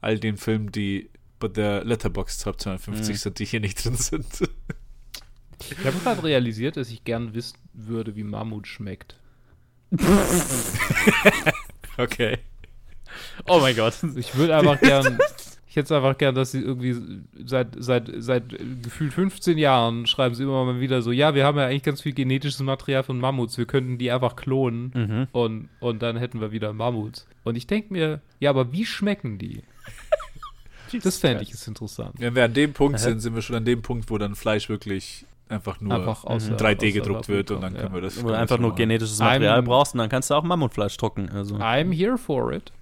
all 0.00 0.18
den 0.18 0.36
Filmen, 0.36 0.72
die 0.72 1.10
bei 1.38 1.48
der 1.48 1.84
Letterbox 1.84 2.38
Top 2.38 2.60
250 2.60 3.08
mhm. 3.08 3.18
sind, 3.18 3.38
die 3.38 3.44
hier 3.44 3.60
nicht 3.60 3.84
drin 3.84 3.96
sind. 3.96 4.48
Ich 5.58 5.84
habe 5.84 5.98
gerade 5.98 6.22
realisiert, 6.22 6.76
dass 6.76 6.90
ich 6.90 7.04
gern 7.04 7.34
wissen 7.34 7.58
würde, 7.72 8.14
wie 8.16 8.24
Mammut 8.24 8.66
schmeckt. 8.66 9.18
okay. 11.98 12.38
Oh 13.46 13.58
mein 13.60 13.76
Gott. 13.76 13.94
Ich 14.16 14.34
würde 14.36 14.56
einfach 14.56 14.80
gern 14.80 15.18
ich 15.76 15.80
hätte 15.80 15.92
es 15.92 15.98
einfach 15.98 16.16
gern, 16.16 16.34
dass 16.34 16.52
sie 16.52 16.62
irgendwie 16.62 16.96
seit, 17.44 17.68
seit, 17.76 18.10
seit 18.16 18.48
gefühlt 18.82 19.12
15 19.12 19.58
Jahren 19.58 20.06
schreiben 20.06 20.34
sie 20.34 20.44
immer 20.44 20.64
mal 20.64 20.80
wieder 20.80 21.02
so, 21.02 21.12
ja, 21.12 21.34
wir 21.34 21.44
haben 21.44 21.58
ja 21.58 21.66
eigentlich 21.66 21.82
ganz 21.82 22.00
viel 22.00 22.14
genetisches 22.14 22.60
Material 22.60 23.02
von 23.02 23.20
Mammuts, 23.20 23.58
wir 23.58 23.66
könnten 23.66 23.98
die 23.98 24.10
einfach 24.10 24.36
klonen 24.36 24.90
mhm. 24.94 25.26
und, 25.32 25.68
und 25.80 26.00
dann 26.00 26.16
hätten 26.16 26.40
wir 26.40 26.50
wieder 26.50 26.72
Mammuts. 26.72 27.26
Und 27.44 27.56
ich 27.56 27.66
denke 27.66 27.92
mir, 27.92 28.22
ja, 28.40 28.48
aber 28.48 28.72
wie 28.72 28.86
schmecken 28.86 29.36
die? 29.36 29.64
das 31.02 31.18
fände 31.18 31.42
ich 31.42 31.52
ist 31.52 31.68
interessant. 31.68 32.14
Wenn 32.16 32.34
wir 32.34 32.46
an 32.46 32.54
dem 32.54 32.72
Punkt 32.72 32.98
sind, 32.98 33.20
sind 33.20 33.34
wir 33.34 33.42
schon 33.42 33.56
an 33.56 33.66
dem 33.66 33.82
Punkt, 33.82 34.08
wo 34.08 34.16
dann 34.16 34.34
Fleisch 34.34 34.70
wirklich 34.70 35.26
einfach 35.50 35.78
nur 35.82 35.94
einfach 35.94 36.24
außer, 36.24 36.56
3D 36.56 36.92
gedruckt 36.92 37.28
wird 37.28 37.50
und 37.50 37.60
dann 37.60 37.74
können 37.74 37.88
ja. 37.88 37.92
wir 37.92 38.00
das. 38.00 38.24
Wo 38.24 38.28
du 38.28 38.34
einfach 38.34 38.58
nur 38.58 38.74
genetisches 38.74 39.18
Material 39.18 39.60
I'm, 39.60 39.64
brauchst 39.64 39.92
und 39.92 39.98
dann 39.98 40.08
kannst 40.08 40.30
du 40.30 40.34
auch 40.34 40.42
Mammutfleisch 40.42 40.96
drucken. 40.96 41.28
Also. 41.28 41.56
I'm 41.56 41.92
here 41.92 42.16
for 42.16 42.50
it. 42.50 42.72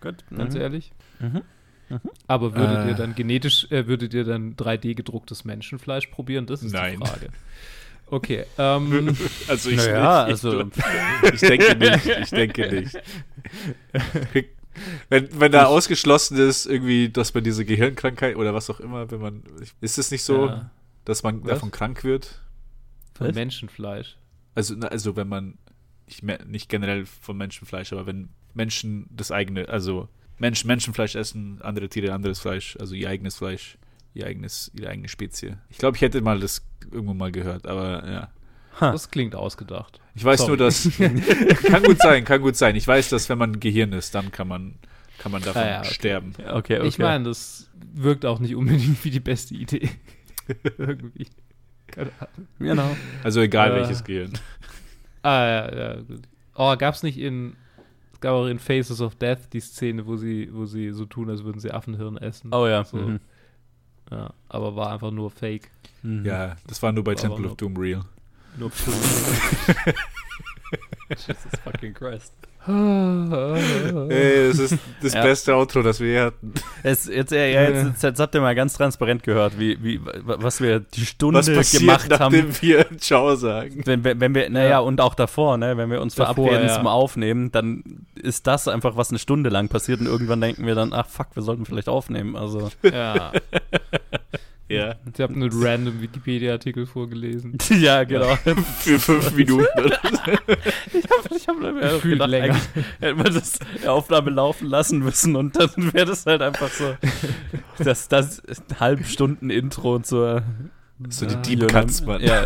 Gut, 0.00 0.24
ganz 0.34 0.54
mhm. 0.54 0.60
ehrlich. 0.60 0.92
Mhm. 1.20 1.42
Mhm. 1.88 2.00
Aber 2.26 2.54
würdet 2.54 2.84
äh. 2.84 2.88
ihr 2.88 2.94
dann 2.94 3.14
genetisch, 3.14 3.70
äh, 3.70 3.86
würdet 3.86 4.12
ihr 4.14 4.24
dann 4.24 4.54
3D 4.56 4.94
gedrucktes 4.94 5.44
Menschenfleisch 5.44 6.08
probieren? 6.08 6.46
Das 6.46 6.62
ist 6.62 6.72
Nein. 6.72 7.00
die 7.00 7.06
Frage. 7.06 7.28
Okay. 8.06 8.44
Ähm, 8.58 9.16
also 9.48 9.70
ich, 9.70 9.76
naja, 9.76 10.26
ich, 10.26 10.32
also 10.32 10.60
ich, 10.60 11.32
ich 11.34 11.40
denke 11.40 11.76
nicht. 11.76 12.06
Ich 12.06 12.30
denke 12.30 12.72
nicht. 12.72 12.98
Wenn, 15.08 15.28
wenn 15.40 15.50
da 15.50 15.64
ausgeschlossen 15.64 16.36
ist, 16.38 16.66
irgendwie, 16.66 17.08
dass 17.08 17.34
man 17.34 17.42
diese 17.42 17.64
Gehirnkrankheit 17.64 18.36
oder 18.36 18.54
was 18.54 18.70
auch 18.70 18.78
immer, 18.78 19.10
wenn 19.10 19.20
man. 19.20 19.42
Ist 19.80 19.98
es 19.98 20.12
nicht 20.12 20.22
so, 20.22 20.46
ja. 20.46 20.70
dass 21.04 21.24
man 21.24 21.42
was? 21.42 21.50
davon 21.50 21.72
krank 21.72 22.04
wird? 22.04 22.40
Von 23.14 23.26
was? 23.26 23.34
Menschenfleisch. 23.34 24.16
Also, 24.54 24.76
also 24.76 25.16
wenn 25.16 25.26
man, 25.26 25.58
nicht, 26.06 26.22
nicht 26.46 26.68
generell 26.68 27.06
von 27.06 27.36
Menschenfleisch, 27.36 27.92
aber 27.92 28.06
wenn 28.06 28.28
Menschen 28.58 29.06
das 29.10 29.32
eigene, 29.32 29.68
also 29.68 30.08
Mensch, 30.36 30.64
Menschenfleisch 30.64 31.14
essen, 31.14 31.62
andere 31.62 31.88
Tiere 31.88 32.12
anderes 32.12 32.40
Fleisch, 32.40 32.76
also 32.78 32.94
ihr 32.94 33.08
eigenes 33.08 33.36
Fleisch, 33.36 33.78
ihr 34.12 34.26
eigenes, 34.26 34.70
ihre 34.74 34.90
eigene 34.90 35.08
Spezie. 35.08 35.56
Ich 35.70 35.78
glaube, 35.78 35.96
ich 35.96 36.02
hätte 36.02 36.20
mal 36.20 36.38
das 36.40 36.66
irgendwo 36.90 37.14
mal 37.14 37.32
gehört, 37.32 37.66
aber 37.66 38.06
ja. 38.06 38.28
Das 38.80 39.10
klingt 39.10 39.34
ausgedacht. 39.34 40.00
Ich 40.14 40.24
weiß 40.24 40.40
Sorry. 40.40 40.50
nur, 40.50 40.56
dass 40.58 40.88
kann 41.64 41.82
gut 41.82 41.98
sein, 42.00 42.24
kann 42.24 42.40
gut 42.40 42.54
sein. 42.54 42.76
Ich 42.76 42.86
weiß, 42.86 43.08
dass 43.08 43.28
wenn 43.28 43.38
man 43.38 43.58
Gehirn 43.58 43.92
ist, 43.92 44.14
dann 44.14 44.30
kann 44.30 44.46
man 44.46 44.74
kann 45.18 45.32
man 45.32 45.42
davon 45.42 45.62
ah, 45.62 45.68
ja, 45.68 45.80
okay. 45.80 45.94
sterben. 45.94 46.32
Okay, 46.38 46.78
okay. 46.78 46.86
Ich 46.86 46.98
meine, 46.98 47.24
das 47.24 47.68
wirkt 47.92 48.24
auch 48.24 48.38
nicht 48.38 48.54
unbedingt 48.54 49.04
wie 49.04 49.10
die 49.10 49.18
beste 49.18 49.54
Idee. 49.54 49.90
Irgendwie. 50.78 51.26
Keine 51.88 52.10
Ahnung. 52.20 52.48
Genau. 52.60 52.96
Also 53.24 53.40
egal 53.40 53.72
äh, 53.72 53.74
welches 53.80 54.04
Gehirn. 54.04 54.32
Ah 55.22 55.44
ja, 55.44 55.76
ja, 55.76 55.94
gut. 56.02 56.22
Oh, 56.54 56.76
gab's 56.76 57.02
nicht 57.02 57.18
in 57.18 57.56
es 57.56 57.56
gab 58.20 58.32
auch 58.34 58.46
in 58.46 58.58
Faces 58.58 59.00
of 59.00 59.14
Death 59.14 59.52
die 59.52 59.60
Szene, 59.60 60.06
wo 60.06 60.16
sie, 60.16 60.48
wo 60.52 60.66
sie 60.66 60.90
so 60.90 61.04
tun, 61.06 61.30
als 61.30 61.44
würden 61.44 61.60
sie 61.60 61.70
Affenhirn 61.70 62.16
essen. 62.16 62.52
Oh 62.52 62.66
ja. 62.66 62.84
So. 62.84 62.96
Mhm. 62.96 63.20
Ja, 64.10 64.32
aber 64.48 64.74
war 64.76 64.92
einfach 64.92 65.10
nur 65.10 65.30
Fake. 65.30 65.70
Mhm. 66.02 66.24
Ja, 66.24 66.56
das 66.66 66.82
war 66.82 66.92
nur 66.92 67.04
bei 67.04 67.14
war 67.14 67.20
Temple 67.20 67.46
of 67.46 67.56
Doom 67.56 67.76
real. 67.76 68.04
Nur 68.56 68.70
Jesus 71.10 71.36
fucking 71.62 71.94
Christ. 71.94 72.32
Ey, 72.68 74.48
das 74.48 74.58
ist 74.58 74.78
das 75.02 75.12
ja. 75.14 75.22
beste 75.22 75.56
Outro, 75.56 75.82
das 75.82 76.00
wir 76.00 76.24
hatten. 76.24 76.52
Es, 76.82 77.06
jetzt, 77.06 77.32
ja, 77.32 77.46
jetzt, 77.46 78.02
jetzt, 78.02 78.20
habt 78.20 78.34
ihr 78.34 78.42
mal 78.42 78.54
ganz 78.54 78.74
transparent 78.74 79.22
gehört, 79.22 79.58
wie, 79.58 79.82
wie, 79.82 80.00
was 80.02 80.60
wir 80.60 80.80
die 80.80 81.06
Stunde 81.06 81.38
was 81.38 81.72
gemacht 81.72 82.10
haben. 82.18 82.34
Nachdem 82.34 82.62
wir 82.62 82.86
Ciao 82.98 83.34
sagen. 83.36 83.82
Wenn, 83.84 84.04
wenn, 84.04 84.20
wenn 84.20 84.34
wir, 84.34 84.50
naja, 84.50 84.68
ja. 84.68 84.78
und 84.80 85.00
auch 85.00 85.14
davor, 85.14 85.56
ne, 85.56 85.78
wenn 85.78 85.90
wir 85.90 86.02
uns 86.02 86.14
davor, 86.14 86.34
verabreden 86.34 86.68
ja. 86.68 86.74
zum 86.74 86.86
Aufnehmen, 86.86 87.50
dann 87.52 88.06
ist 88.14 88.46
das 88.46 88.68
einfach, 88.68 88.96
was 88.96 89.08
eine 89.10 89.18
Stunde 89.18 89.48
lang 89.48 89.68
passiert 89.68 90.00
und 90.00 90.06
irgendwann 90.06 90.40
denken 90.40 90.66
wir 90.66 90.74
dann, 90.74 90.92
ach 90.92 91.06
fuck, 91.06 91.28
wir 91.34 91.42
sollten 91.42 91.64
vielleicht 91.64 91.88
aufnehmen. 91.88 92.36
Also. 92.36 92.70
Ja. 92.82 93.32
Ja. 94.68 94.96
Ich 95.12 95.20
habe 95.20 95.34
einen 95.34 95.50
random 95.52 96.02
Wikipedia-Artikel 96.02 96.86
vorgelesen. 96.86 97.56
ja, 97.80 98.04
genau. 98.04 98.36
Für 98.80 98.98
fünf 98.98 99.32
Minuten. 99.36 99.66
Ich 100.92 101.04
habe 101.10 101.36
ich 101.36 101.48
hab 101.48 101.58
mir 101.58 101.98
gedacht, 102.02 102.28
länger. 102.30 102.56
hätte 103.00 103.14
man 103.14 103.32
das 103.32 103.58
die 103.82 103.88
Aufnahme 103.88 104.30
laufen 104.30 104.68
lassen 104.68 104.98
müssen 104.98 105.36
und 105.36 105.56
dann 105.56 105.70
wäre 105.94 106.06
das 106.06 106.26
halt 106.26 106.42
einfach 106.42 106.68
so. 106.68 106.96
Das, 107.78 108.08
das 108.08 108.42
halb 108.78 109.06
Stunden 109.06 109.48
Intro 109.50 109.94
und 109.94 110.06
so. 110.06 110.40
So 111.08 111.26
die 111.26 111.56
Deep 111.56 111.68
Cuts, 111.68 112.04
Mann. 112.04 112.20
Ja, 112.20 112.44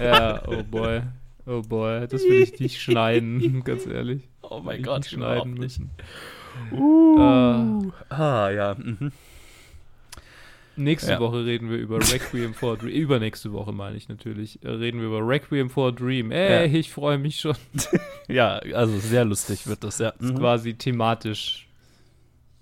ja, 0.00 0.42
oh 0.48 0.62
boy. 0.62 1.02
Oh 1.46 1.60
boy, 1.60 2.08
das 2.08 2.22
will 2.24 2.42
ich 2.42 2.58
nicht 2.58 2.80
schneiden, 2.80 3.62
ganz 3.62 3.86
ehrlich. 3.86 4.28
oh 4.42 4.60
mein 4.64 4.82
Gott, 4.82 5.04
schneiden 5.04 5.52
nicht. 5.52 5.78
müssen. 5.78 5.90
Uh. 6.72 7.90
Ah, 8.08 8.50
ja. 8.50 8.74
Mhm. 8.74 9.12
Nächste 10.76 11.12
Ja. 11.12 11.20
Woche 11.20 11.44
reden 11.44 11.70
wir 11.70 11.76
über 11.78 11.98
Requiem 11.98 12.52
for 12.54 12.72
a 12.74 12.76
Dream. 12.76 12.90
Übernächste 12.94 13.52
Woche 13.52 13.72
meine 13.72 13.96
ich 13.96 14.08
natürlich. 14.08 14.62
äh, 14.64 14.68
Reden 14.70 15.00
wir 15.00 15.06
über 15.06 15.26
Requiem 15.26 15.70
for 15.70 15.88
a 15.88 15.90
Dream. 15.92 16.30
Ey, 16.32 16.66
Ja. 16.72 16.78
ich 16.78 16.90
freue 16.92 17.18
mich 17.18 17.40
schon. 17.40 17.56
Ja, 18.28 18.56
also 18.58 18.98
sehr 18.98 19.24
lustig 19.24 19.66
wird 19.66 19.84
das, 19.84 19.98
ja. 19.98 20.12
Das 20.12 20.28
ist 20.28 20.34
Mhm. 20.34 20.38
quasi 20.38 20.74
thematisch 20.74 21.68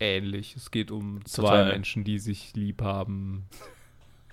ähnlich. 0.00 0.54
Es 0.56 0.70
geht 0.72 0.90
um 0.90 1.24
zwei 1.24 1.42
Total. 1.42 1.72
Menschen, 1.72 2.02
die 2.04 2.18
sich 2.18 2.50
lieb 2.54 2.82
haben. 2.82 3.44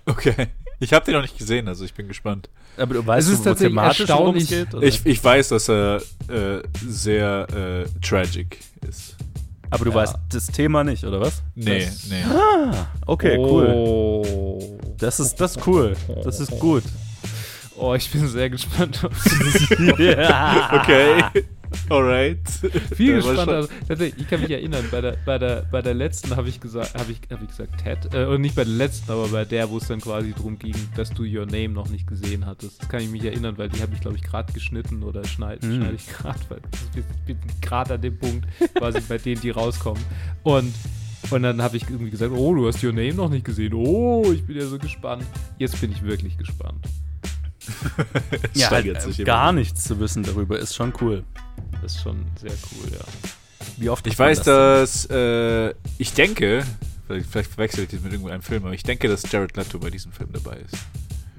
Okay. 0.06 0.48
Ich 0.80 0.92
habe 0.92 1.04
den 1.04 1.14
noch 1.14 1.22
nicht 1.22 1.38
gesehen, 1.38 1.68
also 1.68 1.84
ich 1.84 1.94
bin 1.94 2.08
gespannt. 2.08 2.48
Aber 2.76 2.94
du 2.94 3.06
weißt, 3.06 3.28
Es 3.28 3.34
ist 3.34 3.40
wo 3.40 3.44
tatsächlich 3.50 3.70
thematisch 3.76 4.08
worum 4.08 4.36
es 4.36 4.48
geht? 4.48 4.74
Oder? 4.74 4.86
Ich, 4.86 5.04
ich 5.04 5.22
weiß, 5.22 5.48
dass 5.50 5.68
er 5.68 6.02
äh, 6.28 6.62
sehr 6.84 7.46
äh, 7.86 8.00
tragic 8.00 8.58
ist. 8.88 9.16
Aber 9.70 9.84
du 9.84 9.90
Ja. 9.90 9.96
weißt 9.96 10.16
das 10.32 10.46
Thema 10.48 10.82
nicht, 10.84 11.04
oder 11.04 11.20
was? 11.20 11.42
Nee, 11.54 11.84
Das- 11.84 12.06
nee. 12.08 12.22
Ah, 12.24 12.86
okay, 13.06 13.36
cool. 13.38 13.66
Oh. 13.66 14.78
Das 14.98 15.20
ist, 15.20 15.40
das 15.40 15.56
ist 15.56 15.66
cool. 15.66 15.96
Das 16.24 16.40
ist 16.40 16.50
gut. 16.58 16.82
Oh, 17.76 17.94
ich 17.94 18.10
bin 18.10 18.28
sehr 18.28 18.50
gespannt. 18.50 19.00
ja. 19.98 20.80
Okay. 20.82 21.44
Alright. 21.88 22.38
Viel 22.94 23.16
Da 23.20 23.24
war 23.26 23.34
gespannt. 23.34 23.68
schon- 23.70 23.88
tatsächlich, 23.88 24.22
ich 24.22 24.28
kann 24.28 24.40
mich 24.40 24.50
erinnern, 24.50 24.84
bei 24.90 25.00
der, 25.00 25.16
bei 25.24 25.38
der, 25.38 25.62
bei 25.70 25.82
der 25.82 25.94
letzten 25.94 26.34
habe 26.36 26.48
ich 26.48 26.60
gesagt, 26.60 26.94
habe 26.94 27.12
ich, 27.12 27.20
hab 27.30 27.40
ich 27.42 27.48
gesagt 27.48 27.82
Ted, 27.82 28.14
äh, 28.14 28.24
und 28.26 28.40
nicht 28.40 28.54
bei 28.54 28.64
der 28.64 28.72
letzten, 28.74 29.10
aber 29.12 29.28
bei 29.28 29.44
der, 29.44 29.70
wo 29.70 29.78
es 29.78 29.86
dann 29.86 30.00
quasi 30.00 30.32
darum 30.32 30.58
ging, 30.58 30.74
dass 30.96 31.10
du 31.10 31.22
Your 31.24 31.46
Name 31.46 31.70
noch 31.70 31.88
nicht 31.88 32.06
gesehen 32.06 32.46
hattest. 32.46 32.80
Das 32.82 32.88
kann 32.88 33.00
ich 33.02 33.08
mich 33.10 33.24
erinnern, 33.24 33.56
weil 33.58 33.68
die 33.68 33.80
habe 33.82 33.92
ich, 33.94 34.00
glaube 34.00 34.16
ich, 34.16 34.22
gerade 34.22 34.52
geschnitten 34.52 35.02
oder 35.02 35.24
schneide 35.24 35.66
Hm. 35.66 35.76
schneid 35.76 35.94
ich 35.94 36.06
gerade, 36.08 36.40
weil 36.48 36.60
ich 36.94 37.26
bin 37.26 37.38
gerade 37.60 37.94
an 37.94 38.00
dem 38.02 38.18
Punkt, 38.18 38.46
quasi 38.74 39.00
bei 39.08 39.18
denen, 39.18 39.40
die 39.40 39.50
rauskommen. 39.50 40.02
Und 40.42 40.72
und 41.30 41.42
dann 41.42 41.60
habe 41.62 41.76
ich 41.76 41.82
irgendwie 41.88 42.10
gesagt, 42.10 42.32
oh, 42.34 42.54
du 42.54 42.66
hast 42.66 42.82
Your 42.82 42.92
Name 42.92 43.12
noch 43.14 43.28
nicht 43.28 43.44
gesehen. 43.44 43.74
Oh, 43.74 44.24
ich 44.32 44.42
bin 44.44 44.56
ja 44.56 44.66
so 44.66 44.78
gespannt. 44.78 45.22
Jetzt 45.58 45.78
bin 45.80 45.92
ich 45.92 46.02
wirklich 46.02 46.36
gespannt. 46.38 46.84
Es 48.54 48.60
Ja, 48.60 48.70
halt, 48.70 49.02
sich 49.02 49.18
äh, 49.18 49.22
immer. 49.22 49.26
gar 49.26 49.52
nichts 49.52 49.84
zu 49.84 50.00
wissen 50.00 50.22
darüber 50.22 50.58
ist 50.58 50.74
schon 50.74 50.92
cool. 51.00 51.22
Das 51.82 51.94
ist 51.94 52.02
schon 52.02 52.24
sehr 52.40 52.52
cool, 52.52 52.90
ja. 52.92 53.04
Wie 53.76 53.88
oft 53.88 54.06
Ich 54.06 54.18
weiß, 54.18 54.42
das 54.42 55.06
dass 55.08 55.10
äh, 55.10 55.74
ich 55.98 56.12
denke, 56.12 56.64
vielleicht, 57.06 57.26
vielleicht 57.30 57.50
verwechsel 57.50 57.84
ich 57.84 57.90
das 57.90 58.00
mit 58.00 58.12
irgendeinem 58.12 58.42
Film, 58.42 58.64
aber 58.64 58.74
ich 58.74 58.82
denke, 58.82 59.08
dass 59.08 59.30
Jared 59.30 59.56
Leto 59.56 59.78
bei 59.78 59.90
diesem 59.90 60.12
Film 60.12 60.30
dabei 60.32 60.56
ist. 60.56 60.76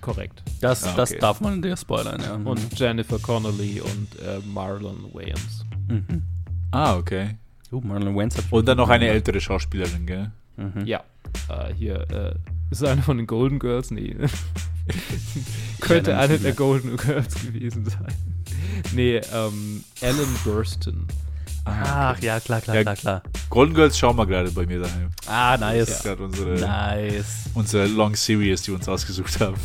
Korrekt. 0.02 0.42
Das, 0.62 0.84
Ah, 0.84 0.94
das 0.96 1.12
okay. 1.12 1.20
darf 1.20 1.42
man 1.42 1.62
dir 1.62 1.78
spoilern, 1.78 2.22
ja. 2.22 2.34
Und 2.34 2.80
Jennifer 2.80 3.20
Connelly 3.20 3.82
und 3.82 4.20
äh, 4.20 4.40
Marlon 4.48 5.06
Wayans. 5.14 5.66
mhm. 5.88 6.24
Ah, 6.72 6.96
okay. 6.96 7.38
Oh, 7.72 7.82
Marlon 7.82 8.16
Wayans 8.16 8.38
hat 8.38 8.46
Und 8.50 8.66
dann 8.68 8.78
noch 8.78 8.90
eine 8.90 9.08
ältere 9.08 9.40
Schauspielerin, 9.40 10.06
gell? 10.08 10.32
Mhm. 10.58 10.86
Ja, 10.86 11.04
äh, 11.50 11.74
hier 11.74 12.08
äh, 12.12 12.36
ist 12.72 12.84
eine 12.84 13.02
von 13.04 13.18
den 13.18 13.28
Golden 13.28 13.60
Girls. 13.60 13.92
Nee. 13.92 14.16
Könnte 15.80 16.18
eine 16.18 16.38
der. 16.40 16.54
Golden 16.54 16.98
Girls 16.98 17.36
gewesen 17.36 17.86
sein. 17.86 18.14
Nee, 18.94 19.18
ähm, 19.34 19.84
Ellen 20.02 20.36
Burstyn. 20.44 21.06
Ach 21.66 22.18
ja, 22.20 22.40
klar, 22.40 22.60
klar, 22.62 22.76
Ja, 22.76 22.82
klar, 22.84 22.96
klar. 22.96 23.22
Golden 23.50 23.76
Girls 23.76 23.98
schauen 23.98 24.18
wir 24.18 24.26
gerade 24.26 24.50
bei 24.52 24.66
mir 24.66 24.80
daheim. 24.80 25.10
Ah, 25.28 25.56
Das 25.58 25.78
ist 25.78 25.90
nice. 25.90 26.04
gerade 26.04 26.24
unsere, 26.24 26.60
Nice. 26.60 27.26
unsere 27.54 27.86
Long 27.88 28.16
Series, 28.16 28.64
die 28.64 28.70
wir 28.70 28.76
uns 28.76 28.90
ausgesucht 28.90 29.40
haben. 29.40 29.56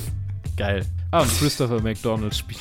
Geil. 0.56 0.84
Ah, 1.10 1.20
und 1.22 1.30
Christopher 1.38 1.80
McDonald 1.80 2.34
spielt, 2.34 2.60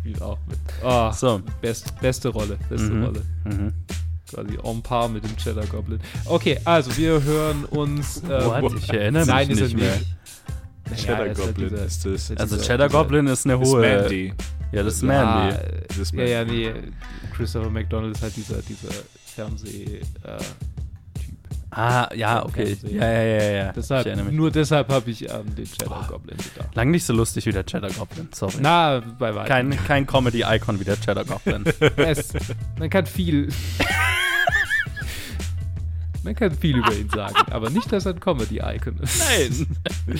spielt 0.00 0.20
auch 0.20 0.38
mit. 0.48 0.58
Ah, 0.84 1.12
So. 1.12 1.40
best, 1.60 1.92
beste 2.00 2.28
Rolle, 2.28 2.58
beste 2.68 2.88
Mhm. 2.90 3.04
Rolle. 3.04 3.22
Mhm. 3.44 3.72
Quasi 4.28 4.58
en 4.64 4.82
par 4.82 5.08
mit 5.08 5.22
dem 5.22 5.36
Cheddar 5.36 5.66
Goblin. 5.66 6.00
Okay, 6.24 6.58
also 6.64 6.96
wir 6.96 7.22
hören 7.22 7.64
uns. 7.66 8.20
Ähm, 8.28 8.30
What? 8.62 8.74
Ich 8.78 8.88
erinnere 8.92 9.22
mich 9.24 9.28
Nein, 9.32 9.50
ist 9.50 9.60
nicht 9.60 9.76
mehr. 9.76 9.94
nicht. 9.96 10.06
Naja, 10.90 10.96
Cheddar 10.96 11.18
er 11.26 11.32
ist 11.32 11.38
halt 11.38 11.46
Goblin 11.54 11.68
dieser- 11.68 11.84
ist 11.84 12.04
das. 12.06 12.30
Also 12.36 12.56
Cheddar 12.58 12.88
Goblin 12.88 13.26
ist 13.28 13.44
eine 13.46 13.62
Ist 13.62 13.68
hohe. 13.68 13.80
Mandy. 13.82 14.34
Ja, 14.72 14.82
das 14.82 14.94
ist 14.96 15.02
Ja, 15.02 15.24
Mandy. 15.24 15.56
äh, 15.56 15.82
Das 15.88 15.98
ist 15.98 16.14
ja, 16.14 16.24
ja, 16.24 16.44
Mandy. 16.44 16.70
nee. 16.72 16.92
Christopher 17.36 17.70
McDonald 17.70 18.16
ist 18.16 18.22
halt 18.22 18.36
dieser, 18.36 18.62
dieser 18.62 18.88
Fernseh. 19.24 20.00
Äh, 20.22 20.38
Ah, 21.70 22.08
ja, 22.14 22.42
okay. 22.46 22.74
Ja, 22.84 23.10
ja, 23.10 23.22
ja, 23.22 23.50
ja. 23.66 23.72
deshalb, 23.72 24.32
nur 24.32 24.50
deshalb 24.50 24.88
habe 24.88 25.10
ich 25.10 25.30
an 25.30 25.44
den 25.56 25.66
Cheddar 25.66 26.06
Goblin 26.08 26.38
gedacht. 26.38 26.74
Lang 26.74 26.90
nicht 26.90 27.04
so 27.04 27.12
lustig 27.12 27.44
wie 27.44 27.52
der 27.52 27.66
Cheddar 27.66 27.90
Goblin, 27.90 28.28
sorry. 28.32 28.54
Na, 28.60 29.00
bei 29.18 29.34
weitem. 29.34 29.70
kein 29.72 29.84
kein 29.84 30.06
Comedy-Icon 30.06 30.80
wie 30.80 30.84
der 30.84 30.98
Cheddar 30.98 31.24
Goblin. 31.26 31.64
Es, 31.96 32.32
man 32.78 32.88
kann 32.88 33.04
viel. 33.04 33.48
man 36.22 36.34
kann 36.34 36.52
viel 36.56 36.78
über 36.78 36.94
ihn 36.94 37.10
sagen, 37.10 37.34
aber 37.50 37.68
nicht, 37.68 37.92
dass 37.92 38.06
er 38.06 38.14
ein 38.14 38.20
Comedy-Icon 38.20 38.98
ist. 39.00 39.18
Nein. 39.18 39.66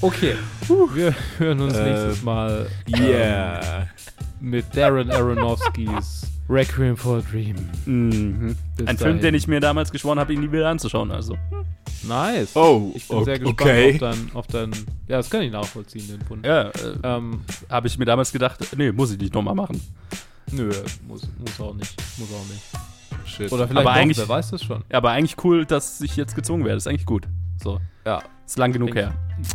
Okay, 0.00 0.34
wir 0.94 1.14
hören 1.38 1.60
uns 1.60 1.74
Ähm, 1.76 1.84
nächstes 1.84 2.22
Mal 2.22 2.68
Yeah. 2.96 3.88
mit 4.40 4.64
Darren 4.76 5.10
Aronofskis 5.10 6.22
Requiem 6.48 6.96
for 6.96 7.18
a 7.18 7.22
Dream. 7.30 7.56
Mhm. 7.84 8.56
Ein 8.86 8.86
Film, 8.86 8.98
dahin. 8.98 9.20
den 9.20 9.34
ich 9.34 9.48
mir 9.48 9.60
damals 9.60 9.90
geschworen 9.90 10.18
habe, 10.20 10.32
ihn 10.32 10.40
nie 10.40 10.50
wieder 10.52 10.68
anzuschauen. 10.68 11.10
Also. 11.10 11.36
Nice. 12.06 12.54
Oh, 12.54 12.92
Ich 12.94 13.06
bin 13.08 13.16
o- 13.18 13.24
sehr 13.24 13.38
gespannt 13.40 13.60
okay. 13.60 13.92
auf 13.94 13.98
dein, 13.98 14.30
auf 14.34 14.46
dein. 14.46 14.70
Ja, 15.08 15.16
das 15.18 15.28
kann 15.28 15.42
ich 15.42 15.50
nachvollziehen, 15.52 16.06
den 16.08 16.20
Bund. 16.20 16.46
Ja, 16.46 16.68
äh, 16.68 16.72
Ähm, 17.02 17.40
habe 17.68 17.88
ich 17.88 17.98
mir 17.98 18.04
damals 18.04 18.30
gedacht, 18.32 18.60
nee, 18.76 18.92
muss 18.92 19.10
ich 19.10 19.18
nicht 19.18 19.34
nochmal 19.34 19.54
machen. 19.56 19.80
nö, 20.52 20.70
muss, 21.08 21.28
muss 21.38 21.60
auch 21.60 21.74
nicht. 21.74 21.94
Muss 22.18 22.28
auch 22.32 22.46
nicht. 22.48 23.28
Shit. 23.28 23.52
Oder 23.52 23.66
vielleicht 23.66 23.84
Aber 23.86 23.94
doch, 23.94 24.00
eigentlich- 24.00 24.18
wer 24.18 24.28
weiß 24.28 24.50
das 24.52 24.62
schon. 24.62 24.84
Ja, 24.90 24.98
aber 24.98 25.10
eigentlich 25.10 25.36
cool, 25.44 25.66
dass 25.66 26.00
ich 26.00 26.16
jetzt 26.16 26.34
gezwungen 26.36 26.64
werde. 26.64 26.76
Ist 26.78 26.86
eigentlich 26.86 27.04
gut. 27.04 27.26
So. 27.62 27.80
Ja. 28.06 28.22
Ist 28.46 28.56
lang 28.56 28.72
genug 28.72 28.94
her. 28.94 29.12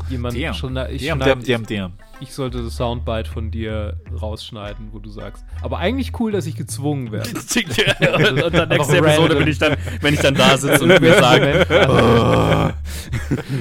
Jemand 0.10 0.38
Damn. 0.38 0.54
schon, 0.54 0.78
ich, 0.92 1.06
Damn, 1.06 1.20
schneid- 1.22 1.28
damn, 1.28 1.44
damn, 1.44 1.66
damn. 1.66 1.94
ich 2.20 2.34
sollte 2.34 2.64
das 2.64 2.76
Soundbite 2.78 3.30
von 3.30 3.52
dir 3.52 3.98
rausschneiden, 4.22 4.90
wo 4.92 5.00
du 5.00 5.10
sagst. 5.10 5.44
Aber 5.62 5.78
eigentlich 5.80 6.18
cool, 6.20 6.32
dass 6.32 6.46
ich 6.46 6.56
gezwungen 6.56 7.12
werde. 7.12 7.30
und, 8.30 8.44
und 8.44 8.54
dann 8.54 8.70
nächste 8.70 8.98
Episode 8.98 9.36
bin 9.36 9.48
ich 9.48 9.58
dann, 9.60 9.76
wenn 10.02 10.14
ich 10.14 10.20
dann 10.22 10.36
da 10.36 10.58
sitze 10.58 10.84
und 10.84 11.02
mir 11.02 11.14
sage, 11.20 11.66
sage. 11.70 12.74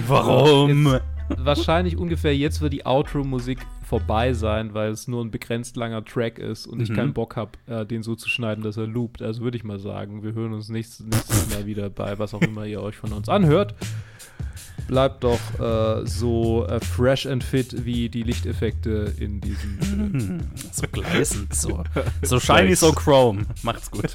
warum? 0.07 0.99
Wahrscheinlich 1.39 1.97
ungefähr 1.97 2.37
jetzt 2.37 2.61
wird 2.61 2.73
die 2.75 2.85
Outro-Musik 2.85 3.59
vorbei 3.87 4.33
sein, 4.35 4.75
weil 4.75 4.91
es 4.91 5.09
nur 5.09 5.25
ein 5.25 5.31
begrenzt 5.31 5.77
langer 5.77 6.05
Track 6.05 6.39
ist 6.39 6.66
und 6.66 6.81
ich 6.81 6.91
Mhm. 6.91 6.95
keinen 6.95 7.12
Bock 7.14 7.37
habe, 7.37 7.53
äh, 7.66 7.87
den 7.87 8.03
so 8.03 8.14
zu 8.14 8.29
schneiden, 8.29 8.62
dass 8.64 8.77
er 8.77 8.87
loopt. 8.87 9.23
Also 9.23 9.43
würde 9.43 9.57
ich 9.57 9.64
mal 9.64 9.79
sagen, 9.79 10.23
wir 10.23 10.33
hören 10.35 10.53
uns 10.53 10.68
nächstes, 10.68 11.07
nächstes 11.07 11.51
Mal 11.55 11.66
wieder 11.66 11.89
bei 11.91 12.18
was 12.18 12.35
auch 12.35 12.43
immer 12.43 12.64
ihr 12.66 12.83
euch 12.83 12.97
von 12.97 13.12
uns 13.12 13.29
anhört. 13.29 13.75
Bleibt 14.89 15.24
doch 15.24 15.41
äh, 15.59 16.07
so 16.07 16.66
äh, 16.66 16.80
fresh 16.80 17.26
and 17.26 17.43
fit 17.43 17.85
wie 17.85 18.09
die 18.09 18.22
Lichteffekte 18.22 19.14
in 19.18 19.41
diesem 19.41 19.80
Film. 19.80 20.12
Hm, 20.12 20.41
So 20.72 20.83
gleißend, 20.91 21.55
so, 21.55 21.85
so 22.22 22.41
shiny, 22.41 22.74
so 22.74 22.93
chrome. 22.93 23.47
Macht's 23.62 23.91
gut. 23.91 24.12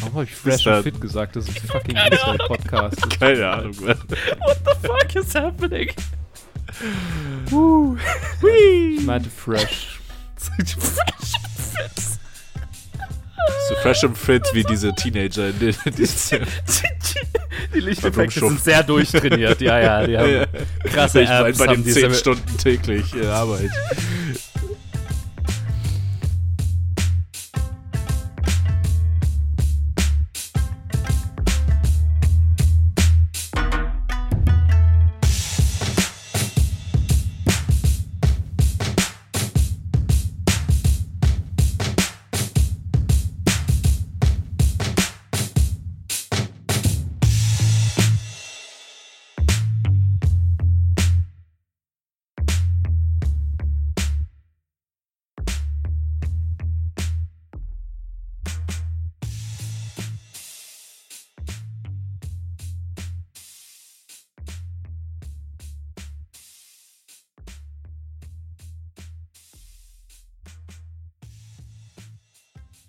Warum 0.00 0.14
habe 0.14 0.24
ich 0.24 0.34
fresh 0.34 0.66
and 0.66 0.82
fit 0.84 1.00
gesagt? 1.00 1.36
Das 1.36 1.48
ist 1.48 1.62
ein 1.62 1.68
fucking 1.68 1.96
Inside-Podcast. 1.96 3.18
Keine 3.18 3.48
Ahnung. 3.48 3.74
What 3.80 3.98
the 4.08 4.86
fuck 4.86 5.14
is 5.14 5.34
happening? 5.34 5.90
Ich 8.96 9.04
meinte 9.04 9.30
fresh. 9.30 9.98
So 13.68 13.74
fresh 13.76 14.04
and 14.04 14.16
fit 14.16 14.42
wie 14.52 14.64
diese 14.64 14.94
Teenager 14.94 15.48
in 15.48 15.58
den, 15.58 15.74
in 15.84 15.94
diesem 15.94 16.40
Die 17.74 17.80
Lichteffekte 17.80 18.40
sind 18.40 18.62
sehr 18.62 18.82
durchtrainiert. 18.82 19.60
Ja, 19.60 19.78
ja, 19.78 20.06
die 20.06 20.16
haben 20.16 20.46
krasse 20.84 21.22
Ich 21.22 21.28
meine, 21.28 21.48
Apps. 21.48 21.58
bei 21.58 21.66
den 21.66 21.84
diese, 21.84 22.00
10 22.00 22.14
Stunden 22.14 22.56
täglich 22.58 23.14
äh, 23.14 23.26
Arbeit. 23.26 23.70